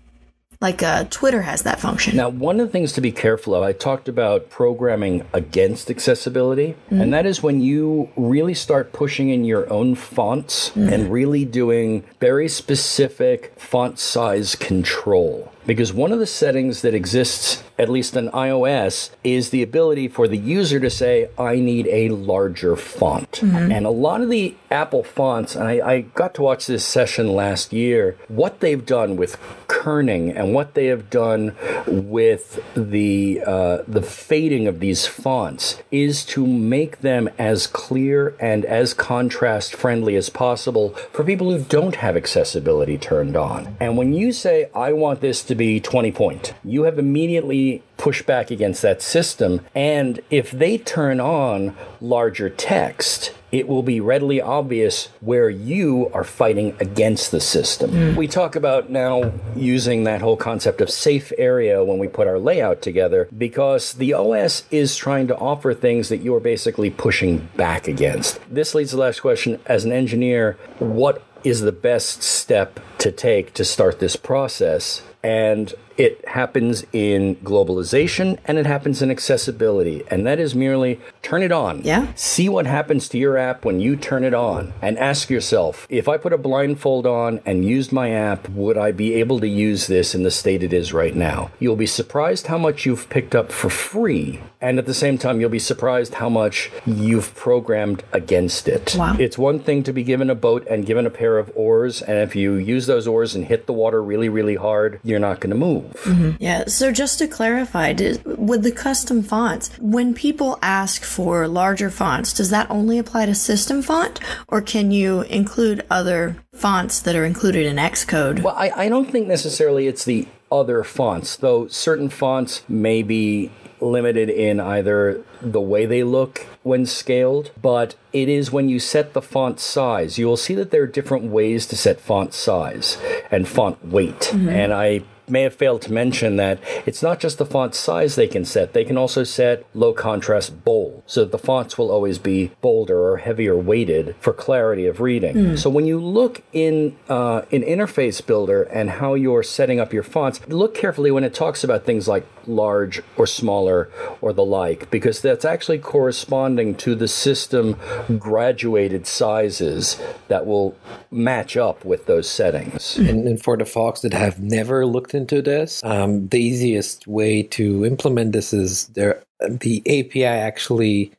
like 0.62 0.84
uh, 0.84 1.06
Twitter 1.10 1.42
has 1.42 1.64
that 1.64 1.80
function. 1.80 2.16
Now, 2.16 2.30
one 2.30 2.60
of 2.60 2.68
the 2.68 2.72
things 2.72 2.94
to 2.94 3.02
be 3.02 3.12
careful 3.12 3.56
of, 3.56 3.64
I 3.64 3.74
talked 3.74 4.08
about 4.08 4.50
programming 4.50 5.26
against 5.34 5.90
accessibility, 5.90 6.76
mm-hmm. 6.86 7.02
and 7.02 7.14
that 7.14 7.26
is 7.26 7.42
when 7.42 7.62
you 7.62 8.10
really 8.16 8.54
start 8.54 8.94
pushing 8.94 9.30
in 9.30 9.44
your 9.44 9.72
own 9.74 9.96
fonts 9.96 10.70
mm-hmm. 10.70 10.88
and 10.88 11.12
really 11.12 11.46
doing 11.46 12.04
very 12.20 12.48
specific 12.48 13.54
font 13.60 13.98
size 13.98 14.56
control. 14.56 15.52
Because 15.66 15.94
one 15.94 16.12
of 16.12 16.20
the 16.20 16.26
settings 16.26 16.82
that 16.82 16.94
exists, 16.94 17.64
at 17.78 17.90
least 17.90 18.16
in 18.16 18.30
iOS, 18.30 19.12
is 19.24 19.50
the 19.52 19.62
ability 19.62 20.08
for 20.08 20.28
the 20.28 20.38
user 20.38 20.80
to 20.80 20.90
say, 20.90 21.30
I 21.38 21.58
need 21.58 21.88
a 21.88 22.10
larger 22.10 22.76
font. 22.76 23.32
Mm-hmm. 23.32 23.72
And 23.72 23.86
a 23.86 23.92
lot 23.92 24.22
of 24.22 24.30
the 24.30 24.56
Apple 24.72 25.04
fonts, 25.04 25.56
and 25.56 25.68
I, 25.68 25.88
I, 25.88 26.02
got 26.02 26.34
to 26.36 26.42
watch 26.42 26.66
this 26.66 26.86
session 26.86 27.34
last 27.34 27.74
year, 27.74 28.18
what 28.28 28.62
they've 28.62 28.86
done 28.86 29.18
with 29.18 29.38
kerning 29.68 30.34
and 30.36 30.54
what 30.54 30.74
they 30.74 30.86
have 30.88 31.10
done 31.10 31.56
with 31.86 32.64
the, 32.76 33.42
uh, 33.46 33.84
the 33.88 34.02
fading 34.02 34.68
of 34.68 34.80
these 34.80 35.06
fonts 35.06 35.82
is 35.92 36.26
to 36.26 36.48
make 36.48 37.02
them 37.02 37.30
as 37.38 37.68
clear 37.68 38.36
and 38.40 38.64
as 38.66 38.94
contrast 38.94 39.74
friendly 39.76 40.16
as 40.16 40.30
possible 40.30 40.90
for 41.12 41.24
people 41.24 41.52
who 41.52 41.64
don't 41.66 41.96
have 41.96 42.16
accessibility 42.16 42.98
turned 42.98 43.36
on. 43.36 43.76
And 43.80 43.98
when 43.98 44.14
you 44.14 44.32
say, 44.32 44.70
I 44.74 44.94
want 44.94 45.22
this 45.22 45.44
to 45.52 45.56
be 45.56 45.80
20 45.80 46.12
point. 46.14 46.54
You 46.64 46.84
have 46.84 46.98
immediately 46.98 47.84
pushed 47.98 48.26
back 48.26 48.50
against 48.50 48.82
that 48.82 49.02
system. 49.02 49.62
And 49.76 50.22
if 50.30 50.50
they 50.50 50.78
turn 50.78 51.20
on 51.20 51.76
larger 52.00 52.50
text, 52.50 53.34
it 53.52 53.68
will 53.68 53.84
be 53.84 54.00
readily 54.00 54.40
obvious 54.40 55.10
where 55.20 55.50
you 55.50 56.10
are 56.14 56.24
fighting 56.24 56.74
against 56.80 57.32
the 57.32 57.42
system. 57.42 57.92
Mm. 57.92 58.16
We 58.16 58.28
talk 58.28 58.56
about 58.56 58.90
now 58.90 59.34
using 59.56 60.06
that 60.06 60.22
whole 60.22 60.38
concept 60.38 60.80
of 60.80 60.90
safe 60.90 61.34
area 61.38 61.84
when 61.84 62.00
we 62.00 62.08
put 62.08 62.28
our 62.28 62.40
layout 62.40 62.82
together 62.82 63.28
because 63.38 63.94
the 63.94 64.14
OS 64.14 64.64
is 64.72 64.96
trying 64.96 65.28
to 65.28 65.38
offer 65.38 65.74
things 65.74 66.08
that 66.10 66.22
you're 66.22 66.40
basically 66.40 66.90
pushing 66.90 67.50
back 67.58 67.90
against. 67.90 68.40
This 68.50 68.74
leads 68.74 68.92
to 68.92 68.96
the 68.96 69.02
last 69.02 69.20
question. 69.20 69.60
As 69.66 69.84
an 69.84 69.92
engineer, 69.92 70.58
what 70.80 71.22
is 71.44 71.62
the 71.62 71.72
best 71.72 72.22
step 72.22 72.80
to 73.00 73.12
take 73.12 73.54
to 73.56 73.66
start 73.66 74.00
this 74.00 74.16
process. 74.16 75.02
And 75.24 75.74
it 75.98 76.28
happens 76.28 76.84
in 76.94 77.36
globalization 77.38 78.40
and 78.46 78.58
it 78.58 78.66
happens 78.66 79.02
in 79.02 79.12
accessibility. 79.12 80.04
And 80.10 80.26
that 80.26 80.40
is 80.40 80.56
merely 80.56 81.00
turn 81.22 81.44
it 81.44 81.52
on. 81.52 81.82
Yeah. 81.84 82.12
See 82.16 82.50
what 82.50 82.66
happens 82.66 83.08
to 83.10 83.18
your 83.18 83.38
app 83.38 83.64
when 83.64 83.80
you 83.80 83.96
turn 83.96 84.24
it 84.24 84.34
on 84.34 84.74
and 84.82 84.98
ask 84.98 85.30
yourself 85.30 85.86
if 85.90 86.08
I 86.08 86.18
put 86.18 86.34
a 86.34 86.38
blindfold 86.38 87.06
on 87.06 87.40
and 87.46 87.66
used 87.66 87.92
my 87.92 88.10
app, 88.10 88.50
would 88.50 88.78
I 88.78 88.92
be 88.92 89.14
able 89.14 89.40
to 89.42 89.48
use 89.48 89.88
this 89.88 90.16
in 90.16 90.24
the 90.24 90.32
state 90.32 90.64
it 90.64 90.74
is 90.74 90.94
right 90.94 91.16
now? 91.16 91.52
You'll 91.60 91.76
be 91.76 91.86
surprised 91.86 92.48
how 92.48 92.58
much 92.58 92.86
you've 92.86 93.10
picked 93.10 93.36
up 93.36 93.52
for 93.52 93.70
free. 93.70 94.42
And 94.62 94.78
at 94.78 94.86
the 94.86 94.94
same 94.94 95.18
time, 95.18 95.42
you'll 95.42 95.50
be 95.50 95.60
surprised 95.60 96.14
how 96.14 96.30
much 96.30 96.70
you've 96.86 97.34
programmed 97.36 98.04
against 98.14 98.68
it. 98.68 98.96
Wow. 98.96 99.16
It's 99.20 99.38
one 99.38 99.60
thing 99.60 99.82
to 99.84 99.92
be 99.92 100.04
given 100.04 100.30
a 100.30 100.36
boat 100.36 100.68
and 100.70 100.86
given 100.86 101.08
a 101.08 101.10
pair 101.10 101.40
of 101.40 101.52
oars. 101.56 102.02
And 102.04 102.20
if 102.20 102.36
you 102.36 102.54
use 102.54 102.86
those 102.86 103.08
oars 103.08 103.34
and 103.34 103.46
hit 103.46 103.66
the 103.66 103.74
water 103.74 104.04
really, 104.04 104.30
really 104.30 104.56
hard, 104.56 105.00
you're 105.04 105.20
not 105.20 105.40
going 105.40 105.50
to 105.50 105.56
move. 105.56 105.92
Mm-hmm. 106.04 106.32
Yeah, 106.40 106.66
so 106.68 106.92
just 106.92 107.18
to 107.20 107.28
clarify, 107.28 107.94
did, 107.94 108.24
with 108.26 108.62
the 108.62 108.72
custom 108.72 109.24
fonts, 109.24 109.72
when 109.80 110.14
people 110.14 110.60
ask 110.62 111.04
for 111.04 111.48
larger 111.48 111.90
fonts, 111.90 112.32
does 112.32 112.52
that 112.52 112.70
only 112.70 113.00
apply 113.00 113.26
to 113.26 113.36
system 113.36 113.82
font, 113.82 114.20
or 114.48 114.62
can 114.62 114.92
you 114.92 115.22
include 115.22 115.86
other 115.90 116.38
fonts 116.54 117.00
that 117.00 117.16
are 117.16 117.26
included 117.26 117.66
in 117.66 117.78
Xcode? 117.78 118.44
Well, 118.44 118.56
I, 118.56 118.72
I 118.76 118.90
don't 118.90 119.10
think 119.10 119.28
necessarily 119.28 119.88
it's 119.88 120.06
the 120.06 120.28
other 120.52 120.84
fonts, 120.84 121.38
though 121.38 121.68
certain 121.68 122.10
fonts 122.10 122.64
may 122.68 123.02
be 123.02 123.50
limited 123.82 124.30
in 124.30 124.60
either 124.60 125.24
the 125.42 125.62
way 125.62 125.86
they 125.86 126.04
look 126.04 126.48
when 126.64 126.86
scaled, 126.86 127.52
but 127.62 127.96
it 128.14 128.30
is 128.30 128.52
when 128.52 128.70
you 128.70 128.80
set 128.80 129.14
the 129.14 129.22
font 129.22 129.60
size. 129.60 130.18
You 130.18 130.28
will 130.28 130.38
see 130.38 130.56
that 130.56 130.72
there 130.72 130.84
are 130.84 130.88
different 130.88 131.26
ways 131.26 131.66
to 131.68 131.76
set 131.76 132.00
font 132.00 132.34
size 132.34 132.98
and 133.32 133.48
font 133.48 133.86
weight. 133.86 134.34
And 134.34 134.74
I 134.74 135.04
may 135.28 135.44
have 135.44 135.56
failed 135.56 135.82
to 135.82 135.94
mention 135.94 136.36
that 136.36 136.60
it's 136.86 137.02
not 137.02 137.18
just 137.18 137.38
the 137.38 137.46
font 137.46 137.74
size 137.74 138.16
they 138.16 138.28
can 138.28 138.44
set, 138.44 138.74
they 138.74 138.84
can 138.84 138.98
also 138.98 139.24
set 139.24 139.66
low 139.74 139.94
contrast 139.94 140.66
bold, 140.66 141.02
so 141.06 141.22
that 141.22 141.32
the 141.32 141.38
fonts 141.38 141.78
will 141.78 141.90
always 141.90 142.18
be 142.20 142.52
bolder 142.60 143.00
or 143.00 143.18
heavier 143.18 143.56
weighted 143.56 144.14
for 144.20 144.34
clarity 144.34 144.86
of 144.88 145.00
reading. 145.00 145.56
So 145.56 145.70
when 145.70 145.86
you 145.86 146.00
look 146.02 146.44
in 146.52 146.98
uh, 147.08 147.44
in 147.50 147.62
Interface 147.64 148.26
Builder 148.26 148.64
and 148.64 148.90
how 148.90 149.14
you're 149.14 149.44
setting 149.44 149.80
up 149.80 149.94
your 149.94 150.04
fonts, 150.04 150.46
look 150.50 150.76
carefully 150.76 151.12
when 151.12 151.24
it 151.24 151.34
talks 151.34 151.64
about 151.64 151.86
things 151.86 152.10
like 152.10 152.28
large 152.48 153.02
or 153.18 153.28
smaller 153.28 153.90
or 154.22 154.34
the 154.34 154.44
like, 154.44 154.90
because 154.90 155.22
that's 155.22 155.46
actually 155.46 155.80
corresponding 155.80 156.76
to 156.76 156.96
the 156.96 157.08
system 157.08 157.78
graduated 158.18 159.08
sizes 159.08 160.02
that 160.28 160.46
will 160.46 160.76
match 161.10 161.58
up 161.58 161.84
with 161.86 162.06
those 162.06 162.30
settings. 162.30 162.98
And, 162.98 163.28
and 163.28 163.42
for 163.42 163.58
the 163.58 163.66
folks 163.66 164.02
that 164.02 164.14
have 164.14 164.40
never 164.40 164.86
looked 164.86 165.14
into 165.14 165.42
this, 165.42 165.84
um, 165.84 166.28
the 166.30 166.42
easiest 166.42 167.08
way 167.08 167.44
to 167.44 167.86
implement 167.86 168.32
this 168.34 168.54
is 168.54 168.88
there. 168.88 169.24
The 169.48 169.82
API 169.88 170.24
actually 170.26 171.12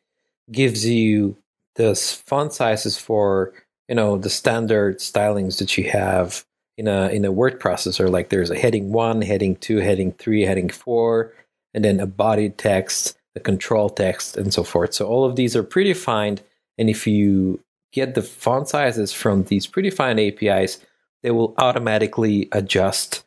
gives 0.51 0.87
you 0.87 1.37
the 1.75 1.95
font 1.95 2.53
sizes 2.53 2.99
for 2.99 3.53
you 3.89 3.95
know 3.95 4.17
the 4.17 4.31
standard 4.31 4.99
stylings 4.99 5.59
that 5.59 5.77
you 5.77 5.91
have 5.91 6.45
in 6.77 6.89
a 6.89 7.09
in 7.09 7.25
a 7.25 7.33
word 7.33 7.61
processor. 7.61 8.11
Like 8.11 8.29
there's 8.29 8.51
a 8.51 8.59
heading 8.59 8.93
one, 8.93 9.23
heading 9.23 9.57
two, 9.57 9.79
heading 9.79 10.13
three, 10.13 10.43
heading 10.43 10.69
four, 10.69 11.33
and 11.75 11.85
then 11.85 12.01
a 12.01 12.07
body 12.07 12.51
text, 12.51 13.17
a 13.37 13.41
control 13.41 13.91
text, 13.91 14.37
and 14.37 14.53
so 14.53 14.65
forth. 14.65 14.95
So 14.95 15.07
all 15.07 15.25
of 15.25 15.37
these 15.37 15.57
are 15.57 15.65
predefined, 15.65 16.41
and 16.79 16.89
if 16.89 17.07
you 17.07 17.61
get 17.93 18.15
the 18.15 18.23
font 18.23 18.69
sizes 18.69 19.13
from 19.13 19.45
these 19.45 19.67
predefined 19.67 20.21
APIs, 20.27 20.79
they 21.23 21.31
will 21.31 21.55
automatically 21.59 22.49
adjust 22.53 23.25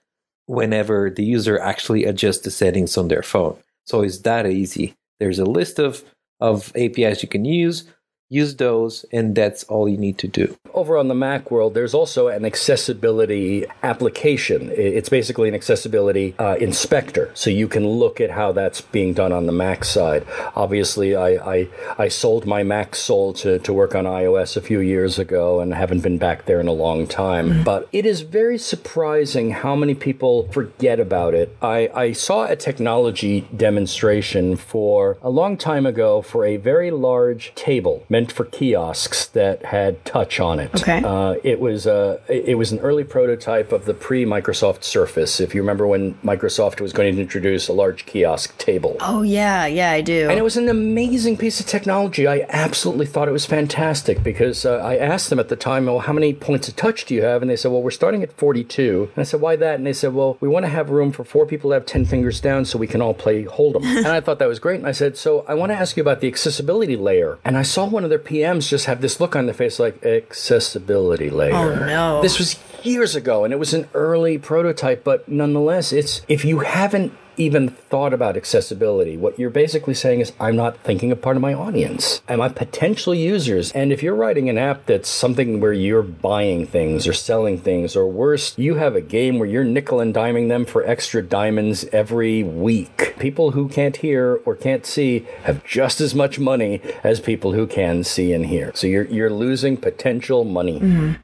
whenever 0.47 1.09
the 1.09 1.23
user 1.23 1.59
actually 1.59 2.05
adjusts 2.05 2.39
the 2.39 2.51
settings 2.51 2.97
on 2.97 3.07
their 3.07 3.23
phone. 3.23 3.57
So 3.85 4.01
it's 4.01 4.19
that 4.19 4.45
easy. 4.45 4.95
There's 5.19 5.39
a 5.39 5.45
list 5.45 5.79
of, 5.79 6.03
of 6.39 6.71
APIs 6.75 7.23
you 7.23 7.29
can 7.29 7.45
use. 7.45 7.85
Use 8.29 8.55
those, 8.55 9.05
and 9.11 9.35
that's 9.35 9.63
all 9.65 9.87
you 9.87 9.97
need 9.97 10.17
to 10.17 10.27
do. 10.27 10.57
Over 10.73 10.97
on 10.97 11.09
the 11.09 11.15
Mac 11.15 11.51
world, 11.51 11.75
there's 11.75 11.93
also 11.93 12.27
an 12.27 12.43
accessibility 12.43 13.65
application. 13.83 14.71
It's 14.73 15.09
basically 15.09 15.47
an 15.47 15.53
accessibility 15.53 16.33
uh, 16.39 16.55
inspector, 16.55 17.29
so 17.35 17.51
you 17.51 17.67
can 17.67 17.87
look 17.87 18.19
at 18.19 18.31
how 18.31 18.51
that's 18.51 18.81
being 18.81 19.13
done 19.13 19.31
on 19.31 19.45
the 19.45 19.51
Mac 19.51 19.85
side. 19.85 20.25
Obviously, 20.55 21.15
I 21.15 21.29
I, 21.55 21.67
I 21.99 22.07
sold 22.07 22.47
my 22.47 22.63
Mac 22.63 22.95
Soul 22.95 23.33
to, 23.33 23.59
to 23.59 23.71
work 23.71 23.93
on 23.93 24.05
iOS 24.05 24.57
a 24.57 24.61
few 24.61 24.79
years 24.79 25.19
ago, 25.19 25.59
and 25.59 25.71
haven't 25.75 26.01
been 26.01 26.17
back 26.17 26.45
there 26.45 26.59
in 26.59 26.67
a 26.67 26.73
long 26.73 27.05
time. 27.05 27.63
But 27.63 27.87
it 27.91 28.07
is 28.07 28.21
very 28.21 28.57
surprising 28.57 29.51
how 29.51 29.75
many 29.75 29.93
people 29.93 30.51
forget 30.51 30.99
about 30.99 31.35
it. 31.35 31.55
I, 31.61 31.91
I 31.93 32.11
saw 32.13 32.45
a 32.45 32.55
technology 32.55 33.47
demonstration 33.55 34.55
for 34.55 35.19
a 35.21 35.29
long 35.29 35.57
time 35.57 35.85
ago 35.85 36.23
for 36.23 36.43
a 36.43 36.57
very 36.57 36.89
large 36.89 37.53
table 37.53 38.03
meant 38.15 38.31
for 38.31 38.45
kiosks 38.45 39.25
that 39.25 39.65
had 39.65 40.05
touch 40.05 40.39
on 40.39 40.57
it. 40.57 40.73
Okay. 40.73 41.03
Uh, 41.03 41.35
it 41.43 41.59
was 41.59 41.85
uh, 41.85 42.17
it 42.29 42.57
was 42.57 42.71
an 42.71 42.79
early 42.79 43.03
prototype 43.03 43.73
of 43.73 43.83
the 43.83 43.93
pre-Microsoft 43.93 44.85
Surface. 44.85 45.41
If 45.41 45.53
you 45.53 45.61
remember 45.61 45.85
when 45.85 46.13
Microsoft 46.23 46.79
was 46.79 46.93
going 46.93 47.13
to 47.13 47.21
introduce 47.21 47.67
a 47.67 47.73
large 47.73 48.05
kiosk 48.05 48.57
table. 48.57 48.95
Oh, 49.01 49.21
yeah, 49.21 49.65
yeah, 49.65 49.91
I 49.91 49.99
do. 49.99 50.29
And 50.29 50.39
it 50.39 50.43
was 50.43 50.55
an 50.55 50.69
amazing 50.69 51.35
piece 51.35 51.59
of 51.59 51.65
technology. 51.65 52.25
I 52.25 52.45
absolutely 52.47 53.05
thought 53.05 53.27
it 53.27 53.33
was 53.33 53.45
fantastic 53.45 54.23
because 54.23 54.65
uh, 54.65 54.77
I 54.77 54.95
asked 54.95 55.29
them 55.29 55.39
at 55.39 55.49
the 55.49 55.57
time, 55.57 55.87
well, 55.87 55.99
how 55.99 56.13
many 56.13 56.33
points 56.33 56.69
of 56.69 56.77
touch 56.77 57.03
do 57.03 57.15
you 57.15 57.23
have? 57.23 57.41
And 57.41 57.51
they 57.51 57.57
said, 57.57 57.71
well, 57.71 57.83
we're 57.83 57.91
starting 57.91 58.23
at 58.23 58.31
42. 58.31 59.11
And 59.13 59.21
I 59.21 59.23
said, 59.23 59.41
why 59.41 59.57
that? 59.57 59.75
And 59.75 59.85
they 59.85 59.91
said, 59.91 60.13
well, 60.13 60.37
we 60.39 60.47
want 60.47 60.63
to 60.63 60.69
have 60.69 60.89
room 60.89 61.11
for 61.11 61.25
four 61.25 61.45
people 61.45 61.71
to 61.71 61.73
have 61.73 61.85
10 61.85 62.05
fingers 62.05 62.39
down 62.39 62.63
so 62.63 62.79
we 62.79 62.87
can 62.87 63.01
all 63.01 63.13
play 63.13 63.43
Hold'em. 63.43 63.83
and 63.97 64.07
I 64.07 64.21
thought 64.21 64.39
that 64.39 64.47
was 64.47 64.59
great. 64.59 64.79
And 64.79 64.87
I 64.87 64.93
said, 64.93 65.17
so 65.17 65.43
I 65.49 65.53
want 65.53 65.73
to 65.73 65.77
ask 65.77 65.97
you 65.97 66.01
about 66.01 66.21
the 66.21 66.27
accessibility 66.29 66.95
layer. 66.95 67.39
And 67.43 67.57
I 67.57 67.63
saw 67.63 67.85
one 67.85 68.04
of 68.05 68.09
their 68.09 68.19
PMs 68.19 68.69
just 68.69 68.85
have 68.85 69.01
this 69.01 69.19
look 69.19 69.35
on 69.35 69.45
their 69.45 69.53
face 69.53 69.79
like, 69.79 70.03
accessibility 70.05 71.29
layer. 71.29 71.53
Oh, 71.53 71.75
no. 71.75 72.21
This 72.21 72.39
was 72.39 72.57
years 72.83 73.15
ago 73.15 73.43
and 73.43 73.51
it 73.53 73.57
was 73.57 73.73
an 73.73 73.89
early 73.93 74.37
prototype, 74.37 75.03
but 75.03 75.27
nonetheless, 75.27 75.91
it's 75.91 76.21
if 76.29 76.45
you 76.45 76.59
haven't 76.59 77.11
even 77.37 77.69
thought 77.69 78.13
about 78.13 78.37
accessibility, 78.37 79.17
what 79.17 79.37
you're 79.37 79.49
basically 79.49 79.93
saying 79.93 80.21
is, 80.21 80.33
I'm 80.39 80.55
not 80.55 80.77
thinking 80.79 81.11
of 81.11 81.21
part 81.21 81.35
of 81.35 81.41
my 81.41 81.53
audience. 81.53 82.21
Am 82.27 82.41
I 82.41 82.49
potential 82.49 83.13
users? 83.13 83.71
And 83.71 83.91
if 83.91 84.01
you're 84.03 84.15
writing 84.15 84.49
an 84.49 84.57
app 84.57 84.85
that's 84.85 85.09
something 85.09 85.59
where 85.59 85.73
you're 85.73 86.03
buying 86.03 86.65
things 86.65 87.07
or 87.07 87.13
selling 87.13 87.59
things, 87.59 87.95
or 87.95 88.07
worse, 88.07 88.57
you 88.57 88.75
have 88.75 88.95
a 88.95 89.01
game 89.01 89.39
where 89.39 89.47
you're 89.47 89.63
nickel 89.63 89.99
and 89.99 90.13
diming 90.13 90.47
them 90.47 90.65
for 90.65 90.85
extra 90.85 91.21
diamonds 91.21 91.85
every 91.91 92.43
week. 92.43 93.15
People 93.19 93.51
who 93.51 93.69
can't 93.69 93.97
hear 93.97 94.41
or 94.45 94.55
can't 94.55 94.85
see 94.85 95.25
have 95.43 95.63
just 95.63 96.01
as 96.01 96.13
much 96.13 96.39
money 96.39 96.81
as 97.03 97.19
people 97.19 97.53
who 97.53 97.67
can 97.67 98.03
see 98.03 98.33
and 98.33 98.45
hear. 98.45 98.71
So 98.75 98.87
you're 98.87 99.05
you're 99.05 99.29
losing 99.29 99.77
potential 99.77 100.43
money. 100.43 101.17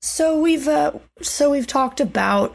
So 0.00 0.38
we've 0.40 0.68
uh, 0.68 0.92
so 1.20 1.50
we've 1.50 1.66
talked 1.66 2.00
about 2.00 2.54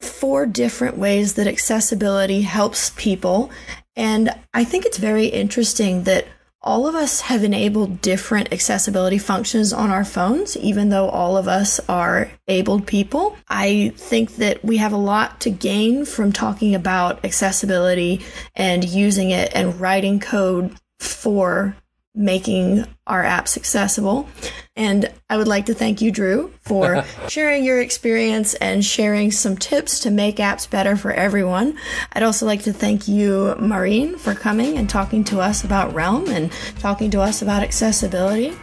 four 0.00 0.46
different 0.46 0.96
ways 0.96 1.34
that 1.34 1.46
accessibility 1.46 2.42
helps 2.42 2.90
people, 2.90 3.50
and 3.96 4.30
I 4.54 4.64
think 4.64 4.84
it's 4.84 4.98
very 4.98 5.26
interesting 5.26 6.04
that 6.04 6.26
all 6.62 6.86
of 6.86 6.94
us 6.94 7.22
have 7.22 7.42
enabled 7.42 8.02
different 8.02 8.52
accessibility 8.52 9.16
functions 9.16 9.72
on 9.72 9.90
our 9.90 10.04
phones, 10.04 10.56
even 10.58 10.90
though 10.90 11.08
all 11.08 11.38
of 11.38 11.48
us 11.48 11.80
are 11.88 12.30
abled 12.48 12.86
people. 12.86 13.36
I 13.48 13.94
think 13.96 14.36
that 14.36 14.62
we 14.62 14.76
have 14.76 14.92
a 14.92 14.98
lot 14.98 15.40
to 15.40 15.50
gain 15.50 16.04
from 16.04 16.32
talking 16.32 16.74
about 16.74 17.24
accessibility 17.24 18.20
and 18.54 18.84
using 18.84 19.30
it 19.30 19.50
and 19.54 19.80
writing 19.80 20.20
code 20.20 20.76
for 20.98 21.76
making 22.14 22.84
our 23.06 23.22
apps 23.22 23.56
accessible. 23.56 24.28
And 24.76 25.10
I 25.28 25.36
would 25.36 25.48
like 25.48 25.66
to 25.66 25.74
thank 25.74 26.00
you, 26.00 26.10
Dru, 26.10 26.52
for 26.62 27.04
sharing 27.28 27.64
your 27.64 27.80
experience 27.80 28.54
and 28.54 28.84
sharing 28.84 29.30
some 29.30 29.56
tips 29.56 30.00
to 30.00 30.10
make 30.10 30.36
apps 30.36 30.68
better 30.68 30.96
for 30.96 31.12
everyone. 31.12 31.78
I'd 32.12 32.22
also 32.22 32.46
like 32.46 32.62
to 32.62 32.72
thank 32.72 33.06
you, 33.06 33.54
Marin, 33.58 34.16
for 34.16 34.34
coming 34.34 34.76
and 34.76 34.88
talking 34.88 35.22
to 35.24 35.40
us 35.40 35.64
about 35.64 35.94
Realm 35.94 36.28
and 36.28 36.50
talking 36.78 37.10
to 37.12 37.20
us 37.20 37.42
about 37.42 37.62
accessibility. 37.62 38.56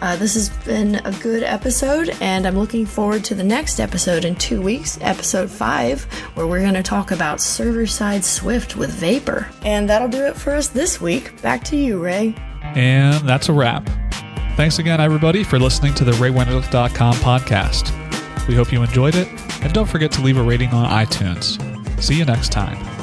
Uh, 0.00 0.16
this 0.16 0.34
has 0.34 0.50
been 0.64 0.96
a 1.04 1.12
good 1.20 1.42
episode, 1.42 2.16
and 2.20 2.46
I'm 2.46 2.56
looking 2.56 2.86
forward 2.86 3.24
to 3.24 3.34
the 3.34 3.42
next 3.42 3.80
episode 3.80 4.24
in 4.24 4.36
two 4.36 4.62
weeks, 4.62 4.98
episode 5.00 5.50
five, 5.50 6.04
where 6.34 6.46
we're 6.46 6.60
going 6.60 6.74
to 6.74 6.82
talk 6.82 7.10
about 7.10 7.40
server 7.40 7.86
side 7.86 8.24
Swift 8.24 8.76
with 8.76 8.90
Vapor. 8.90 9.48
And 9.62 9.88
that'll 9.88 10.08
do 10.08 10.24
it 10.24 10.36
for 10.36 10.54
us 10.54 10.68
this 10.68 11.00
week. 11.00 11.40
Back 11.42 11.64
to 11.64 11.76
you, 11.76 12.02
Ray. 12.02 12.34
And 12.74 13.26
that's 13.28 13.48
a 13.48 13.52
wrap. 13.52 13.88
Thanks 14.56 14.78
again, 14.78 15.00
everybody, 15.00 15.44
for 15.44 15.58
listening 15.58 15.94
to 15.94 16.04
the 16.04 16.12
RayWenderlich.com 16.12 17.14
podcast. 17.16 17.92
We 18.48 18.54
hope 18.54 18.72
you 18.72 18.82
enjoyed 18.82 19.14
it, 19.14 19.28
and 19.62 19.72
don't 19.72 19.88
forget 19.88 20.10
to 20.12 20.22
leave 20.22 20.38
a 20.38 20.42
rating 20.42 20.70
on 20.70 20.88
iTunes. 20.88 21.60
See 22.02 22.14
you 22.14 22.24
next 22.24 22.52
time. 22.52 22.95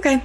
Okay. 0.00 0.22